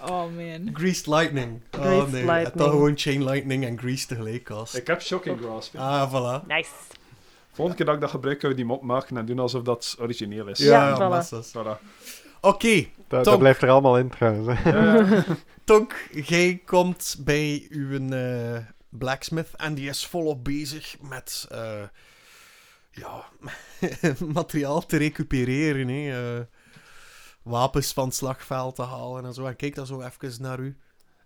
Oh 0.08 0.24
man. 0.36 0.70
Greased 0.72 1.06
Lightning. 1.06 1.60
Oh 1.74 1.80
Greased 1.80 2.10
nee, 2.12 2.24
Lightning. 2.24 2.44
het 2.46 2.54
dan 2.58 2.70
gewoon 2.70 2.92
Chain 2.96 3.24
Lightning 3.24 3.64
en 3.64 3.78
Grease 3.78 4.06
tegelijk 4.06 4.42
cast. 4.44 4.76
Ik 4.76 4.86
heb 4.86 5.02
Shocking 5.02 5.38
Grasp. 5.40 5.76
Ah, 5.76 6.10
voilà. 6.12 6.46
Nice. 6.46 6.70
Volgende 7.52 7.76
keer 7.76 7.86
dat 7.86 7.94
ik 7.94 8.00
dat 8.00 8.10
gebruik, 8.10 8.38
kunnen 8.38 8.56
we 8.58 8.62
die 8.64 8.72
mop 8.72 8.82
maken 8.82 9.16
en 9.16 9.26
doen 9.26 9.38
alsof 9.38 9.62
dat 9.62 9.96
origineel 10.00 10.46
is. 10.48 10.58
Ja, 10.58 10.88
Ja. 10.88 11.24
Voilà. 11.52 11.80
Oké, 12.40 12.86
Dat, 13.08 13.38
blijft 13.38 13.62
er 13.62 13.70
allemaal 13.70 13.98
in 13.98 14.08
trouwens. 14.08 14.62
Ja, 14.62 15.24
Tonk, 15.64 16.08
jij 16.12 16.62
komt 16.64 17.16
bij 17.24 17.66
uw 17.70 18.08
eh, 18.08 18.58
blacksmith 18.88 19.50
en 19.56 19.74
die 19.74 19.88
is 19.88 20.06
volop 20.06 20.44
bezig 20.44 20.96
met 21.00 21.46
eh, 21.50 21.82
ja, 22.90 23.24
materiaal 24.32 24.86
te 24.86 24.96
recupereren. 24.96 25.88
Hè. 25.88 26.38
eh, 26.38 26.44
wapens 27.42 27.92
van 27.92 28.04
het 28.04 28.14
slagveld 28.14 28.74
te 28.74 28.82
halen 28.82 29.24
en 29.24 29.34
zo. 29.34 29.46
En 29.46 29.56
kijk 29.56 29.74
dan 29.74 29.86
zo 29.86 30.00
even 30.00 30.42
naar 30.42 30.58
u. 30.58 30.76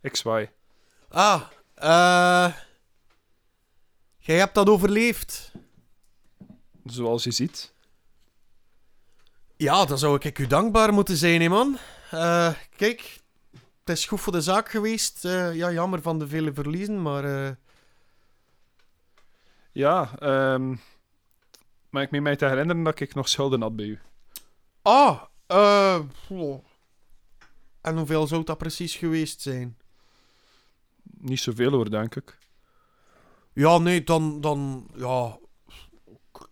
ik 0.00 0.16
zwaai. 0.16 0.50
Ah, 1.08 1.42
eh. 1.74 2.54
jij 4.18 4.38
hebt 4.38 4.54
dat 4.54 4.68
overleefd. 4.68 5.52
Zoals 6.84 7.24
je 7.24 7.30
ziet. 7.30 7.74
Ja, 9.60 9.84
dan 9.84 9.98
zou 9.98 10.18
ik 10.20 10.38
u 10.38 10.46
dankbaar 10.46 10.92
moeten 10.92 11.16
zijn, 11.16 11.40
hè, 11.40 11.48
man. 11.48 11.78
Eh, 12.10 12.54
kijk, 12.76 13.20
het 13.84 13.98
is 13.98 14.06
goed 14.06 14.20
voor 14.20 14.32
de 14.32 14.40
zaak 14.40 14.68
geweest. 14.68 15.24
Eh, 15.24 15.54
ja, 15.54 15.72
jammer 15.72 16.02
van 16.02 16.18
de 16.18 16.28
vele 16.28 16.52
verliezen, 16.52 17.02
maar... 17.02 17.24
eh, 17.24 17.50
Ja, 19.72 20.18
ehm 20.18 20.74
maar 21.90 22.02
ik 22.02 22.10
meen 22.10 22.22
mij 22.22 22.36
te 22.36 22.46
herinneren 22.46 22.82
dat 22.82 23.00
ik 23.00 23.14
nog 23.14 23.28
schulden 23.28 23.60
had 23.60 23.76
bij 23.76 23.84
u. 23.86 23.98
Ah, 24.82 25.22
eh... 25.46 26.00
En 27.80 27.96
hoeveel 27.96 28.26
zou 28.26 28.44
dat 28.44 28.58
precies 28.58 28.94
geweest 28.96 29.40
zijn? 29.40 29.78
Niet 31.02 31.40
zoveel 31.40 31.70
hoor, 31.70 31.90
denk 31.90 32.14
ik. 32.16 32.38
Ja, 33.52 33.78
nee, 33.78 34.04
dan... 34.04 34.40
dan 34.40 34.90
ja, 34.94 35.38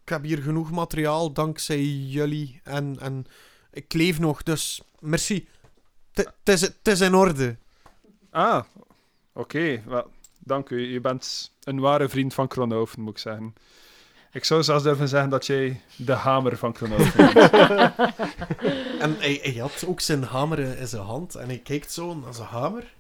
ik 0.09 0.15
heb 0.15 0.23
hier 0.23 0.43
genoeg 0.43 0.71
materiaal 0.71 1.33
dankzij 1.33 1.83
jullie. 1.85 2.61
En, 2.65 2.97
en 3.01 3.27
ik 3.71 3.93
leef 3.93 4.19
nog, 4.19 4.43
dus 4.43 4.83
merci. 4.99 5.49
Het 6.13 6.33
is- 6.45 6.61
het 6.61 6.89
is 6.89 7.01
in 7.01 7.15
orde. 7.15 7.57
Ah, 8.31 8.65
oké. 9.33 9.83
wel, 9.87 10.11
Dank 10.39 10.71
u. 10.71 10.93
Je 10.93 11.01
bent 11.01 11.53
een 11.63 11.81
ware 11.81 12.09
vriend 12.09 12.35
van 12.35 12.49
Kronhoven, 12.49 13.01
moet 13.01 13.13
ik 13.13 13.19
zeggen. 13.19 13.55
Ik 14.33 14.45
zou 14.45 14.63
zelfs 14.63 14.83
durven 14.83 15.09
zeggen 15.09 15.31
dat 15.31 15.47
jij 15.47 15.81
de 15.97 16.13
hamer 16.13 16.57
van 16.57 16.73
Kronhoven 16.73 17.33
bent. 17.35 17.51
En 19.05 19.17
hij, 19.19 19.39
hij 19.43 19.55
had 19.61 19.85
ook 19.87 20.01
zijn 20.01 20.23
hamer 20.23 20.59
in 20.59 20.89
zijn 20.89 21.03
hand 21.03 21.35
en 21.35 21.47
hij 21.49 21.59
kijkt 21.59 21.93
zo 21.93 22.15
naar 22.15 22.35
zijn 22.35 22.49
hamer. 22.49 22.95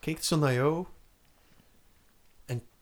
Kijkt 0.00 0.24
zo 0.24 0.36
naar 0.36 0.52
jou. 0.52 0.86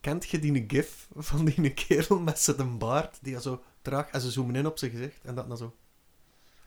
En 0.05 0.11
kent 0.11 0.29
je 0.29 0.39
die 0.39 0.65
gif 0.67 1.07
van 1.15 1.45
die 1.45 1.73
kerel 1.87 2.19
met 2.19 2.39
zijn 2.39 2.77
baard 2.77 3.17
die 3.21 3.41
zo 3.41 3.61
traag 3.81 4.09
en 4.11 4.21
ze 4.21 4.31
zoomen 4.31 4.55
in 4.55 4.65
op 4.65 4.77
zijn 4.77 4.91
gezicht 4.91 5.19
en 5.23 5.35
dat 5.35 5.47
dan 5.47 5.57
zo 5.57 5.73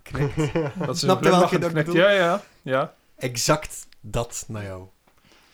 knikt. 0.02 0.36
Dat 0.86 0.98
Snap 0.98 1.22
je 1.22 1.30
welke 1.30 1.46
glimlachend 1.46 1.62
dat 1.62 1.70
ik 1.70 1.84
knikt. 1.84 1.92
Ja, 1.92 2.10
ja, 2.10 2.42
ja. 2.62 2.94
Exact 3.16 3.86
dat 4.00 4.44
naar 4.48 4.62
jou. 4.64 4.86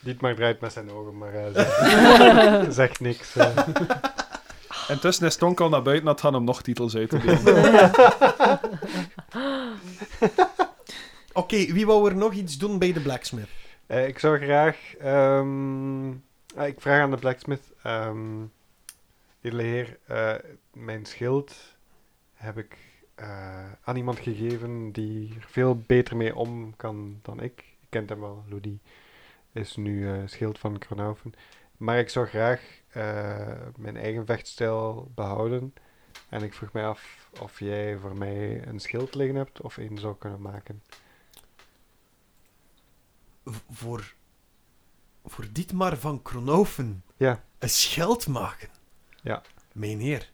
Dietmar 0.00 0.34
draait 0.34 0.60
met 0.60 0.72
zijn 0.72 0.90
ogen, 0.90 1.18
maar 1.18 1.34
eh, 1.34 1.52
zegt, 1.54 2.74
zegt 2.74 3.00
niks. 3.00 3.36
eh. 3.36 3.56
Intussen 4.88 5.26
is 5.26 5.36
Tonk 5.36 5.60
al 5.60 5.68
naar 5.68 5.82
buiten, 5.82 6.06
dat 6.06 6.20
gaan 6.20 6.34
hem 6.34 6.44
nog 6.44 6.62
titels 6.62 6.96
uit 6.96 7.10
te 7.10 7.18
delen. 7.18 7.90
Oké, 11.32 11.56
wie 11.72 11.86
wou 11.86 12.08
er 12.10 12.16
nog 12.16 12.32
iets 12.32 12.58
doen 12.58 12.78
bij 12.78 12.92
de 12.92 13.00
blacksmith? 13.00 13.48
Eh, 13.86 14.06
ik 14.06 14.18
zou 14.18 14.38
graag... 14.44 14.76
ehm, 14.98 16.10
ah, 16.54 16.66
ik 16.66 16.80
vraag 16.80 17.00
aan 17.00 17.10
de 17.10 17.16
blacksmith... 17.16 17.72
ehm 17.82 18.42
edele 19.44 19.62
heer, 19.62 19.98
eh, 20.06 20.34
mijn 20.72 21.04
schild 21.04 21.76
heb 22.32 22.58
ik 22.58 22.78
eh, 23.14 23.72
aan 23.82 23.96
iemand 23.96 24.18
gegeven 24.18 24.92
die 24.92 25.34
er 25.34 25.46
veel 25.48 25.76
beter 25.86 26.16
mee 26.16 26.36
om 26.36 26.76
kan 26.76 27.18
dan 27.22 27.40
ik. 27.40 27.64
Je 27.80 27.86
kent 27.88 28.08
hem 28.08 28.20
wel, 28.20 28.44
Ludi 28.48 28.80
is 29.52 29.76
nu 29.76 30.08
eh, 30.08 30.22
schild 30.26 30.58
van 30.58 30.78
Kronhoven. 30.78 31.32
Maar 31.76 31.98
ik 31.98 32.08
zou 32.08 32.26
graag 32.26 32.82
mijn 33.76 33.96
eigen 33.96 34.26
vechtstijl 34.26 35.10
behouden. 35.14 35.74
En 36.28 36.42
ik 36.42 36.54
vroeg 36.54 36.72
mij 36.72 36.86
af 36.86 37.28
of 37.40 37.60
jij 37.60 37.96
voor 37.96 38.16
mij 38.16 38.66
een 38.66 38.80
schild 38.80 39.14
liggen 39.14 39.36
hebt 39.36 39.60
of 39.60 39.78
één 39.78 39.98
zou 39.98 40.16
kunnen 40.18 40.40
maken. 40.40 40.82
Voor, 43.70 44.14
voor 45.24 45.46
Dietmar 45.52 45.96
van 45.96 46.22
Kronhoven 46.22 47.04
Ja. 47.16 47.44
een 47.58 47.70
schild 47.70 48.26
maken. 48.26 48.68
Ja. 49.22 49.42
Meneer. 49.72 50.30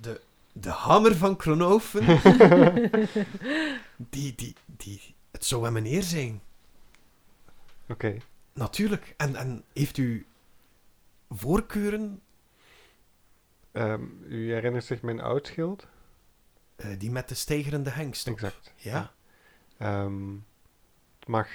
De, 0.00 0.20
de 0.52 0.70
hamer 0.70 1.16
van 1.16 1.36
Kronhoven. 1.36 2.06
die, 3.96 4.34
die, 4.34 4.54
die, 4.66 5.14
het 5.30 5.44
zou 5.44 5.66
een 5.76 5.86
eer 5.86 6.02
zijn. 6.02 6.40
Oké. 7.88 8.16
Natuurlijk. 8.52 9.14
En, 9.16 9.36
en 9.36 9.64
heeft 9.72 9.96
u 9.96 10.26
voorkeuren 11.30 12.20
Ehm, 13.72 14.02
u 14.28 14.52
herinnert 14.52 14.84
zich 14.84 15.02
mijn 15.02 15.20
oudschild? 15.20 15.86
eh, 16.76 16.98
die 16.98 17.10
met 17.10 17.28
de 17.28 17.34
stijgerende 17.34 17.90
hengst. 17.90 18.26
op. 18.28 18.32
Exact. 18.34 18.72
Ja. 18.76 19.12
Ehm, 19.78 20.30
het 21.18 21.28
mag... 21.28 21.48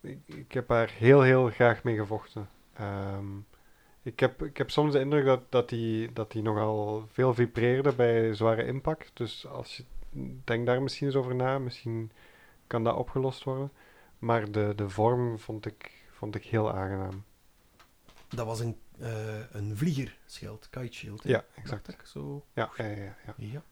Ik, 0.00 0.18
ik 0.26 0.52
heb 0.52 0.68
daar 0.68 0.90
heel, 0.90 1.22
heel 1.22 1.48
graag 1.48 1.82
mee 1.82 1.96
gevochten. 1.96 2.48
Ehm, 2.72 3.38
ik, 4.02 4.20
heb, 4.20 4.42
ik 4.42 4.56
heb 4.56 4.70
soms 4.70 4.92
de 4.92 5.00
indruk 5.00 5.24
dat, 5.24 5.40
dat, 5.48 5.68
die, 5.68 6.12
dat 6.12 6.32
die 6.32 6.42
nogal 6.42 7.06
veel 7.12 7.34
vibreerde 7.34 7.94
bij 7.94 8.34
zware 8.34 8.66
impact. 8.66 9.10
Dus 9.14 9.46
als 9.46 9.76
je... 9.76 9.84
Denk 10.44 10.66
daar 10.66 10.82
misschien 10.82 11.06
eens 11.06 11.16
over 11.16 11.34
na. 11.34 11.58
Misschien 11.58 12.10
kan 12.66 12.84
dat 12.84 12.96
opgelost 12.96 13.44
worden. 13.44 13.72
Maar 14.18 14.50
de, 14.50 14.72
de 14.76 14.88
vorm 14.88 15.38
vond 15.38 15.66
ik, 15.66 15.90
vond 16.10 16.34
ik 16.34 16.44
heel 16.44 16.72
aangenaam. 16.72 17.24
Dat 18.28 18.46
was 18.46 18.60
een, 18.60 18.78
eh 18.98 19.40
een 19.50 19.76
vliegerschild, 19.76 20.68
kite 20.70 20.92
shield. 20.96 21.22
hè? 21.22 21.30
Ja, 21.30 21.44
exact. 21.54 21.88
Ik 21.88 22.00
zo. 22.04 22.44
Ja, 22.52 22.70
ja, 22.76 22.84
ja. 22.84 23.16
ja. 23.26 23.34
Ja. 23.36 23.62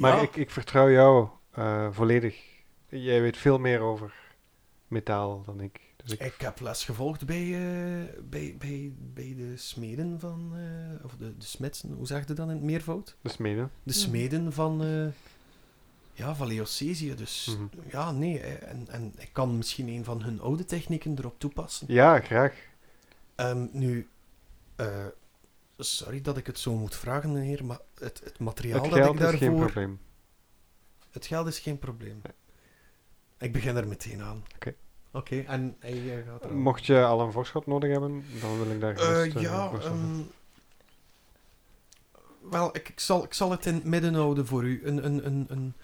Maar 0.00 0.22
ik, 0.22 0.36
ik 0.36 0.50
vertrouw 0.50 0.90
jou 0.90 1.28
eh, 1.50 1.88
volledig. 1.90 2.42
Jij 2.88 3.20
weet 3.20 3.36
veel 3.36 3.58
meer 3.58 3.80
over 3.80 4.14
metaal 4.88 5.42
dan 5.44 5.60
ik. 5.60 5.80
Dus 5.96 6.12
ik, 6.12 6.20
Ik 6.20 6.40
heb 6.40 6.60
les 6.60 6.84
gevolgd 6.84 7.26
bij, 7.26 7.42
eh, 7.44 8.20
bij, 8.22 8.54
bij, 8.58 8.92
bij 9.14 9.34
de 9.36 9.56
smeden 9.56 10.20
van... 10.20 10.52
eh, 10.56 11.04
of 11.04 11.16
de, 11.16 11.36
de 11.36 11.44
smidsen, 11.44 11.92
hoe 11.92 12.06
zeg 12.06 12.18
je 12.26 12.34
dat 12.34 12.38
in 12.48 12.48
het 12.54 12.62
meervoud? 12.62 13.16
de 13.20 13.28
smeden. 13.28 13.70
De 13.82 13.90
Mhm. 13.90 13.98
smeden 13.98 14.52
van... 14.52 14.82
eh 14.84 15.06
ja, 16.12 16.34
van 16.34 16.46
Leocesië. 16.46 17.14
Dus 17.14 17.46
Mhm. 17.58 17.88
ja, 17.90 18.12
nee. 18.12 18.40
En, 18.40 18.88
en 18.88 19.12
ik 19.18 19.28
kan 19.32 19.56
misschien 19.56 19.88
een 19.88 20.04
van 20.04 20.22
hun 20.22 20.40
oude 20.40 20.64
technieken 20.64 21.14
erop 21.18 21.38
toepassen. 21.38 21.86
Ja, 21.90 22.20
graag. 22.20 22.54
Ehm, 23.34 23.66
nu... 23.72 24.08
eh, 24.76 25.06
sorry 25.78 26.20
dat 26.20 26.36
ik 26.36 26.46
het 26.46 26.58
zo 26.58 26.74
moet 26.76 26.94
vragen, 26.96 27.32
meneer, 27.32 27.64
maar 27.64 27.78
het, 27.98 28.20
het 28.24 28.38
materiaal 28.38 28.80
Het 28.82 28.90
dat 28.90 28.98
ik 28.98 29.04
geld 29.04 29.14
is 29.14 29.20
daarvoor... 29.20 29.38
geen 29.48 29.56
probleem. 29.56 29.98
Het 31.10 31.26
geld 31.26 31.46
is 31.46 31.58
geen 31.58 31.78
probleem. 31.78 32.20
Nee. 32.22 32.32
Ik 33.38 33.52
begin 33.52 33.76
er 33.76 33.88
meteen 33.88 34.22
aan. 34.22 34.44
Oké. 34.54 34.74
Oké, 35.10 35.40
en 35.40 35.76
hij 35.78 36.18
eh, 36.18 36.26
gaat 36.26 36.44
er 36.44 36.54
Mocht 36.54 36.86
je 36.86 37.04
al 37.04 37.20
een 37.20 37.32
voorschot 37.32 37.66
nodig 37.66 37.90
hebben, 37.90 38.24
dan 38.40 38.56
wil 38.58 38.70
ik 38.70 38.80
daar 38.80 38.98
gerust 38.98 39.34
Eh 39.36 39.42
eh, 39.42 39.42
ja, 39.42 39.68
voor 39.70 39.80
ehm, 39.80 40.20
wel, 42.50 42.76
ik, 42.76 42.88
ik, 42.88 43.00
zal, 43.00 43.24
ik 43.24 43.34
zal 43.34 43.50
het 43.50 43.66
in 43.66 43.74
het 43.74 43.84
midden 43.84 44.14
houden 44.14 44.46
voor 44.46 44.64
u. 44.64 44.80
Een, 44.84 45.04
een, 45.06 45.26
een, 45.26 45.46
een, 45.48 45.74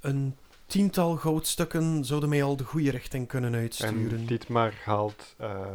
een 0.00 0.36
tiental 0.66 1.16
goudstukken 1.16 2.04
zouden 2.04 2.28
mij 2.28 2.42
al 2.42 2.56
de 2.56 2.64
goede 2.64 2.90
richting 2.90 3.28
kunnen 3.28 3.54
uitsturen. 3.54 4.18
En 4.18 4.26
Dietmar 4.26 4.74
haalt 4.84 5.34
eh 5.38 5.66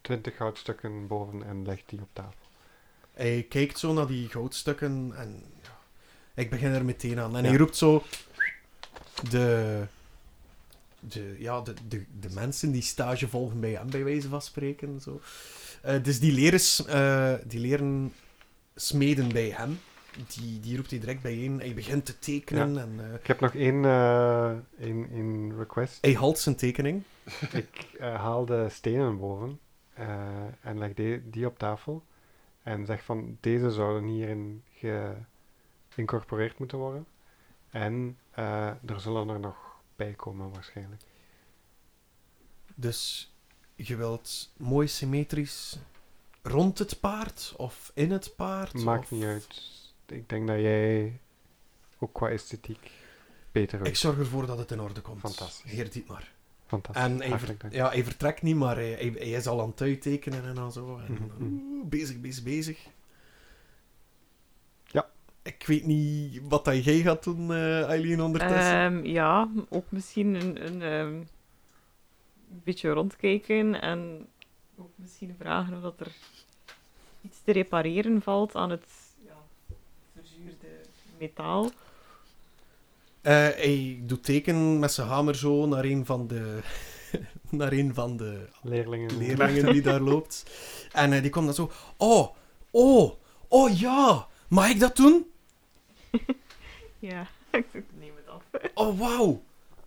20 0.00 0.36
goudstukken 0.36 1.06
boven 1.06 1.42
en 1.46 1.64
legt 1.66 1.82
die 1.86 2.00
op 2.00 2.08
tafel. 2.12 2.46
Hij 3.12 3.46
kijkt 3.48 3.78
zo 3.78 3.92
naar 3.92 4.06
die 4.06 4.28
goudstukken 4.28 5.12
en 5.16 5.42
ja, 5.62 5.78
ik 6.34 6.50
begin 6.50 6.72
er 6.72 6.84
meteen 6.84 7.20
aan. 7.20 7.36
En 7.36 7.42
Ja. 7.42 7.48
hij 7.48 7.58
roept 7.58 7.76
zo 7.76 8.02
de, 9.30 9.82
de, 11.08 11.36
ja, 11.38 11.60
de, 11.60 11.74
de, 11.88 12.04
de 12.20 12.28
mensen 12.34 12.72
die 12.72 12.82
stage 12.82 13.28
volgen 13.28 13.60
bij 13.60 13.72
hem, 13.72 13.90
bij 13.90 14.04
wijze 14.04 14.28
van 14.28 14.42
spreken. 14.42 15.00
Zo. 15.00 15.20
Eh, 15.84 16.02
dus 16.02 16.20
die 16.20 16.32
leren, 16.32 16.60
eh, 16.88 17.34
die 17.46 17.60
leren 17.60 18.12
smeden 18.74 19.32
bij 19.32 19.48
hem. 19.48 19.78
Die, 20.34 20.60
die 20.60 20.76
roept 20.76 20.90
hij 20.90 20.98
direct 20.98 21.22
bijeen. 21.22 21.60
Hij 21.60 21.74
begint 21.74 22.04
te 22.04 22.18
tekenen 22.18 22.78
en 22.78 22.94
eh, 22.98 23.14
Ik 23.14 23.26
heb 23.26 23.40
nog 23.40 23.54
één, 23.54 23.84
één, 24.78 25.10
één 25.12 25.56
request. 25.56 25.98
hij 26.00 26.12
halt 26.12 26.38
zijn 26.38 26.56
tekening. 26.56 27.02
ik 27.52 27.86
haal 27.98 28.44
de 28.44 28.66
stenen 28.70 29.18
boven 29.18 29.58
en 30.60 30.78
leg 30.78 30.94
die, 30.94 31.30
die 31.30 31.46
op 31.46 31.58
tafel. 31.58 32.04
En 32.62 32.86
zeg 32.86 33.04
van, 33.04 33.36
deze 33.40 33.70
zouden 33.70 34.04
hierin 34.04 34.62
geïncorporeerd 35.88 36.58
moeten 36.58 36.78
worden. 36.78 37.06
En 37.70 38.18
er 38.84 39.00
zullen 39.00 39.28
er 39.28 39.40
nog 39.40 39.73
bij 39.96 40.12
komen 40.12 40.50
waarschijnlijk. 40.52 41.02
Dus 42.74 43.32
je 43.74 43.96
wilt 43.96 44.52
mooi 44.56 44.88
symmetrisch 44.88 45.78
rond 46.42 46.78
het 46.78 47.00
paard 47.00 47.54
of 47.56 47.90
in 47.94 48.10
het 48.10 48.32
paard? 48.36 48.72
Maakt 48.72 49.02
of- 49.02 49.10
niet 49.10 49.24
uit. 49.24 49.46
Ik 50.06 50.28
denk 50.28 50.46
dat 50.46 50.60
jij 50.60 51.18
ook 51.98 52.12
qua 52.12 52.28
esthetiek 52.28 52.90
beter 53.52 53.86
Ik 53.86 53.96
zorg 53.96 54.18
ervoor 54.18 54.46
dat 54.46 54.58
het 54.58 54.70
in 54.70 54.80
orde 54.80 55.00
komt. 55.00 55.20
Fantastisch. 55.20 55.70
Heer 55.72 55.90
Dietmar. 55.90 56.32
Fantastisch. 56.66 57.04
En 57.04 57.20
hij, 57.30 57.38
ver- 57.38 57.56
ja, 57.70 57.88
hij 57.88 58.04
vertrekt 58.04 58.42
niet, 58.42 58.56
maar 58.56 58.76
hij, 58.76 58.92
hij, 58.92 59.10
is 59.30 59.46
al 59.46 59.60
aan 59.60 59.68
het 59.70 59.80
uittekenen 59.80 60.44
en 60.44 60.58
al 60.58 60.70
zo. 60.70 60.98
En, 60.98 61.12
Mhm, 61.12 61.42
oeh, 61.42 61.86
bezig, 61.86 62.20
bezig, 62.20 62.42
bezig. 62.44 62.78
Ik 65.44 65.66
weet 65.66 65.84
niet 65.84 66.40
wat 66.48 66.64
dat 66.64 66.84
jij 66.84 67.00
gaat 67.00 67.24
doen, 67.24 67.52
eh 67.52 67.88
Eileen, 67.88 68.20
ondertussen. 68.22 68.74
Ehm, 68.74 69.04
ja, 69.04 69.48
ook 69.68 69.84
misschien 69.88 70.34
een, 70.34 70.66
een 70.66 70.82
ehm, 70.82 71.22
beetje 72.46 72.90
rondkijken 72.90 73.80
en 73.80 74.26
ook 74.78 74.90
misschien 74.94 75.34
vragen 75.38 75.76
of 75.76 75.82
dat 75.82 76.00
er 76.00 76.12
iets 77.20 77.42
te 77.44 77.52
repareren 77.52 78.22
valt 78.22 78.54
aan 78.54 78.70
het 78.70 78.86
ja, 79.26 79.36
verzuurde 80.14 80.66
metaal. 81.18 81.70
Eh, 83.20 83.32
hij 83.32 84.00
doet 84.02 84.24
teken 84.24 84.78
met 84.78 84.92
zijn 84.92 85.08
hamer 85.08 85.36
zo 85.36 85.66
naar 85.66 85.84
een 85.84 86.06
van 86.06 86.26
de, 86.26 86.60
naar 87.50 87.72
een 87.72 87.94
van 87.94 88.16
de 88.16 88.48
Leerlingen. 88.62 89.16
leerlingen 89.16 89.72
die 89.72 89.82
daar 89.82 90.00
loopt. 90.10 90.44
En 90.92 91.12
eh, 91.12 91.22
die 91.22 91.30
komt 91.30 91.44
dan 91.44 91.54
zo... 91.54 91.70
Oh, 91.96 92.28
oh, 92.70 93.12
oh 93.48 93.78
ja, 93.78 94.26
mag 94.48 94.68
ik 94.68 94.80
dat 94.80 94.96
doen? 94.96 95.32
Ja, 96.98 97.26
ik 97.50 97.66
neem 97.98 98.14
het 98.16 98.28
af. 98.28 98.42
Oh, 98.74 98.98
wauw. 98.98 99.44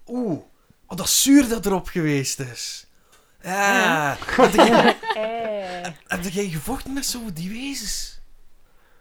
Oeh. 0.08 0.42
Oh, 0.88 0.98
dat 0.98 1.06
is 1.06 1.22
zuur 1.22 1.48
dat 1.48 1.66
erop 1.66 1.88
geweest 1.88 2.40
is. 2.40 2.88
Ja. 3.42 4.18
Heb 4.20 4.54
jij, 4.54 4.98
heb 6.08 6.24
jij 6.24 6.50
gevochten 6.50 6.94
met 6.94 7.06
zo 7.06 7.34
die 7.34 7.50
wezens? 7.50 8.20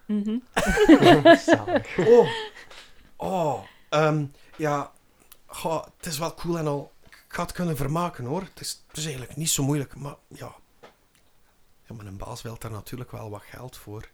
Mhm. 0.05 0.37
Oh. 1.97 2.27
Oh. 3.15 3.63
ehm, 3.89 4.25
ja. 4.57 4.91
Goh, 5.45 5.85
het 5.97 6.05
is 6.05 6.17
wel 6.17 6.33
cool 6.33 6.57
en 6.57 6.67
al. 6.67 6.91
Ik 7.05 7.25
ga 7.27 7.41
het 7.41 7.51
kunnen 7.51 7.77
vermaken, 7.77 8.25
hoor. 8.25 8.41
Het 8.41 8.59
is, 8.59 8.83
het 8.87 8.97
is 8.97 9.05
eigenlijk 9.05 9.35
niet 9.35 9.49
zo 9.49 9.63
moeilijk, 9.63 9.95
maar 9.95 10.15
ja. 10.27 10.55
Ja, 11.87 11.95
maar 11.95 12.05
een 12.05 12.17
baas 12.17 12.41
wil 12.41 12.57
daar 12.59 12.71
natuurlijk 12.71 13.11
wel 13.11 13.29
wat 13.29 13.43
geld 13.43 13.77
voor. 13.77 14.09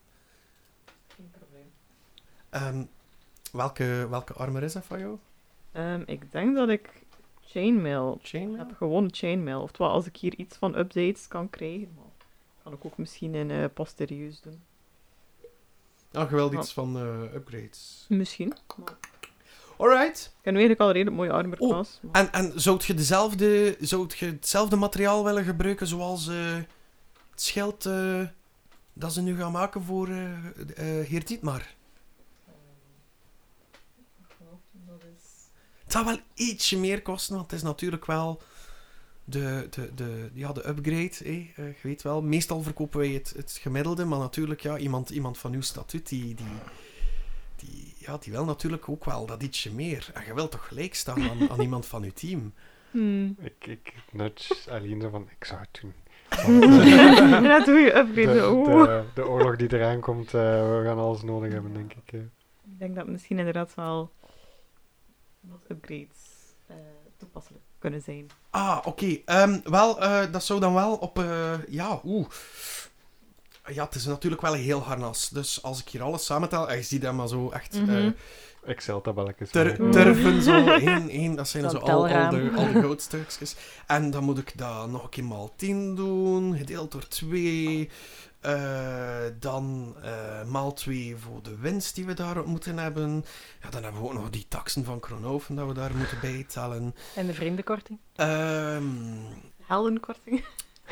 Geen 1.15 1.31
probleem. 1.31 1.71
Ehm, 2.49 2.85
welke, 3.53 4.07
welke 4.09 4.33
armor 4.33 4.63
is 4.63 4.73
dat 4.73 4.85
van 4.85 4.99
jou? 4.99 5.17
Ehm, 5.71 6.01
ik 6.05 6.31
denk 6.31 6.55
dat 6.55 6.69
ik 6.69 6.89
chainmail 7.45 8.19
Chainmail? 8.21 8.57
heb. 8.67 8.75
Gewoon 8.77 9.07
chainmail. 9.11 9.61
Oftewel, 9.61 9.91
als 9.91 10.05
ik 10.05 10.15
hier 10.17 10.33
iets 10.37 10.57
van 10.57 10.77
updates 10.77 11.27
kan 11.27 11.49
krijgen, 11.49 11.89
maar 11.95 12.05
kan 12.63 12.73
ik 12.73 12.85
ook 12.85 12.97
misschien 12.97 13.35
in 13.35 13.51
eh 13.51 13.65
posterieus 13.73 14.41
doen. 14.41 14.61
Oh, 16.13 16.29
je 16.29 16.35
wilt 16.35 16.53
iets 16.53 16.73
van 16.73 16.97
eh, 16.97 17.33
upgrades. 17.33 18.05
Misschien. 18.09 18.53
Maar 18.75 18.95
Alright. 19.77 20.25
ik 20.39 20.45
heb 20.45 20.53
eigenlijk 20.53 20.79
al 20.79 20.87
een 20.87 20.93
redelijk 20.93 21.17
mooie 21.17 21.31
armor 21.31 21.57
Oh, 21.59 21.69
maar- 21.69 21.85
En, 22.11 22.31
en 22.31 22.61
zou 22.61 22.79
je, 22.85 22.93
dezelfde, 22.93 23.75
zou 23.79 24.09
je 24.17 24.25
hetzelfde 24.25 24.75
materiaal 24.75 25.23
willen 25.23 25.43
gebruiken 25.43 25.87
zoals 25.87 26.27
eh, 26.27 26.35
het 27.31 27.41
schild 27.41 27.83
dat 28.93 29.13
ze 29.13 29.21
nu 29.21 29.35
gaan 29.37 29.51
maken 29.51 29.81
voor 29.81 30.07
eh, 30.07 30.23
Heer 30.85 31.25
Dietmar? 31.25 31.73
Het 35.93 36.01
zou 36.01 36.15
wel 36.15 36.47
ietsje 36.47 36.77
meer 36.79 37.01
kosten, 37.01 37.35
want 37.35 37.51
het 37.51 37.59
is 37.59 37.65
natuurlijk 37.65 38.05
wel 38.05 38.41
de, 39.23 39.67
de, 39.69 39.93
de, 39.95 40.29
ja, 40.33 40.51
de 40.51 40.67
upgrade. 40.67 41.11
hè. 41.23 41.51
Eh, 41.55 41.67
je 41.67 41.73
weet 41.81 42.01
wel, 42.01 42.21
meestal 42.21 42.61
verkopen 42.61 42.99
wij 42.99 43.09
het, 43.09 43.33
het 43.35 43.51
gemiddelde, 43.61 44.05
maar 44.05 44.19
natuurlijk, 44.19 44.61
ja, 44.61 44.77
iemand, 44.77 45.09
iemand 45.09 45.37
van 45.37 45.53
uw 45.53 45.61
statuut, 45.61 46.09
die, 46.09 46.35
die, 46.35 46.45
die, 47.55 47.93
ja, 47.97 48.17
die 48.17 48.31
wil 48.31 48.45
natuurlijk 48.45 48.89
ook 48.89 49.05
wel 49.05 49.25
dat 49.25 49.43
ietsje 49.43 49.73
meer. 49.73 50.09
En 50.13 50.25
je 50.25 50.33
wilt 50.33 50.51
toch 50.51 50.67
gelijk 50.67 50.93
staan 50.95 51.29
aan, 51.29 51.49
aan 51.49 51.61
iemand 51.67 51.85
van 51.85 52.03
uw 52.03 52.11
team. 52.13 52.53
Hmm. 52.91 53.35
Ik, 53.39 53.65
ik 53.67 53.93
nudge 54.11 54.55
Aline 54.71 55.01
zo 55.01 55.09
van, 55.09 55.27
ik 55.39 55.45
zou 55.45 55.59
het 55.59 55.79
doen. 55.81 55.93
Net 57.41 57.65
hoe 57.65 57.79
je 57.79 57.95
upgrade. 57.97 58.33
De, 58.33 59.03
de 59.13 59.27
oorlog 59.27 59.55
die 59.55 59.73
eraan 59.73 59.99
komt, 59.99 60.33
eh, 60.33 60.41
we 60.41 60.81
gaan 60.85 60.97
alles 60.97 61.21
nodig 61.21 61.53
hebben, 61.53 61.73
denk 61.73 61.93
ik. 61.93 62.13
eh. 62.13 62.19
Ik 62.63 62.79
denk 62.79 62.95
dat 62.95 63.07
misschien 63.07 63.37
inderdaad 63.37 63.75
wel 63.75 64.11
wat 65.49 65.59
upgrades 65.67 66.17
eh, 66.67 66.75
toepasselijk 67.17 67.63
kunnen 67.79 68.01
zijn. 68.01 68.29
Ah, 68.49 68.79
oké. 68.85 69.17
Ehm, 69.25 69.59
wel, 69.63 70.01
eh, 70.01 70.31
dat 70.31 70.43
zou 70.43 70.59
dan 70.59 70.73
wel 70.73 70.95
op... 70.95 71.19
eh, 71.19 71.53
ja, 71.67 71.99
oeh. 72.03 72.27
Ja, 73.65 73.83
het 73.85 73.95
is 73.95 74.05
natuurlijk 74.05 74.41
wel 74.41 74.53
een 74.53 74.61
heel 74.61 74.81
harnas. 74.81 75.29
Dus 75.29 75.63
als 75.63 75.79
ik 75.81 75.89
hier 75.89 76.01
alles 76.01 76.25
samentel... 76.25 76.69
En 76.69 76.77
je 76.77 76.83
ziet 76.83 77.01
hem 77.01 77.15
maar 77.15 77.27
zo 77.27 77.49
echt... 77.49 77.79
Eh, 77.87 78.07
Excel-tabelletjes. 78.65 79.49
Turven 79.49 80.41
zo. 80.41 80.65
Één, 80.73 81.09
één, 81.09 81.35
dat 81.35 81.47
zijn 81.47 81.69
zo 81.69 81.77
al, 81.77 82.07
al, 82.07 82.29
de, 82.29 82.51
al 82.55 82.73
de 82.73 82.81
goudstukjes. 82.81 83.55
En 83.87 84.11
dan 84.11 84.23
moet 84.23 84.37
ik 84.37 84.57
dat 84.57 84.89
nog 84.89 85.03
een 85.03 85.09
keer 85.09 85.23
maal 85.23 85.53
10 85.55 85.95
doen, 85.95 86.57
gedeeld 86.57 86.91
door 86.91 87.07
2. 87.07 87.89
Dan 89.39 89.95
eh, 90.01 90.43
maal 90.45 90.73
2 90.73 91.15
voor 91.17 91.43
de 91.43 91.57
winst 91.57 91.95
die 91.95 92.05
we 92.05 92.13
daar 92.13 92.47
moeten 92.47 92.77
hebben. 92.77 93.25
Ja, 93.61 93.69
dan 93.69 93.83
hebben 93.83 94.01
we 94.01 94.07
ook 94.07 94.13
nog 94.13 94.29
die 94.29 94.45
taxen 94.47 94.85
van 94.85 94.99
Kronoven 94.99 95.55
dat 95.55 95.67
we 95.67 95.73
daar 95.73 95.95
moeten 95.95 96.19
bijtellen. 96.21 96.95
En 97.15 97.27
de 97.27 97.33
vriendenkorting? 97.33 97.99
Ehm, 98.15 98.83
Heldenkorting. 99.61 100.43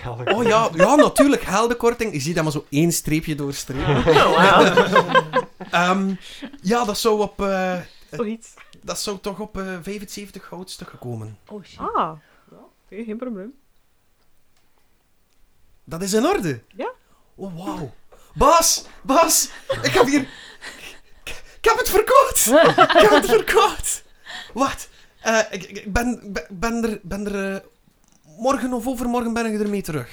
Oh 0.06 0.44
ja, 0.44 0.70
ja, 0.76 0.96
natuurlijk, 0.96 1.42
heldenkorting. 1.44 2.14
Je 2.14 2.20
ziet 2.20 2.36
dat 2.36 2.44
maar 2.44 2.52
zo 2.54 2.66
één 2.70 2.92
streepje 2.92 3.36
doorstrepen. 3.36 4.14
Oh. 4.16 4.70
Ehm, 5.72 6.14
ja, 6.62 6.86
dat 6.86 6.98
zou, 6.98 7.22
op, 7.22 7.42
eh, 7.42 7.80
Zoiets. 8.12 8.54
dat 8.82 9.00
zou 9.00 9.20
toch 9.20 9.40
op 9.40 9.58
eh 9.58 9.78
75 9.82 10.46
goudstukken 10.46 11.00
komen. 11.00 11.38
Oh, 11.48 11.64
shit. 11.64 11.80
Ah. 11.80 12.18
Ja, 12.52 12.58
oké, 12.86 13.04
geen 13.04 13.18
probleem. 13.18 13.54
Dat 15.84 16.02
is 16.02 16.14
in 16.14 16.26
orde? 16.26 16.62
Ja. 16.76 16.92
Oh, 17.42 17.66
wauw. 17.66 17.94
Bas! 18.34 18.86
Bas! 19.02 19.50
Ik 19.82 19.92
heb 19.94 20.06
hier... 20.06 20.22
Ik, 21.24 21.42
ik 21.58 21.66
heb 21.70 21.78
het 21.78 21.90
verkocht! 21.90 22.46
Ik 22.96 23.02
heb 23.02 23.10
het 23.12 23.26
verkocht! 23.26 24.04
Wacht. 24.54 24.90
eh, 25.22 25.40
ik, 25.52 25.64
ik- 25.64 25.94
ben, 25.94 26.20
ben, 26.34 26.46
ben 26.50 26.84
er... 26.84 27.00
Ben 27.04 27.34
er 27.34 27.54
eh, 27.56 27.60
morgen 28.38 28.74
of 28.74 28.88
overmorgen 28.88 29.34
ben 29.34 29.46
ik 29.54 29.60
ermee 29.62 29.82
terug. 29.82 30.10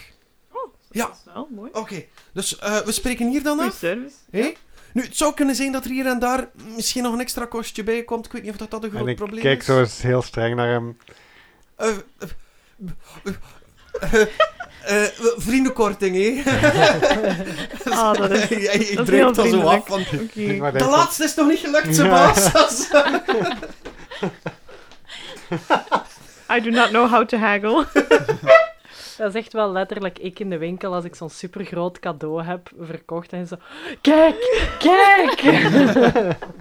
Ja. 0.91 1.07
Dat 1.07 1.17
is 1.27 1.33
wel 1.33 1.49
mooi. 1.51 1.71
Oké. 1.73 2.05
Dus 2.33 2.59
eh, 2.59 2.79
we 2.79 2.93
spreken 2.93 3.29
hier 3.29 3.43
dan 3.43 3.55
Goeie 3.57 3.71
af. 3.71 3.77
service. 3.79 4.15
Hé? 4.31 4.53
Nu, 4.93 5.03
het 5.03 5.17
zou 5.17 5.35
kunnen 5.35 5.55
zijn 5.55 5.73
dat 5.73 5.85
er 5.85 5.91
hier 5.91 6.07
en 6.07 6.19
daar 6.19 6.49
misschien 6.75 7.03
nog 7.03 7.13
een 7.13 7.21
extra 7.21 7.45
kostje 7.47 7.83
bij 7.85 8.03
komt. 8.05 8.27
Ik 8.27 8.33
weet 8.33 8.43
niet 8.43 8.51
of 8.51 8.57
dat, 8.57 8.71
dat 8.71 8.83
een 8.85 8.91
groot 8.91 9.03
En 9.03 9.09
ik 9.09 9.17
probleem 9.17 9.43
kijk 9.43 9.59
is. 9.61 9.65
zo 9.67 9.79
eens 9.81 10.03
heel 10.03 10.23
streng 10.23 10.57
naar 10.57 10.69
hem. 10.69 10.97
Eh, 11.77 11.89
eh, 14.01 14.27
eh, 14.85 15.03
vriendenkorting, 15.37 16.17
hè? 16.17 16.43
Ah, 17.91 18.15
dat 18.15 18.31
is- 18.31 18.49
dat 18.97 19.07
drukt 19.07 19.39
al 19.39 19.47
zo 19.47 19.61
af. 19.61 19.87
Van, 19.87 20.05
de 20.35 20.87
laatste 20.91 21.25
is 21.25 21.35
nog 21.35 21.49
niet 21.49 21.59
gelukt, 21.59 21.97
Ja. 21.97 22.35
Sebas. 22.35 22.89
I 26.57 26.61
do 26.61 26.71
not 26.71 26.89
know 26.89 27.11
how 27.11 27.27
to 27.27 27.37
haggle. 27.39 27.87
Dat 29.17 29.35
is 29.35 29.41
echt 29.41 29.53
wel 29.53 29.73
letterlijk 29.73 30.19
ik 30.19 30.39
in 30.39 30.51
de 30.51 30.59
winkel 30.59 30.95
als 30.95 31.05
ik 31.05 31.15
zo'n 31.15 31.31
supergroot 31.31 31.99
cadeau 31.99 32.43
heb 32.43 32.71
verkocht 32.81 33.33
en 33.33 33.47
zo... 33.47 33.57
Kijk! 34.01 34.67
Kijk! 34.79 35.43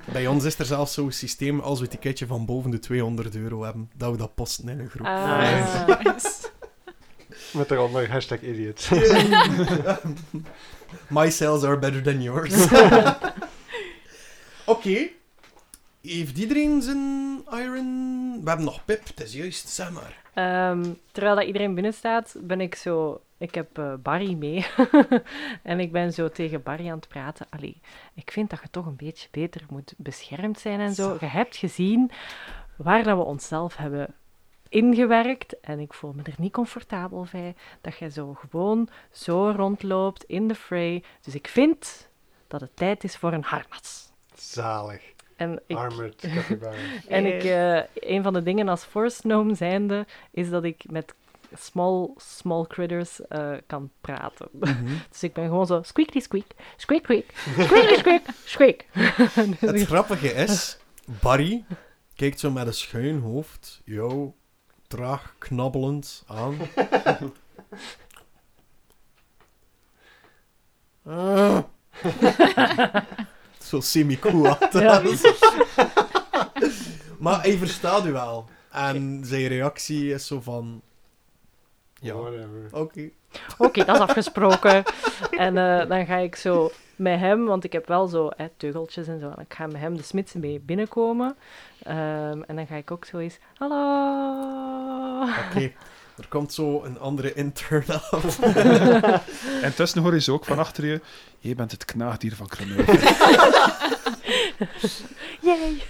Bij 0.05 0.27
ons 0.27 0.43
is 0.43 0.59
er 0.59 0.65
zelfs 0.65 0.93
zo'n 0.93 1.11
systeem, 1.11 1.59
als 1.59 1.77
we 1.79 1.83
het 1.85 1.93
ticketje 1.93 2.25
van 2.27 2.45
boven 2.45 2.71
de 2.71 2.79
200 2.79 3.35
euro 3.35 3.63
hebben, 3.63 3.89
dat 3.95 4.11
we 4.11 4.17
dat 4.17 4.35
posten 4.35 4.69
in 4.69 4.79
een 4.79 4.89
groep. 4.89 5.05
Ah. 5.05 5.87
Nice. 5.87 6.46
Met 7.57 7.69
daaronder 7.69 8.11
hashtag 8.11 8.41
idiot. 8.41 8.89
My 11.09 11.29
sales 11.29 11.63
are 11.63 11.79
better 11.79 12.03
than 12.03 12.21
yours. 12.21 12.65
Oké. 14.65 15.07
Heeft 16.01 16.37
iedereen 16.37 16.81
zijn 16.81 16.97
iron... 17.49 18.39
We 18.43 18.49
hebben 18.49 18.65
nog 18.65 18.85
Pip, 18.85 19.07
het 19.07 19.23
is 19.23 19.33
juist, 19.33 19.69
zeg 19.69 19.91
maar. 19.91 20.21
Ehm, 20.33 20.93
terwijl 21.11 21.35
dat 21.35 21.45
iedereen 21.45 21.73
binnen 21.73 21.93
staat, 21.93 22.35
ben 22.39 22.61
ik 22.61 22.75
zo... 22.75 23.21
Ik 23.37 23.55
heb 23.55 23.77
eh, 23.77 23.93
Barry 23.99 24.33
mee. 24.33 24.65
en 25.63 25.79
ik 25.79 25.91
ben 25.91 26.13
zo 26.13 26.29
tegen 26.29 26.63
Barry 26.63 26.89
aan 26.89 26.97
het 26.97 27.07
praten. 27.07 27.45
Allee, 27.49 27.81
ik 28.13 28.31
vind 28.31 28.49
dat 28.49 28.59
je 28.61 28.69
toch 28.69 28.85
een 28.85 28.95
beetje 28.95 29.27
beter 29.31 29.61
moet 29.69 29.93
beschermd 29.97 30.59
zijn 30.59 30.79
en 30.79 30.93
zo. 30.93 31.17
Je 31.19 31.25
hebt 31.25 31.55
gezien 31.55 32.11
waar 32.75 33.03
dat 33.03 33.17
we 33.17 33.23
onszelf 33.23 33.75
hebben 33.75 34.15
ingewerkt. 34.69 35.59
En 35.59 35.79
ik 35.79 35.93
voel 35.93 36.13
me 36.13 36.21
er 36.23 36.33
niet 36.37 36.53
comfortabel 36.53 37.27
bij. 37.31 37.55
Dat 37.81 37.97
je 37.97 38.09
zo 38.09 38.33
gewoon 38.33 38.89
zo 39.11 39.53
rondloopt 39.55 40.23
in 40.23 40.47
de 40.47 40.55
fray. 40.55 41.03
Dus 41.21 41.35
ik 41.35 41.47
vind 41.47 42.09
dat 42.47 42.61
het 42.61 42.75
tijd 42.75 43.03
is 43.03 43.17
voor 43.17 43.33
een 43.33 43.43
harnas. 43.43 44.11
Zalig. 44.35 45.01
En 45.35 45.61
ik, 45.67 45.77
Armored 45.77 46.15
capybara. 46.33 46.75
en 47.07 47.25
ik, 47.25 47.43
eh, 47.43 48.11
een 48.11 48.23
van 48.23 48.33
de 48.33 48.43
dingen 48.43 48.67
als 48.67 48.83
Force 48.83 49.21
Gnome 49.21 49.55
zijnde, 49.55 50.05
is 50.31 50.49
dat 50.49 50.63
ik 50.63 50.83
met 50.89 51.13
small, 51.53 52.09
small 52.17 52.65
critters 52.67 53.27
eh, 53.27 53.53
kan 53.67 53.91
praten. 54.01 54.49
Dus 55.11 55.23
ik 55.23 55.33
ben 55.33 55.45
gewoon 55.45 55.67
zo 55.67 55.81
squeaky 55.81 56.19
squeak, 56.19 56.45
squeak 56.77 57.03
squeak, 57.03 57.25
squeaky 57.59 57.95
squeak, 57.95 58.21
squeak. 58.45 58.85
Dus 59.59 59.71
Het 59.71 59.81
grappige 59.81 60.33
is, 60.33 60.77
Barry 61.21 61.65
kijkt 62.15 62.39
zo 62.39 62.51
met 62.51 62.67
een 62.67 62.73
schuin 62.73 63.19
hoofd 63.19 63.81
jou 63.85 64.31
traag 64.87 65.35
knabbelend 65.37 66.23
aan. 66.27 66.57
Ah. 71.09 71.63
zo 73.59 73.79
semi-cool 73.79 74.57
Ja. 74.71 75.01
Maar 77.19 77.41
hij 77.41 77.57
verstaat 77.57 78.05
u 78.05 78.11
wel. 78.11 78.49
En 78.71 79.21
zijn 79.25 79.47
reactie 79.47 80.13
is 80.13 80.27
zo 80.27 80.41
van... 80.41 80.81
Ja, 81.93 82.13
oké. 82.13 82.29
Whatever. 82.71 83.11
Oké, 83.57 83.85
dat 83.85 83.95
is 83.95 84.01
afgesproken. 84.01 84.83
en 85.31 85.57
eh, 85.57 85.89
dan 85.89 86.05
ga 86.05 86.15
ik 86.15 86.35
zo 86.35 86.71
met 86.97 87.19
hem, 87.19 87.45
want 87.45 87.63
ik 87.63 87.73
heb 87.73 87.87
wel 87.87 88.07
zo 88.07 88.29
hè, 88.35 88.47
teugeltjes 88.57 89.07
en 89.07 89.19
zo. 89.19 89.29
En 89.29 89.43
ik 89.43 89.53
ga 89.53 89.67
met 89.67 89.81
hem 89.81 89.97
de 89.97 90.03
smidse 90.03 90.39
mee 90.39 90.59
binnenkomen. 90.59 91.35
Ehm, 91.83 92.41
en 92.47 92.55
dan 92.55 92.67
ga 92.67 92.75
ik 92.75 92.91
ook 92.91 93.05
zo 93.05 93.17
eens... 93.17 93.37
Hallo! 93.57 95.21
Oké, 95.21 95.71
er 96.17 96.27
komt 96.29 96.53
zo 96.53 96.83
een 96.83 96.99
andere 96.99 97.33
intern 97.33 97.85
af. 97.89 98.39
En 99.65 99.75
tussen 99.75 100.01
hoor 100.01 100.13
je 100.13 100.21
ze 100.21 100.31
ook 100.31 100.45
van 100.45 100.59
achter 100.59 100.85
je. 100.85 101.01
Je 101.39 101.55
bent 101.55 101.71
het 101.71 101.85
knaagdier 101.85 102.35
van 102.35 102.47
Kroneuven. 102.47 102.99
Yay! 105.47 105.81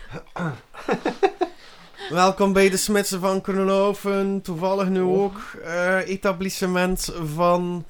Welkom 2.09 2.53
bij 2.53 2.69
de 2.69 2.77
Smitsen 2.77 3.19
van 3.19 3.41
Kronoven. 3.41 4.41
Toevallig 4.41 4.87
nu 4.87 5.01
ook 5.01 5.39
eh, 5.63 6.07
etablissement 6.07 7.13
van... 7.33 7.85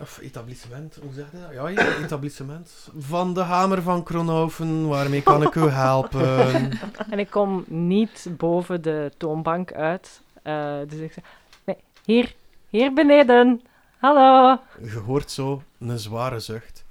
Of 0.00 0.18
etablissement, 0.18 0.98
hoe 1.02 1.12
zeg 1.12 1.30
je 1.30 1.40
dat? 1.40 1.52
Ja, 1.52 1.68
ja, 1.68 1.96
etablissement. 1.96 2.88
Van 2.98 3.34
de 3.34 3.40
Hamer 3.40 3.82
van 3.82 4.02
Kronoven. 4.02 4.88
Waarmee 4.88 5.22
kan 5.22 5.42
ik 5.42 5.54
u 5.54 5.68
helpen? 5.84 6.70
En 7.10 7.18
ik 7.18 7.30
kom 7.30 7.64
niet 7.66 8.26
boven 8.36 8.82
de 8.82 9.12
toonbank 9.16 9.72
uit. 9.72 10.22
Eh, 10.42 10.78
dus 10.88 10.98
ik 10.98 11.12
zeg... 11.12 11.24
Nee, 11.64 11.76
hier. 12.04 12.34
Hier 12.68 12.92
beneden. 12.92 13.62
Hallo. 13.98 14.58
Je 14.82 14.98
hoort 14.98 15.30
zo 15.30 15.62
een 15.78 15.98
zware 15.98 16.40
zucht. 16.40 16.84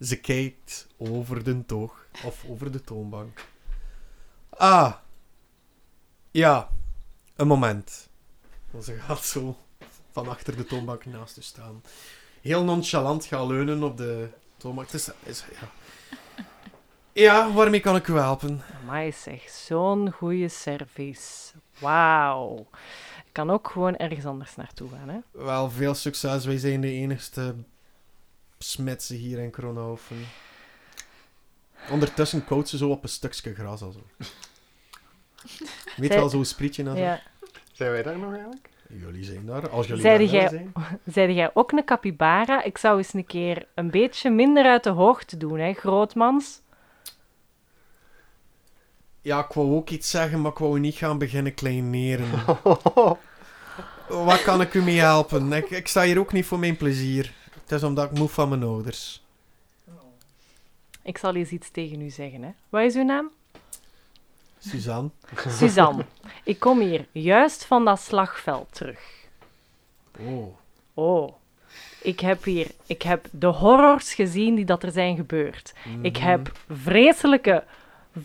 Ze 0.00 0.20
kijkt 0.20 0.86
over 0.96 1.44
de 1.44 1.64
toog. 1.66 2.06
Of 2.24 2.44
over 2.48 2.72
de 2.72 2.80
toonbank. 2.80 3.44
Ah. 4.50 4.92
Ja. 6.30 6.68
Een 7.36 7.46
moment. 7.46 8.08
En 8.72 8.82
Ze 8.82 8.92
gaat 8.94 9.24
zo 9.24 9.56
van 10.24 10.28
achter 10.28 10.56
de 10.56 10.64
toonbank 10.64 11.04
naast 11.04 11.36
u 11.36 11.42
staan. 11.42 11.82
Heel 12.40 12.64
nonchalant 12.64 13.24
gaan 13.24 13.46
leunen 13.46 13.82
op 13.82 13.96
de 13.96 14.28
toonbank. 14.56 14.90
Het 14.90 15.00
is, 15.00 15.10
is, 15.22 15.44
ja. 15.60 15.68
ja, 17.12 17.52
waarmee 17.52 17.80
kan 17.80 17.96
ik 17.96 18.08
u 18.08 18.14
helpen? 18.14 18.62
Amai 18.82 19.12
zeg, 19.12 19.48
zo'n 19.48 20.10
goede 20.10 20.48
service. 20.48 21.52
Wauw. 21.78 22.66
Ik 23.26 23.32
kan 23.32 23.50
ook 23.50 23.70
gewoon 23.70 23.96
ergens 23.96 24.24
anders 24.24 24.56
naartoe 24.56 24.88
gaan, 24.90 25.08
hè. 25.08 25.18
Wel, 25.30 25.70
veel 25.70 25.94
succes. 25.94 26.44
Wij 26.44 26.58
zijn 26.58 26.80
de 26.80 26.90
enigste 26.90 27.54
smitsen 28.58 29.16
hier 29.16 29.38
in 29.38 29.50
Kronhoven. 29.50 30.26
Ondertussen 31.90 32.44
koudt 32.44 32.68
ze 32.68 32.76
zo 32.76 32.90
op 32.90 33.02
een 33.02 33.08
stukje 33.08 33.54
gras. 33.54 33.82
Also. 33.82 34.02
Weet 35.96 36.10
Zij- 36.10 36.18
wel, 36.18 36.28
zo'n 36.28 36.44
sprietje 36.44 36.82
en 36.84 36.96
zo. 36.96 37.02
Ja. 37.02 37.20
Zijn 37.72 37.90
wij 37.90 38.02
daar 38.02 38.18
nog 38.18 38.32
eigenlijk? 38.32 38.68
Jullie 38.88 39.24
zijn 39.24 39.46
daar. 39.46 39.68
Als 39.68 39.86
jullie 39.86 40.02
daar 40.02 40.22
jij- 40.22 40.48
zijn. 41.04 41.34
Jij 41.34 41.50
ook 41.54 41.72
een 41.72 41.84
capybara? 41.84 42.62
Ik 42.62 42.78
zou 42.78 42.98
eens 42.98 43.14
een 43.14 43.26
keer 43.26 43.66
een 43.74 43.90
beetje 43.90 44.30
minder 44.30 44.64
uit 44.64 44.84
de 44.84 44.90
hoogte 44.90 45.36
doen, 45.36 45.58
hè, 45.58 45.72
grootmans. 45.72 46.60
Ja, 49.22 49.44
ik 49.44 49.52
wou 49.52 49.74
ook 49.74 49.90
iets 49.90 50.10
zeggen, 50.10 50.40
maar 50.40 50.52
ik 50.52 50.58
wou 50.58 50.80
niet 50.80 50.94
gaan 50.94 51.18
beginnen 51.18 51.54
kleineren. 51.54 52.26
Wat 54.08 54.42
kan 54.42 54.60
ik 54.60 54.74
u 54.74 54.82
mee 54.82 54.98
helpen? 54.98 55.52
Ik, 55.52 55.70
ik 55.70 55.88
sta 55.88 56.02
hier 56.02 56.18
ook 56.18 56.32
niet 56.32 56.46
voor 56.46 56.58
mijn 56.58 56.76
plezier. 56.76 57.32
Het 57.62 57.72
is 57.72 57.82
omdat 57.82 58.10
ik 58.10 58.18
moe 58.18 58.28
van 58.28 58.48
mijn 58.48 58.62
ouders. 58.62 59.26
Ik 61.02 61.18
zal 61.18 61.34
eens 61.34 61.50
iets 61.50 61.70
tegen 61.70 62.00
u 62.00 62.10
zeggen, 62.10 62.42
hè. 62.42 62.50
Wat 62.68 62.82
is 62.82 62.94
uw 62.94 63.02
naam? 63.04 63.30
Suzanne. 64.58 65.10
Suzanne. 65.48 66.04
Ik 66.44 66.58
kom 66.58 66.80
hier 66.80 67.06
juist 67.12 67.64
van 67.64 67.84
dat 67.84 68.00
slagveld 68.00 68.68
terug. 68.74 69.00
Oh. 70.18 70.56
Oh. 70.94 71.32
Ik 72.02 72.20
heb 72.20 72.44
hier... 72.44 72.66
Ik 72.86 73.02
heb 73.02 73.26
de 73.30 73.46
horrors 73.46 74.14
gezien 74.14 74.54
die 74.54 74.64
dat 74.64 74.82
er 74.82 74.90
zijn 74.90 75.16
gebeurd. 75.16 75.74
Ik 76.02 76.16
heb 76.16 76.52
vreselijke, 76.68 77.64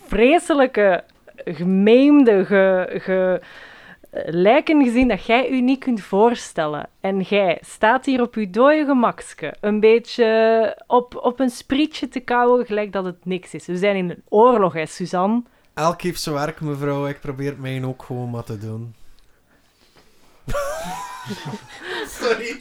vreselijke, 0.06 1.04
gemeemde, 1.44 2.44
ge, 2.44 2.94
ge, 3.02 3.40
eh, 4.10 4.22
lijken 4.26 4.84
gezien 4.84 5.08
dat 5.08 5.26
jij 5.26 5.50
u 5.50 5.60
niet 5.60 5.78
kunt 5.78 6.00
voorstellen. 6.00 6.88
En 7.00 7.20
jij 7.20 7.58
staat 7.60 8.04
hier 8.04 8.22
op 8.22 8.34
uw 8.34 8.50
dode 8.50 8.84
gemakske, 8.84 9.54
een 9.60 9.80
beetje 9.80 10.78
op, 10.86 11.16
op 11.16 11.40
een 11.40 11.50
sprietje 11.50 12.08
te 12.08 12.20
kauwen, 12.20 12.66
gelijk 12.66 12.92
dat 12.92 13.04
het 13.04 13.24
niks 13.24 13.54
is. 13.54 13.66
We 13.66 13.76
zijn 13.76 13.96
in 13.96 14.10
een 14.10 14.22
oorlog, 14.28 14.72
hè, 14.72 14.86
Suzanne. 14.86 15.42
Elk 15.74 16.02
heeft 16.02 16.20
zijn 16.20 16.34
werk, 16.34 16.60
mevrouw. 16.60 17.06
Ik 17.06 17.20
probeer 17.20 17.50
het 17.50 17.58
mij 17.60 17.82
ook 17.84 18.02
gewoon 18.06 18.30
maar 18.30 18.44
te 18.44 18.58
doen. 18.58 18.94
Sorry. 22.20 22.60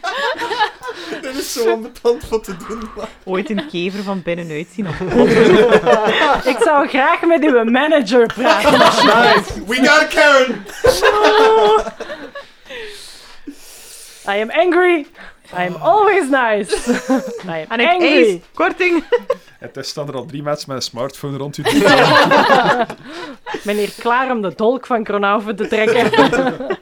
Dit 1.21 1.35
is 1.35 1.53
zo 1.53 1.71
ambetant 1.71 2.29
wat 2.29 2.43
te 2.43 2.55
doen. 2.67 2.89
maar- 2.95 3.07
Ooit 3.23 3.49
een 3.49 3.67
kever 3.67 4.03
van 4.03 4.21
binnenuit 4.21 4.67
zien. 4.73 4.87
Of... 4.87 4.99
Ik 6.53 6.57
zou 6.63 6.87
graag 6.87 7.21
met 7.21 7.43
uw 7.43 7.63
manager 7.63 8.25
praten. 8.33 8.71
We 9.67 9.75
got 9.75 10.07
Karen! 10.07 10.65
I 14.35 14.41
am 14.41 14.49
angry. 14.49 15.05
I 15.51 15.65
am 15.65 15.75
always 15.75 16.29
nice. 16.29 16.91
I 17.45 17.65
am 17.69 17.69
En 17.69 17.79
ik 17.79 17.87
angry. 17.89 18.41
korting. 18.53 19.03
Het 19.59 19.77
is 19.77 19.87
staan 19.87 20.07
er 20.07 20.15
al 20.15 20.25
drie 20.25 20.43
mensen 20.43 20.67
met 20.67 20.77
een 20.77 20.83
smartphone 20.83 21.37
rond 21.37 21.57
u. 21.57 21.61
Ben 23.63 23.75
hier 23.77 23.93
klaar 23.99 24.31
om 24.31 24.41
de 24.41 24.53
dolk 24.55 24.85
van 24.85 25.03
Kronauven 25.03 25.55
te 25.55 25.67
trekken. 25.67 26.11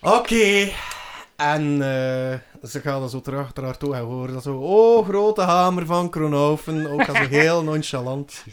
Oké. 0.00 0.68
En 1.36 1.72
eh, 1.82 2.68
ze 2.68 2.80
gaan 2.80 3.00
dan 3.00 3.10
zo 3.10 3.20
terug 3.20 3.54
naar 3.54 3.64
haar 3.64 3.76
toe 3.78 3.94
en 3.94 4.00
horen 4.02 4.34
dat 4.34 4.42
zo... 4.42 4.56
Oh, 4.56 5.08
grote 5.08 5.40
hamer 5.42 5.86
van 5.86 6.10
Kronhoven. 6.10 6.86
Ook 6.90 7.08
al 7.08 7.14
zo 7.14 7.28
heel 7.38 7.62
nonchalant. 7.62 8.44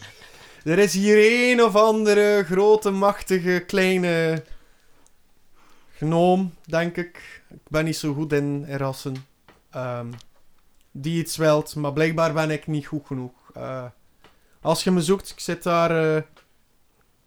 Er 0.63 0.79
is 0.79 0.93
hier 0.93 1.49
een 1.51 1.63
of 1.63 1.75
andere 1.75 2.43
grote, 2.49 2.89
machtige, 2.89 3.63
kleine... 3.67 4.43
Gnoom, 6.01 6.53
denk 6.65 6.97
ik. 6.97 7.41
Ik 7.49 7.69
ben 7.69 7.85
niet 7.85 7.97
zo 7.97 8.13
goed 8.13 8.33
in 8.33 8.65
rassen. 8.69 9.15
Ehm, 9.71 10.07
die 10.91 11.19
iets 11.19 11.37
wilt, 11.37 11.75
maar 11.75 11.93
blijkbaar 11.93 12.33
ben 12.33 12.51
ik 12.51 12.67
niet 12.67 12.85
goed 12.85 13.05
genoeg. 13.05 13.31
Eh, 13.53 13.85
als 14.61 14.83
je 14.83 14.91
me 14.91 15.01
zoekt, 15.01 15.29
ik 15.29 15.39
zit 15.39 15.63
daar 15.63 16.15
eh, 16.15 16.21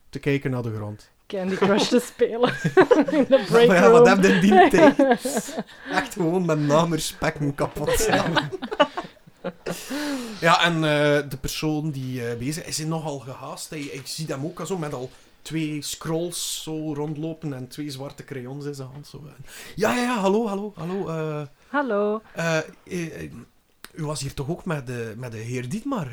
te 0.08 0.18
kijken 0.18 0.50
naar 0.50 0.62
de 0.62 0.74
grond. 0.74 1.10
Candy 1.26 1.54
Crush 1.54 1.88
te 1.88 2.00
spelen. 2.00 2.54
In 3.18 3.24
de 3.28 3.44
break 3.48 3.66
Maar 3.66 3.76
ja, 3.76 3.90
wat 3.90 4.08
heb 4.08 4.22
je 4.22 4.28
in 4.28 4.40
die 4.40 4.68
tijd? 4.70 4.98
Echt 5.90 6.12
gewoon 6.12 6.44
met 6.44 6.58
namerspekken 6.58 7.54
kapot 7.54 7.90
slaan. 7.90 8.50
ja, 10.40 10.62
en 10.62 10.74
eh, 10.74 11.30
de 11.30 11.38
persoon 11.40 11.90
die 11.90 12.36
bezig 12.36 12.64
is, 12.64 12.78
is 12.78 12.86
nogal 12.86 13.18
gehaast. 13.18 13.72
Ik 13.72 14.06
zie 14.06 14.26
hem 14.26 14.44
ook 14.44 14.60
al 14.60 14.66
zo 14.66 14.78
met 14.78 14.92
al 14.94 15.10
twee 15.44 15.82
scrolls 15.82 16.62
zo 16.62 16.94
rondlopen 16.94 17.52
en 17.54 17.68
twee 17.68 17.90
zwarte 17.90 18.24
crayons 18.24 18.64
in 18.64 18.74
zijn 18.74 18.88
hand. 18.88 19.06
Zo. 19.06 19.24
Ja, 19.74 19.94
ja, 19.94 20.02
ja, 20.02 20.16
hallo, 20.18 20.46
hallo, 20.46 20.72
hallo. 20.76 21.08
eh, 21.08 21.46
Hallo. 21.68 22.22
eh, 22.34 22.56
eh, 22.58 22.64
eh, 23.22 23.30
u 23.94 24.04
was 24.04 24.20
hier 24.20 24.34
toch 24.34 24.48
ook 24.48 24.64
met 24.64 24.86
de, 24.86 25.14
met 25.16 25.32
de 25.32 25.38
heer 25.38 25.68
Dietmar? 25.68 26.06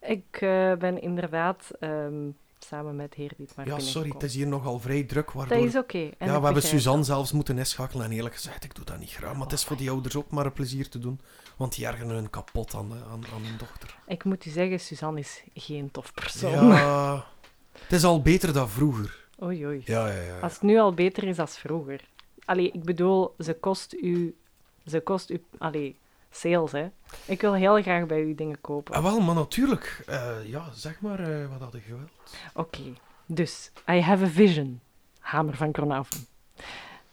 eh? 0.00 0.10
Ik 0.10 0.36
eh, 0.40 0.72
ben 0.74 1.00
inderdaad 1.02 1.70
ehm, 1.80 2.14
samen 2.58 2.96
met 2.96 3.14
heer 3.14 3.32
Dietmar 3.36 3.66
ja, 3.66 3.78
sorry, 3.78 4.08
het 4.10 4.22
is 4.22 4.34
hier 4.34 4.46
nogal 4.46 4.78
vrij 4.78 5.02
druk, 5.04 5.30
waardoor... 5.30 5.56
Dat 5.58 5.66
is 5.66 5.76
oké. 5.76 5.98
Ja, 6.18 6.38
we 6.38 6.44
hebben 6.44 6.62
Suzanne 6.62 7.04
zelfs 7.04 7.32
moeten 7.32 7.58
inschakelen. 7.58 8.04
En 8.04 8.12
eerlijk 8.12 8.34
gezegd, 8.34 8.64
ik 8.64 8.74
doe 8.74 8.84
dat 8.84 8.98
niet 8.98 9.10
graag. 9.10 9.32
Maar 9.32 9.42
het 9.42 9.52
is 9.52 9.64
voor 9.64 9.76
die 9.76 9.90
ouders 9.90 10.16
ook 10.16 10.30
maar 10.30 10.46
een 10.46 10.52
plezier 10.52 10.88
te 10.88 10.98
doen. 10.98 11.20
Want 11.56 11.74
die 11.74 11.86
ergeren 11.86 12.08
hun 12.08 12.30
kapot 12.30 12.74
aan, 12.74 12.92
aan, 12.92 13.24
aan 13.34 13.42
hun 13.42 13.56
dochter. 13.58 13.96
Ik 14.06 14.24
moet 14.24 14.44
u 14.46 14.50
zeggen, 14.50 14.80
Suzanne 14.80 15.20
is 15.20 15.42
geen 15.54 15.90
tof 15.90 16.14
persoon. 16.14 16.50
Ja, 16.68 17.24
het 17.82 17.92
is 17.92 18.04
al 18.04 18.22
beter 18.22 18.52
dan 18.52 18.68
vroeger. 18.68 19.26
Oei, 19.42 19.66
oei. 19.66 19.82
Ja, 19.84 20.08
ja, 20.08 20.22
ja. 20.22 20.38
Als 20.38 20.52
het 20.52 20.62
nu 20.62 20.78
al 20.78 20.92
beter 20.94 21.24
is 21.24 21.36
dan 21.36 21.48
vroeger. 21.48 22.00
Allee, 22.44 22.70
ik 22.70 22.82
bedoel, 22.84 23.34
ze 23.38 23.54
kost 23.54 23.92
u... 23.92 24.36
Ze 24.86 25.00
kost 25.00 25.30
u... 25.30 25.44
Allee, 25.58 25.96
sales, 26.30 26.72
hè. 26.72 26.88
Ik 27.24 27.40
wil 27.40 27.54
heel 27.54 27.82
graag 27.82 28.06
bij 28.06 28.20
u 28.22 28.34
dingen 28.34 28.60
kopen. 28.60 28.94
Ah, 28.94 29.02
wel, 29.02 29.20
maar 29.20 29.34
natuurlijk. 29.34 30.02
eh, 30.06 30.36
ja, 30.44 30.70
zeg 30.72 31.00
maar, 31.00 31.20
eh, 31.20 31.50
wat 31.50 31.60
had 31.60 31.74
ik 31.74 31.82
gewild? 31.82 32.10
Oké, 32.54 32.82
dus, 33.26 33.70
I 33.90 34.00
have 34.00 34.24
a 34.24 34.28
vision. 34.28 34.80
Hamer 35.18 35.56
van 35.56 35.72
Kronauven. 35.72 36.26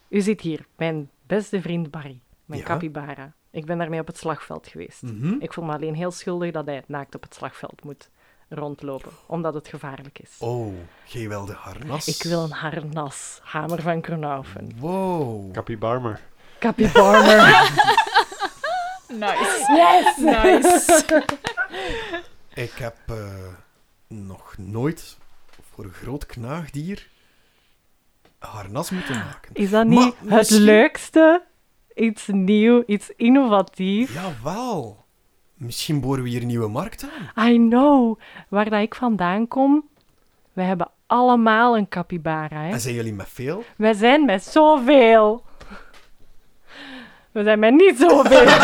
U 0.08 0.20
zit 0.20 0.40
hier, 0.40 0.66
mijn 0.76 1.10
beste 1.26 1.60
vriend 1.60 1.90
Barry, 1.90 2.20
mijn 2.44 2.60
Ja. 2.60 2.66
capybara. 2.66 3.32
Ik 3.50 3.64
ben 3.64 3.78
daarmee 3.78 4.00
op 4.00 4.06
het 4.06 4.18
slagveld 4.18 4.68
geweest. 4.68 5.02
Mhm. 5.02 5.34
Ik 5.38 5.52
voel 5.52 5.64
me 5.64 5.72
alleen 5.72 5.94
heel 5.94 6.10
schuldig 6.10 6.52
dat 6.52 6.66
hij 6.66 6.82
naakt 6.86 7.14
op 7.14 7.22
het 7.22 7.34
slagveld 7.34 7.84
moet 7.84 8.10
rondlopen, 8.48 9.10
omdat 9.26 9.54
het 9.54 9.68
gevaarlijk 9.68 10.18
is. 10.18 10.30
Oh, 10.38 10.74
jij 11.04 11.28
wilde 11.28 11.52
harnas? 11.52 12.08
Ik 12.08 12.22
wil 12.22 12.42
een 12.42 12.52
harnas, 12.52 13.40
Hamer 13.42 13.82
van 13.82 14.00
Kronauven. 14.00 14.72
Wow. 14.78 15.52
Cappy 15.52 15.78
Barmer. 15.78 16.20
Capybarmer. 16.58 17.44
Nice. 19.08 19.66
yes! 19.68 20.16
Nice. 20.16 21.24
Ik 22.64 22.72
heb 22.72 22.96
eh, 23.06 23.16
nog 24.08 24.54
nooit 24.58 25.16
voor 25.72 25.84
een 25.84 25.92
groot 25.92 26.26
knaagdier 26.26 27.08
een 28.38 28.48
harnas 28.48 28.90
moeten 28.90 29.14
maken. 29.14 29.50
Is 29.54 29.70
dat 29.70 29.86
niet 29.86 29.98
Maar 29.98 30.06
het 30.06 30.22
misschien- 30.30 30.60
leukste? 30.62 31.42
Iets 31.94 32.26
nieuw, 32.26 32.82
iets 32.86 33.10
innovatief. 33.16 34.14
Jawel. 34.14 35.04
Misschien 35.56 36.00
boren 36.00 36.22
we 36.22 36.28
hier 36.28 36.40
een 36.40 36.46
nieuwe 36.46 36.68
markt 36.68 37.06
aan. 37.34 37.48
I 37.48 37.56
know. 37.68 38.18
Waar 38.48 38.70
dat 38.70 38.80
ik 38.80 38.94
vandaan 38.94 39.48
kom, 39.48 39.84
we 40.52 40.62
hebben 40.62 40.90
allemaal 41.06 41.76
een 41.76 41.88
capybara. 41.88 42.62
Hè? 42.62 42.70
En 42.70 42.80
zijn 42.80 42.94
jullie 42.94 43.12
met 43.12 43.28
veel? 43.28 43.64
Wij 43.76 43.92
zijn 43.92 44.24
met 44.24 44.44
zoveel. 44.44 45.44
We 47.32 47.44
zijn 47.44 47.58
met 47.58 47.74
niet 47.74 47.98
zoveel. 47.98 48.46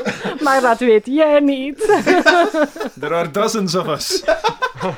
maar 0.50 0.60
dat 0.60 0.78
weet 0.78 1.06
jij 1.06 1.40
niet. 1.40 1.78
There 3.00 3.14
are 3.14 3.30
dozens 3.30 3.74
of 3.74 3.86
us. 3.86 4.22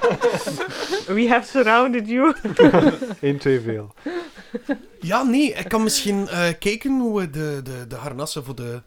We 1.16 1.28
have 1.28 1.48
surrounded 1.48 2.08
you. 2.08 2.34
1, 3.20 3.38
2 3.38 3.60
veel. 3.60 3.94
Ja, 5.00 5.22
nee. 5.22 5.52
Ik 5.52 5.68
kan 5.68 5.82
misschien 5.82 6.28
eh, 6.28 6.48
kijken 6.58 6.98
hoe 7.00 7.20
we 7.20 7.30
de, 7.30 7.60
de, 7.64 7.86
de 7.86 7.96
harnassen 7.96 8.44
voor 8.44 8.54
de, 8.54 8.82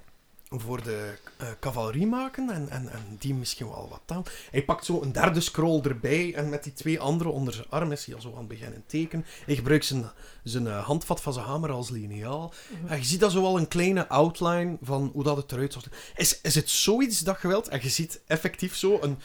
voor 0.49 0.83
de 0.83 1.13
eh, 1.37 1.47
cavalerie 1.59 2.07
maken. 2.07 2.49
En, 2.49 2.69
en, 2.69 2.91
en 2.91 3.15
die 3.19 3.33
misschien 3.33 3.67
wel 3.67 3.87
wat 3.89 4.17
aan. 4.17 4.23
Hij 4.51 4.63
pakt 4.63 4.85
zo 4.85 5.01
een 5.01 5.11
derde 5.11 5.41
scroll 5.41 5.81
erbij. 5.81 6.33
En 6.33 6.49
met 6.49 6.63
die 6.63 6.73
twee 6.73 6.99
andere 6.99 7.29
onder 7.29 7.53
zijn 7.53 7.69
arm 7.69 7.91
is 7.91 8.05
hij 8.05 8.15
al 8.15 8.21
zo 8.21 8.31
aan 8.31 8.37
het 8.37 8.47
beginnen 8.47 8.83
tekenen. 8.85 9.25
Hij 9.45 9.55
gebruikt 9.55 9.85
zijn, 9.85 10.11
zijn 10.43 10.67
eh, 10.67 10.85
handvat 10.85 11.21
van 11.21 11.33
zijn 11.33 11.45
hamer 11.45 11.71
als 11.71 11.89
liniaal. 11.89 12.53
En 12.87 12.97
je 12.97 13.05
ziet 13.05 13.19
dat 13.19 13.31
zo 13.31 13.43
al 13.43 13.57
een 13.57 13.67
kleine 13.67 14.07
outline 14.07 14.77
van 14.81 15.09
hoe 15.13 15.23
dat 15.23 15.37
het 15.37 15.51
eruit 15.51 15.73
zien. 15.73 15.83
Is, 16.15 16.41
is 16.41 16.55
het 16.55 16.69
zoiets 16.69 17.19
dat 17.19 17.41
je 17.41 17.47
wilt? 17.47 17.67
En 17.67 17.79
je 17.81 17.89
ziet 17.89 18.21
effectief 18.27 18.75
zo 18.75 18.97
een, 19.01 19.19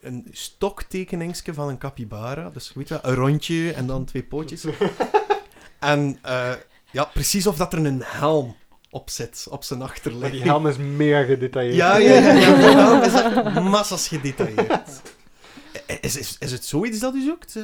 een 0.00 0.28
stoktekeningske 0.30 1.54
van 1.54 1.68
een 1.68 1.78
capybara. 1.78 2.50
Dus 2.50 2.72
weet 2.72 2.88
je, 2.88 3.00
wel, 3.02 3.12
een 3.12 3.18
rondje 3.18 3.72
en 3.72 3.86
dan 3.86 4.04
twee 4.04 4.22
pootjes. 4.22 4.64
En 5.82 6.18
eh, 6.22 6.52
ja, 6.92 7.04
precies 7.04 7.46
of 7.46 7.56
dat 7.56 7.72
er 7.72 7.86
een 7.86 8.02
helm 8.04 8.56
op 8.92 9.10
zit, 9.10 9.46
op 9.50 9.64
zijn 9.64 9.78
Maar 9.78 9.88
achterleg. 9.88 10.30
die 10.30 10.42
helm 10.42 10.66
is 10.66 10.76
mega 10.76 11.22
gedetailleerd. 11.24 11.76
Ja, 11.76 11.96
ja, 11.96 12.12
ja. 12.18 12.32
ja 12.32 12.54
de 12.56 12.62
helm 12.80 13.02
is 13.02 13.14
echt 13.14 13.60
massas 13.60 14.08
gedetailleerd. 14.08 15.02
Is, 16.00 16.16
is, 16.16 16.36
is 16.38 16.52
het 16.52 16.64
zoiets 16.64 16.98
dat 16.98 17.14
u 17.14 17.22
zoekt? 17.22 17.56
eh? 17.56 17.62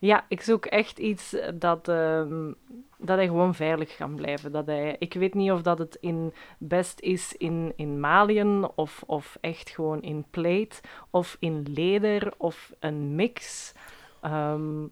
Ja, 0.00 0.24
ik 0.28 0.40
zoek 0.42 0.66
echt 0.66 0.98
iets 0.98 1.36
dat, 1.54 1.88
ehm, 1.88 2.52
dat 2.98 3.16
hij 3.16 3.26
gewoon 3.26 3.54
veilig 3.54 3.96
kan 3.96 4.14
blijven. 4.14 4.52
Dat 4.52 4.66
hij, 4.66 4.96
ik 4.98 5.14
weet 5.14 5.34
niet 5.34 5.50
of 5.50 5.62
dat 5.62 5.78
het 5.78 5.96
in 6.00 6.32
best 6.58 7.00
is 7.00 7.32
in, 7.36 7.72
in 7.76 8.00
maliën 8.00 8.68
of, 8.74 9.02
of 9.06 9.36
echt 9.40 9.70
gewoon 9.70 10.02
in 10.02 10.24
plate 10.30 10.76
of 11.10 11.36
in 11.40 11.66
leder 11.74 12.32
of 12.36 12.72
een 12.80 13.14
mix. 13.14 13.72
Ehm, 14.20 14.86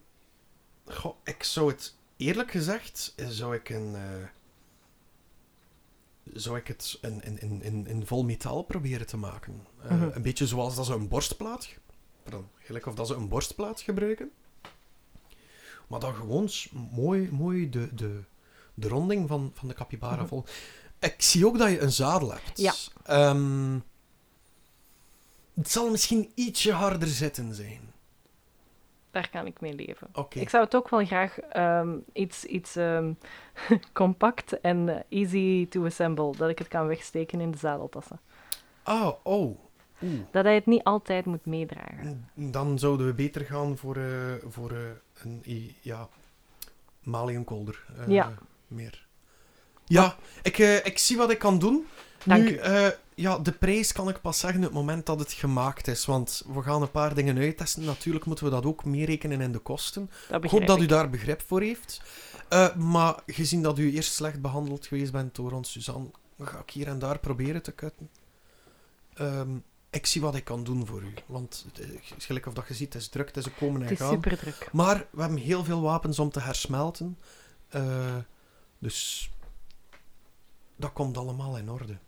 Goh, 0.87 1.17
ik 1.25 1.43
zou 1.43 1.71
het, 1.71 1.97
eerlijk 2.17 2.51
gezegd, 2.51 3.15
zou 3.29 3.55
ik 3.55 3.69
een... 3.69 3.93
eh, 3.95 4.03
zou 6.33 6.57
ik 6.57 6.67
het 6.67 6.99
in, 7.03 7.41
in, 7.41 7.63
in, 7.63 7.87
in, 7.87 8.07
vol 8.07 8.25
metaal 8.25 8.63
proberen 8.63 9.07
te 9.07 9.17
maken. 9.17 9.67
Eh, 9.83 9.91
Mhm. 9.91 10.09
Een 10.13 10.23
beetje 10.23 10.47
zoals 10.47 10.75
dat 10.77 10.87
ze 10.87 10.93
een 10.95 11.09
borstplaat... 11.09 11.69
Pardon, 12.23 12.49
gelijk 12.59 12.87
of 12.87 12.95
dat 12.95 13.07
ze 13.07 13.15
een 13.15 13.29
borstplaat 13.29 13.81
gebruiken. 13.81 14.31
Maar 15.87 16.01
dan 16.01 16.15
gewoon 16.15 16.49
mooi, 16.93 17.29
mooi 17.33 17.71
de, 17.71 17.95
de, 17.95 18.21
de 18.75 18.89
ronding 18.89 19.29
van, 19.29 19.51
van 19.55 19.69
de 19.69 19.75
capybara 19.75 20.17
Mhm. 20.17 20.27
vol. 20.27 20.45
Ik 21.01 21.15
zie 21.23 21.47
ook 21.47 21.59
dat 21.59 21.71
je 21.71 21.81
een 21.81 21.93
zadel 21.93 22.33
hebt. 22.33 22.59
Ja. 22.59 22.75
Ehm, 23.05 23.79
het 25.55 25.71
zal 25.71 25.91
misschien 25.91 26.31
ietsje 26.35 26.73
harder 26.73 27.09
zitten 27.09 27.55
zijn. 27.55 27.81
Daar 29.17 29.31
kan 29.31 29.47
ik 29.47 29.61
mee 29.61 29.75
leven. 29.75 30.09
Ik 30.29 30.49
zou 30.49 30.65
het 30.65 30.75
ook 30.77 30.89
wel 30.89 31.05
graag 31.07 31.39
ehm, 31.39 31.97
iets, 32.13 32.45
iets 32.45 32.77
ehm, 32.77 33.13
compact 33.93 34.61
en 34.61 34.89
eh, 34.89 35.21
easy 35.21 35.69
to 35.69 35.85
assemble, 35.85 36.37
dat 36.37 36.49
ik 36.49 36.59
het 36.59 36.69
kan 36.69 36.87
wegsteken 36.87 37.41
in 37.41 37.51
de 37.51 37.59
zadeltassen. 37.59 38.21
Ah, 38.83 39.13
oh. 39.23 39.59
Oeh. 40.03 40.21
Dat 40.31 40.45
hij 40.45 40.55
het 40.55 40.67
niet 40.67 40.85
altijd 40.85 41.25
moet 41.25 41.47
meedragen. 41.47 42.29
Dan 42.35 42.79
zouden 42.79 43.07
we 43.07 43.13
beter 43.15 43.45
gaan 43.45 43.77
voor, 43.77 43.97
eh, 43.97 44.05
voor 44.49 44.71
eh, 44.71 44.79
een 45.23 45.75
ja, 45.81 46.09
maliënkolder. 47.03 47.85
eh, 47.99 48.09
Ja. 48.09 48.33
Meer. 48.67 49.07
Ja, 49.85 50.17
ik, 50.43 50.59
ik 50.85 50.99
zie 50.99 51.17
wat 51.17 51.31
ik 51.31 51.39
kan 51.39 51.59
doen. 51.59 51.87
Dank 52.25 52.43
nu, 52.43 52.59
ja, 53.19 53.39
de 53.39 53.53
prijs 53.53 53.93
kan 53.93 54.09
ik 54.09 54.21
pas 54.21 54.39
zeggen 54.39 54.61
op 54.61 54.65
het 54.67 54.75
moment 54.75 55.07
dat 55.07 55.19
het 55.19 55.33
gemaakt 55.33 55.89
is. 55.89 56.05
Want 56.05 56.43
we 56.47 56.63
gaan 56.63 56.83
een 56.83 56.91
paar 56.91 57.15
dingen 57.15 57.39
uittesten. 57.39 57.85
Natuurlijk 57.85 58.25
moeten 58.25 58.45
we 58.45 58.51
dat 58.51 58.65
ook 58.65 58.85
meerekenen 58.85 59.41
in 59.41 59.53
de 59.53 59.59
kosten. 59.59 60.11
Ik 60.41 60.51
hoop 60.51 60.67
dat 60.67 60.81
u 60.81 60.87
daar 60.87 61.11
begrip 61.11 61.43
voor 61.47 61.61
heeft. 61.61 62.03
Eh, 62.49 62.75
maar 62.75 63.23
gezien 63.27 63.63
dat 63.63 63.79
u 63.79 63.93
eerst 63.95 64.13
slecht 64.13 64.41
behandeld 64.41 64.87
geweest 64.87 65.13
bent 65.13 65.35
door 65.35 65.53
ons, 65.53 65.73
Suzanne, 65.73 66.11
ga 66.41 66.59
ik 66.59 66.71
hier 66.71 66.87
en 66.87 66.99
daar 66.99 67.19
proberen 67.19 67.63
te 67.63 67.73
kutten. 67.73 68.11
Ehm, 69.15 69.57
ik 69.91 70.07
zie 70.07 70.21
wat 70.21 70.35
ik 70.35 70.45
kan 70.45 70.65
doen 70.65 70.87
voor 70.87 71.03
u. 71.03 71.15
Want, 71.27 71.67
het, 71.73 72.25
gelijk 72.25 72.47
of 72.47 72.55
dat 72.55 72.69
je 72.69 72.75
ziet, 72.75 72.93
het 72.93 73.03
is 73.03 73.09
druk, 73.09 73.27
het 73.27 73.37
is 73.37 73.47
een 73.47 73.55
komen 73.55 73.81
en 73.81 73.89
Het 73.89 73.91
is 73.91 73.99
gaan. 73.99 74.15
super 74.15 74.39
druk. 74.39 74.69
Maar 74.73 75.07
we 75.11 75.21
hebben 75.21 75.39
heel 75.39 75.65
veel 75.65 75.81
wapens 75.81 76.19
om 76.19 76.31
te 76.31 76.41
hersmelten. 76.41 77.19
Eh, 77.69 78.17
dus 78.79 79.31
dat 80.77 80.93
komt 80.93 81.17
allemaal 81.17 81.59
in 81.59 81.71
orde. 81.71 81.99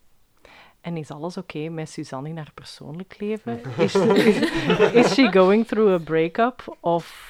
En 0.80 0.96
is 0.96 1.10
alles 1.10 1.36
oké 1.36 1.68
met 1.68 1.90
Suzanne 1.90 2.28
in 2.28 2.36
haar 2.36 2.52
persoonlijk 2.54 3.20
leven? 3.20 3.60
Is, 3.78 3.94
is, 3.94 4.36
is 4.92 5.12
she 5.12 5.32
going 5.32 5.66
through 5.66 5.92
a 5.92 5.98
breakup? 5.98 6.76
Of... 6.80 7.26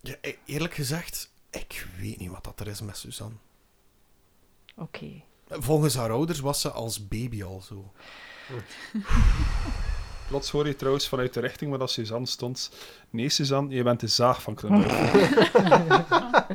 Ja, 0.00 0.14
e- 0.20 0.36
eerlijk 0.44 0.74
gezegd, 0.74 1.32
ik 1.50 1.86
weet 1.98 2.18
niet 2.18 2.30
wat 2.30 2.44
dat 2.44 2.60
er 2.60 2.66
is 2.66 2.80
met 2.80 2.96
Suzanne. 2.96 3.34
Oké. 4.76 5.22
Volgens 5.48 5.94
haar 5.94 6.10
ouders 6.10 6.40
was 6.40 6.60
ze 6.60 6.70
als 6.70 7.08
baby 7.08 7.42
al 7.42 7.60
zo. 7.60 7.92
Plots 10.28 10.50
hoor 10.50 10.66
je 10.66 10.76
trouwens 10.76 11.08
vanuit 11.08 11.34
de 11.34 11.40
richting 11.40 11.70
waar 11.70 11.78
dat 11.78 11.90
Suzanne 11.90 12.26
stond. 12.26 12.70
Nee, 13.10 13.28
Suzanne, 13.28 13.74
je 13.74 13.82
bent 13.82 14.00
de 14.00 14.06
zaag 14.06 14.42
van 14.42 14.54
Kronhoven. 14.54 15.20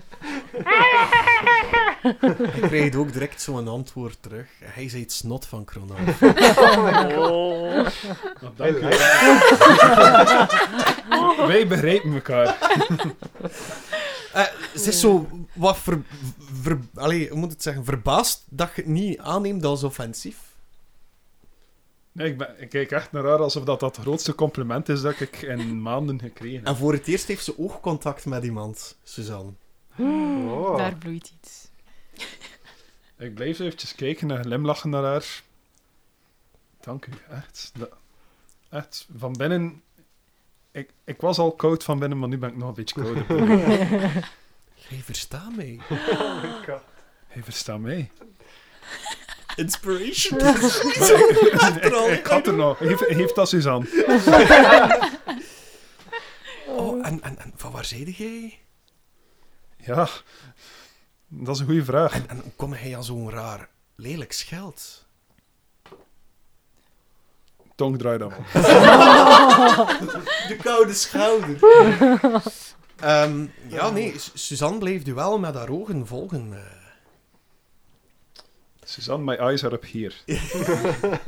Hij 2.06 2.68
krijgt 2.68 2.96
ook 2.96 3.14
direct 3.14 3.42
zo'n 3.42 3.68
antwoord 3.68 4.18
terug. 4.22 4.48
Hij 4.64 4.90
zei 4.90 5.02
het 5.02 5.12
snot 5.12 5.46
van 5.46 5.66
Kronhof. 5.66 6.20
Nou, 8.42 8.54
dank 8.56 8.76
u. 8.76 8.82
Wij 11.48 11.68
begrijpen 11.68 12.14
elkaar. 12.14 12.58
Eh, 14.34 14.44
ze 14.76 14.90
is 14.90 15.00
zo 15.00 15.28
wat 15.54 15.78
ver, 15.78 16.02
ver, 16.62 16.80
allee, 16.96 17.30
hoe 17.30 17.38
moet 17.40 17.52
het 17.52 17.64
zeggen, 17.64 17.86
verbaasd 17.86 18.44
dat 18.50 18.70
je 18.76 18.82
het 18.82 18.92
niet 18.92 19.20
aanneemt 19.20 19.66
als 19.66 19.84
offensief. 19.84 20.38
Nee, 22.12 22.28
ik, 22.28 22.38
ben, 22.38 22.50
ik 22.58 22.70
kijk 22.70 22.92
echt 22.92 23.12
naar 23.12 23.24
haar 23.24 23.40
alsof 23.40 23.64
dat, 23.64 23.80
dat 23.80 23.96
het 23.96 24.06
grootste 24.06 24.36
compliment 24.36 24.90
is 24.90 25.02
dat 25.02 25.20
ik 25.20 25.42
in 25.42 25.82
maanden 25.82 26.20
gekregen 26.20 26.58
heb. 26.58 26.66
En 26.68 26.76
voor 26.76 26.94
het 26.94 27.08
eerst 27.08 27.28
heeft 27.28 27.44
ze 27.44 27.60
oogcontact 27.60 28.26
met 28.26 28.44
iemand, 28.44 28.98
Suzanne. 29.04 29.52
Oh. 29.98 30.78
Daar 30.78 30.96
bloeit 30.96 31.34
iets. 31.40 31.68
Ik 33.18 33.34
blijf 33.36 33.60
eventjes 33.60 33.96
kijken 33.96 34.32
en 34.32 34.44
glimlachen 34.44 34.90
naar 34.90 35.04
haar. 35.04 35.42
Dank 36.82 37.06
u, 37.06 37.12
echt. 37.30 37.72
Dat- 37.78 37.94
echt, 38.70 39.08
van 39.18 39.34
binnen... 39.34 39.82
Ik, 40.72 40.90
ik 41.04 41.22
was 41.22 41.38
al 41.38 41.52
koud 41.52 41.84
van 41.84 42.00
binnen, 42.00 42.20
maar 42.20 42.30
nu 42.30 42.38
ben 42.38 42.50
ik 42.50 42.56
nog 42.58 42.68
een 42.68 42.74
beetje 42.74 43.02
kouder. 43.02 43.26
Jij 44.90 45.00
verstaat 45.04 45.56
mij. 45.56 45.80
Hij 47.28 47.44
verstaat 47.44 47.80
mij. 47.80 48.12
Inspiration. 49.56 50.38
Maar 50.44 50.56
ik, 50.56 51.84
ik, 51.84 51.94
ik 52.20 52.26
had 52.26 52.48
er 52.48 52.54
nog. 52.54 52.78
Geef, 52.78 53.00
geef 53.00 53.32
dat 53.32 53.50
Suzanne. 53.50 53.88
Oh, 56.68 57.06
en, 57.08 57.22
en, 57.24 57.38
en 57.40 57.54
van 57.56 57.72
waar 57.72 57.86
zeide 57.86 58.12
jij? 58.12 58.60
Ja, 59.78 60.10
dat 61.44 61.56
is 61.56 61.62
een 61.62 61.66
goede 61.68 61.86
vraag. 61.86 62.14
En, 62.14 62.30
en 62.30 62.40
hoe 62.40 62.52
kom 62.56 62.74
jij 62.76 62.96
aan 62.96 63.04
zo'n 63.04 63.30
raar, 63.30 63.70
lelijk 63.96 64.32
scheld? 64.32 65.06
Tong 67.76 67.98
draai 67.98 68.18
dan. 68.18 68.30
De 70.48 70.58
koude 70.64 70.94
schouder. 70.94 71.58
Ehm, 73.00 73.46
ja, 73.68 73.90
nee, 73.90 74.20
Su- 74.20 74.32
Suzanne 74.34 74.78
bleef 74.80 75.08
u 75.08 75.14
wel 75.14 75.40
met 75.40 75.56
haar 75.56 75.70
ogen 75.70 76.08
volgen. 76.08 76.54
eh. 76.54 76.60
Suzanne, 78.84 79.24
my 79.24 79.36
eyes 79.36 79.64
are 79.64 79.74
up 79.76 79.86
here. 79.92 80.14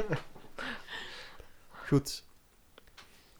Goed. 1.87 2.23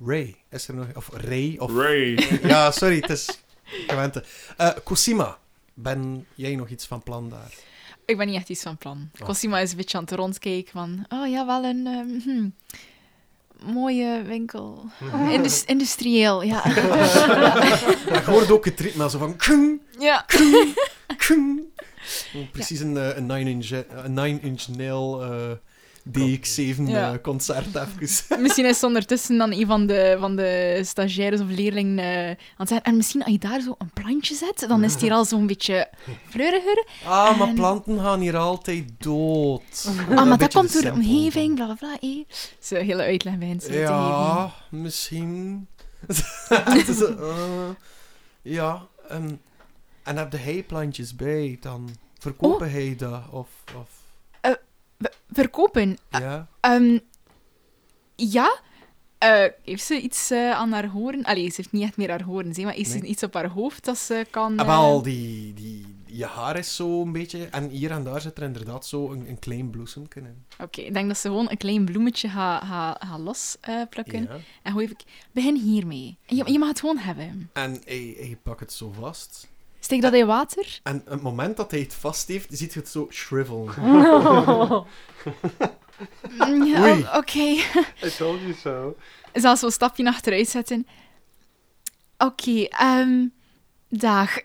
Ray, 0.05 0.35
is 0.49 0.67
er 0.67 0.73
nog... 0.73 0.85
Of 0.95 1.09
Ray, 1.13 1.55
of... 1.57 1.71
Ray. 1.75 2.39
Ja, 2.43 2.71
sorry, 2.71 2.95
het 2.95 3.09
is 3.09 3.39
gewente. 3.87 4.23
Eh 4.57 4.69
Cosima, 4.83 5.37
ben 5.79 6.25
jij 6.35 6.55
nog 6.55 6.69
iets 6.69 6.85
van 6.85 7.03
plan 7.03 7.29
daar? 7.29 7.53
Ik 8.05 8.17
ben 8.17 8.27
niet 8.27 8.35
echt 8.35 8.49
iets 8.49 8.61
van 8.61 8.77
plan. 8.77 9.09
Oh. 9.19 9.25
Cosima 9.25 9.59
is 9.59 9.71
een 9.71 9.77
beetje 9.77 9.97
aan 9.97 10.03
het 10.03 10.13
rondkijken 10.13 10.71
van... 10.71 11.05
Oh 11.09 11.27
ja, 11.27 11.45
wel 11.45 11.63
een 11.63 11.87
ehm, 11.87 12.19
hm, 12.19 12.49
mooie 13.73 14.23
winkel. 14.23 14.85
Indus- 15.29 15.65
industrieel, 15.65 16.43
ja. 16.43 16.65
Ik 18.19 18.23
hoorde 18.25 18.53
ook 18.53 18.65
het 18.65 18.79
ritme 18.79 19.09
zo 19.09 19.17
van... 19.17 19.35
Kung, 19.35 19.81
ja. 19.99 20.25
kung. 21.17 21.55
Oh, 22.35 22.51
Precies 22.51 22.79
een, 22.79 22.97
eh, 22.97 23.17
een 23.17 23.25
9-inch 23.25 23.69
een 23.89 24.13
nine 24.13 24.39
inch 24.39 24.67
nail 24.67 25.23
eh, 25.23 25.51
DX7 26.11 26.81
Ja. 26.85 27.13
eh, 27.13 27.21
concert 27.21 27.75
even. 27.75 28.41
Misschien 28.43 28.65
is 28.65 28.83
ondertussen 28.83 29.37
dan 29.37 29.51
een 29.51 29.65
van 29.67 29.85
de, 29.87 30.17
van 30.19 30.35
de 30.35 30.81
stagiaires 30.85 31.41
of 31.41 31.47
leerlingen 31.49 31.99
eh, 31.99 32.27
aan 32.29 32.35
het 32.57 32.67
zeggen... 32.67 32.85
En 32.87 32.95
misschien 32.97 33.23
als 33.23 33.31
je 33.31 33.39
daar 33.39 33.61
zo 33.61 33.75
een 33.77 33.89
plantje 33.93 34.35
zet, 34.35 34.65
dan 34.69 34.83
is 34.83 34.91
het 34.91 35.01
hier 35.01 35.11
al 35.11 35.25
zo'n 35.25 35.47
beetje 35.47 35.89
fleuriger. 36.29 36.85
Ah, 37.05 37.37
maar 37.39 37.47
En- 37.47 37.55
planten 37.55 37.99
gaan 37.99 38.19
hier 38.19 38.37
altijd 38.37 38.85
dood. 38.97 39.89
Ah, 40.09 40.27
maar 40.27 40.37
dat 40.37 40.53
komt 40.53 40.73
de 40.73 40.81
door 40.81 40.91
de 40.91 40.97
omgeving, 40.97 41.55
bla 41.55 41.65
bla 41.65 41.75
bla. 41.75 41.97
eh. 41.99 42.23
Zo'n 42.59 42.77
hele 42.79 43.03
uitleg 43.03 43.37
bij 43.37 43.57
Ja, 43.69 44.53
misschien. 44.69 45.67
Eh, 46.49 47.69
ja, 48.41 48.85
en, 49.09 49.41
en 50.03 50.17
heb 50.17 50.31
de 50.31 50.37
heiplantjes 50.37 51.15
bij, 51.15 51.57
dan 51.61 51.89
verkopen 52.19 52.71
hij 52.71 52.95
dat, 52.97 53.21
of... 53.31 53.47
of. 53.75 53.89
Verkopen? 55.37 55.97
ja? 56.09 56.47
Ehm, 56.59 56.99
ja. 58.15 58.59
Eh, 59.17 59.43
heeft 59.63 59.83
ze 59.83 60.01
iets 60.01 60.31
eh, 60.31 60.51
aan 60.51 60.71
haar 60.71 60.87
horen? 60.87 61.23
Allee, 61.23 61.49
ze 61.49 61.55
heeft 61.55 61.71
niet 61.71 61.83
echt 61.83 61.97
meer 61.97 62.09
haar 62.09 62.23
horen, 62.23 62.53
zeg, 62.53 62.65
maar 62.65 62.75
is 62.75 62.93
er 62.93 63.03
iets 63.03 63.23
op 63.23 63.33
haar 63.33 63.47
hoofd 63.47 63.85
dat 63.85 63.97
ze 63.97 64.25
kan... 64.29 64.59
Ah, 64.59 64.67
eh, 64.67 64.75
wel, 64.75 65.01
die, 65.01 65.53
die, 65.53 65.95
je 66.05 66.25
haar 66.25 66.57
is 66.57 66.75
zo 66.75 67.01
een 67.01 67.11
beetje... 67.11 67.45
En 67.45 67.69
hier 67.69 67.91
en 67.91 68.03
daar 68.03 68.21
zit 68.21 68.37
er 68.37 68.43
inderdaad 68.43 68.85
zo 68.85 69.11
een, 69.11 69.29
een 69.29 69.39
klein 69.39 69.69
bloesemke 69.69 70.19
in. 70.19 70.45
Oké, 70.59 70.81
ik 70.81 70.93
denk 70.93 71.07
dat 71.07 71.17
ze 71.17 71.27
gewoon 71.27 71.49
een 71.49 71.57
klein 71.57 71.85
bloemetje 71.85 72.29
gaat 72.29 72.63
ga, 72.63 72.97
ga 72.99 73.19
losplukken. 73.19 74.21
Ja. 74.21 74.29
En 74.61 74.71
gewoon 74.71 74.81
even... 74.81 74.97
Begin 75.31 75.55
hiermee. 75.55 76.17
Je, 76.25 76.51
je 76.51 76.59
mag 76.59 76.67
het 76.67 76.79
gewoon 76.79 76.97
hebben. 76.97 77.49
En 77.53 77.81
hij, 77.85 78.15
hij 78.17 78.37
pakt 78.43 78.59
het 78.59 78.73
zo 78.73 78.91
vast. 78.91 79.47
Steek 79.87 80.01
dat 80.01 80.13
in 80.13 80.25
water. 80.25 80.79
En 80.83 80.99
op 81.05 81.09
het 81.09 81.21
moment 81.21 81.57
dat 81.57 81.71
hij 81.71 81.79
het 81.79 81.93
vast 81.93 82.27
heeft, 82.27 82.47
ziet 82.51 82.73
je 82.73 82.79
het 82.79 82.89
zo 82.89 83.07
shriveln. 83.11 83.69
Mm, 86.39 86.65
ja, 86.65 86.81
Oei. 86.81 87.05
o- 87.13 87.17
Oké. 87.17 87.39
I 88.03 88.11
told 88.17 88.39
you 88.41 88.53
so. 88.53 88.95
Ze 89.33 89.39
zal 89.41 89.57
zo'n 89.57 89.71
stapje 89.71 90.07
achteruit 90.07 90.47
zetten. 90.49 90.87
Oké, 92.17 92.63
ehm... 92.63 93.25
dag. 93.89 94.37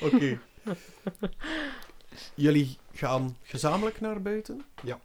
Oké. 0.00 0.38
Jullie 2.34 2.76
gaan 2.92 3.36
gezamenlijk 3.42 4.00
naar 4.00 4.22
buiten? 4.22 4.64
Ja. 4.82 4.98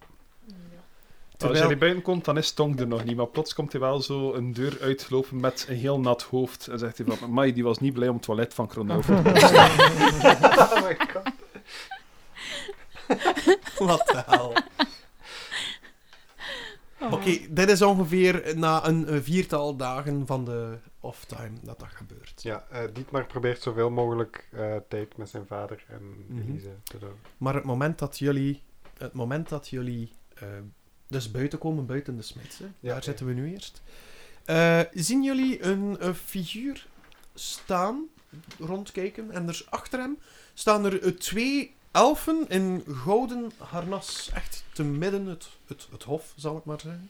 Als 1.39 1.47
Terwijl- 1.47 1.67
hij 1.67 1.77
buiten 1.77 2.01
komt, 2.01 2.25
dan 2.25 2.37
is 2.37 2.51
Tong 2.51 2.79
er 2.79 2.87
nog 2.87 3.03
niet. 3.03 3.15
Maar 3.15 3.27
plots 3.27 3.53
komt 3.53 3.71
hij 3.71 3.81
wel 3.81 4.01
zo 4.01 4.33
een 4.33 4.53
deur 4.53 4.77
uitgelopen 4.81 5.39
met 5.39 5.65
een 5.69 5.75
heel 5.77 5.99
nat 5.99 6.23
hoofd. 6.23 6.67
En 6.67 6.79
zegt 6.79 6.97
hij 6.97 7.15
van, 7.17 7.31
Mai, 7.31 7.53
die 7.53 7.63
was 7.63 7.79
niet 7.79 7.93
blij 7.93 8.07
om 8.07 8.13
het 8.15 8.23
toilet 8.23 8.53
van 8.53 8.67
Kronhoven. 8.67 9.17
oh 9.25 10.83
my 10.83 10.97
god. 11.13 11.31
Wat 13.87 14.07
de 14.07 14.23
hel. 14.25 14.53
Oké, 17.11 17.37
dit 17.49 17.69
is 17.69 17.81
ongeveer 17.81 18.53
na 18.57 18.85
een 18.87 19.23
viertal 19.23 19.75
dagen 19.75 20.25
van 20.25 20.45
de 20.45 20.77
off-time 20.99 21.51
dat 21.61 21.79
dat 21.79 21.89
gebeurt. 21.93 22.43
Ja, 22.43 22.65
eh, 22.71 22.81
Dietmar 22.93 23.25
probeert 23.25 23.61
zoveel 23.61 23.89
mogelijk 23.89 24.47
eh, 24.51 24.75
tijd 24.87 25.17
met 25.17 25.29
zijn 25.29 25.45
vader 25.47 25.83
en 25.87 26.25
Mhm. 26.27 26.49
Elise 26.49 26.73
te 26.83 26.97
doen. 26.97 27.13
Maar 27.37 27.53
het 27.53 27.63
moment 27.63 27.99
dat 27.99 28.17
jullie, 28.19 28.61
het 28.97 29.13
moment 29.13 29.49
dat 29.49 29.69
jullie 29.69 30.11
eh, 30.35 30.47
dus 31.09 31.31
buiten 31.31 31.59
komen, 31.59 31.85
buiten 31.85 32.15
de 32.15 32.21
smidse, 32.21 32.63
Ja, 32.79 32.93
daar 32.93 33.03
zitten 33.03 33.25
we 33.25 33.33
nu 33.33 33.51
eerst, 33.51 33.81
Eh, 34.49 34.81
zien 34.93 35.23
jullie 35.23 35.63
een, 35.63 35.95
een 35.99 36.15
figuur 36.15 36.87
staan, 37.33 38.07
rondkijken, 38.59 39.31
en 39.31 39.47
er 39.47 39.65
achter 39.69 39.99
hem 39.99 40.17
staan 40.53 40.85
er 40.85 41.03
eh, 41.03 41.11
twee 41.11 41.75
elfen 41.91 42.45
in 42.47 42.83
gouden 42.87 43.51
harnas. 43.57 44.29
Echt 44.33 44.63
te 44.73 44.83
midden 44.83 45.25
het, 45.25 45.47
het, 45.67 45.87
het 45.91 46.03
hof, 46.03 46.33
zal 46.35 46.57
ik 46.57 46.65
maar 46.65 46.79
zeggen. 46.81 47.09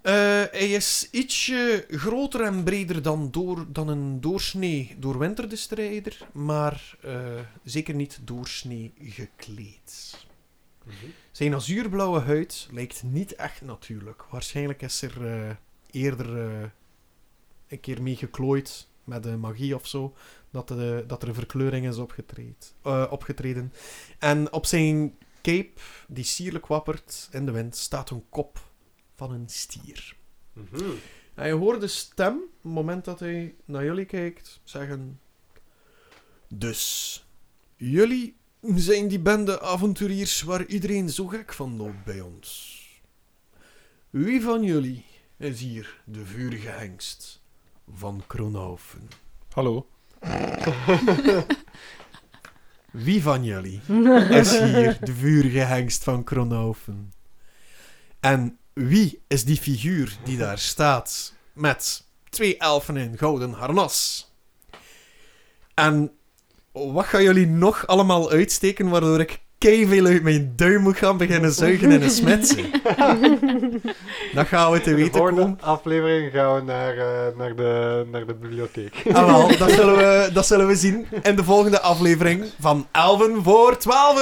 Eh, 0.00 0.12
hij 0.50 0.70
is 0.70 1.08
ietsje 1.10 1.86
groter 1.90 2.40
en 2.40 2.64
breder 2.64 3.02
dan, 3.02 3.30
door, 3.30 3.66
dan 3.68 3.88
een 3.88 4.20
doorsnee 4.20 4.96
doorwinterde 4.98 5.56
strijder, 5.56 6.18
maar 6.32 6.96
zeker 7.64 7.94
niet 7.94 8.18
doorsnee 8.24 8.92
gekleed. 9.00 10.24
Zijn 11.30 11.54
azuurblauwe 11.54 12.20
huid 12.20 12.68
lijkt 12.70 13.02
niet 13.02 13.34
echt 13.34 13.60
natuurlijk. 13.60 14.22
Waarschijnlijk 14.30 14.82
is 14.82 15.02
er 15.02 15.26
eh, 15.26 15.54
eerder 15.90 16.46
eh, 16.46 16.68
een 17.68 17.80
keer 17.80 18.02
mee 18.02 18.16
geklooid 18.16 18.88
met 19.04 19.22
de 19.22 19.36
magie 19.36 19.74
of 19.74 19.86
zo, 19.86 20.14
dat, 20.50 20.68
de, 20.68 21.04
dat 21.06 21.22
er 21.22 21.28
een 21.28 21.34
verkleuring 21.34 21.86
is 21.86 21.96
opgetreed, 21.96 22.74
eh, 22.82 23.06
opgetreden. 23.10 23.72
En 24.18 24.52
op 24.52 24.66
zijn 24.66 25.18
cape, 25.42 25.80
die 26.08 26.24
sierlijk 26.24 26.66
wappert 26.66 27.28
in 27.32 27.46
de 27.46 27.52
wind, 27.52 27.76
staat 27.76 28.10
een 28.10 28.24
kop 28.28 28.70
van 29.14 29.32
een 29.32 29.48
stier. 29.48 30.16
Mhm. 30.52 30.90
En 31.34 31.46
je 31.46 31.52
hoort 31.52 31.80
de 31.80 31.86
stem, 31.86 32.34
op 32.36 32.62
het 32.62 32.72
moment 32.72 33.04
dat 33.04 33.20
hij 33.20 33.54
naar 33.64 33.84
jullie 33.84 34.04
kijkt, 34.04 34.60
zeggen... 34.64 35.20
Dus, 36.48 37.24
jullie 37.76 38.36
zijn 38.74 39.08
die 39.08 39.18
bende 39.18 39.60
avonturiers 39.60 40.42
waar 40.42 40.66
iedereen 40.66 41.10
zo 41.10 41.26
gek 41.26 41.52
van 41.52 41.76
loopt 41.76 42.04
bij 42.04 42.20
ons. 42.20 42.74
Wie 44.10 44.42
van 44.42 44.62
jullie 44.62 45.04
is 45.38 45.60
hier 45.60 46.00
de 46.04 46.24
vurige 46.24 46.68
hengst 46.68 47.42
van 47.94 48.22
Kronhoven? 48.26 49.08
Hallo. 49.52 49.86
Wie 52.90 53.22
van 53.22 53.44
jullie 53.44 53.80
is 54.30 54.58
hier 54.58 54.98
de 55.00 55.14
vurige 55.14 55.58
hengst 55.58 56.04
van 56.04 56.24
Kronhoven? 56.24 57.12
En 58.20 58.58
wie 58.72 59.22
is 59.26 59.44
die 59.44 59.56
figuur 59.56 60.16
die 60.24 60.36
daar 60.36 60.58
staat 60.58 61.34
met 61.52 62.04
twee 62.28 62.56
elfen 62.56 62.96
in 62.96 63.18
gouden 63.18 63.52
harnas? 63.52 64.30
En 65.74 66.15
wat 66.92 67.04
gaan 67.06 67.22
jullie 67.22 67.46
nog 67.46 67.86
allemaal 67.86 68.30
uitsteken 68.30 68.88
waardoor 68.88 69.20
ik 69.20 69.38
veel 69.58 70.06
uit 70.06 70.22
mijn 70.22 70.52
duim 70.56 70.82
moet 70.82 70.96
gaan 70.96 71.16
beginnen 71.16 71.52
zuigen 71.52 71.90
in 71.90 72.02
een 72.02 72.10
smetsen? 72.10 72.64
Dan 74.34 74.46
gaan 74.46 74.72
we 74.72 74.80
te 74.80 74.90
In 74.90 74.96
de 74.96 75.02
weten 75.02 75.16
volgende 75.16 75.40
komen. 75.40 75.60
aflevering 75.60 76.32
gaan 76.32 76.54
we 76.54 76.62
naar, 76.62 76.96
eh, 76.98 77.36
naar, 77.36 77.56
de, 77.56 78.04
naar 78.10 78.26
de 78.26 78.34
bibliotheek. 78.34 79.02
Ah, 79.12 79.26
wel, 79.26 79.58
dat, 79.58 79.70
zullen 79.78 79.96
we, 79.96 80.30
dat 80.32 80.46
zullen 80.46 80.66
we 80.66 80.76
zien 80.76 81.06
in 81.22 81.36
de 81.36 81.44
volgende 81.44 81.80
aflevering 81.80 82.44
van 82.60 82.86
Elven 82.92 83.42
voor 83.42 83.76
12 83.76 84.20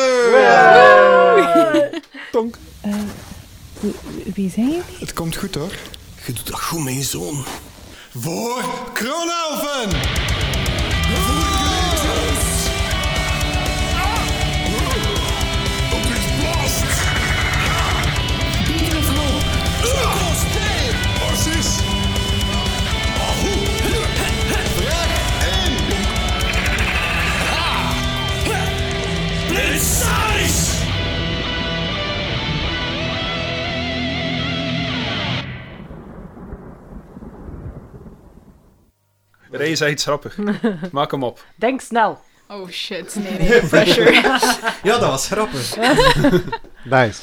Tonk. 2.33 2.59
Wie 4.35 4.51
zijn 4.51 4.67
jullie? 4.67 4.83
Het 4.99 5.13
komt 5.13 5.37
goed 5.37 5.55
hoor. 5.55 5.73
Je 6.27 6.33
doet 6.33 6.47
dat 6.47 6.61
goed, 6.61 6.85
mijn 6.85 7.03
zoon. 7.03 7.45
Voor 8.11 8.65
Kronelven! 8.93 10.34
Ray 39.65 39.77
zegt 39.77 39.93
iets 39.93 40.05
grappig. 40.05 40.37
Maak 40.93 41.11
hem 41.11 41.23
op. 41.23 41.45
Denk 41.57 41.81
snel. 41.81 42.21
Oh 42.49 42.69
shit, 42.69 43.15
nee, 43.15 43.39
nee, 43.49 43.61
pressure. 43.67 44.13
Ja, 44.83 44.99
dat 44.99 45.01
was 45.01 45.27
grappig. 45.27 45.77
Nice. 46.85 47.21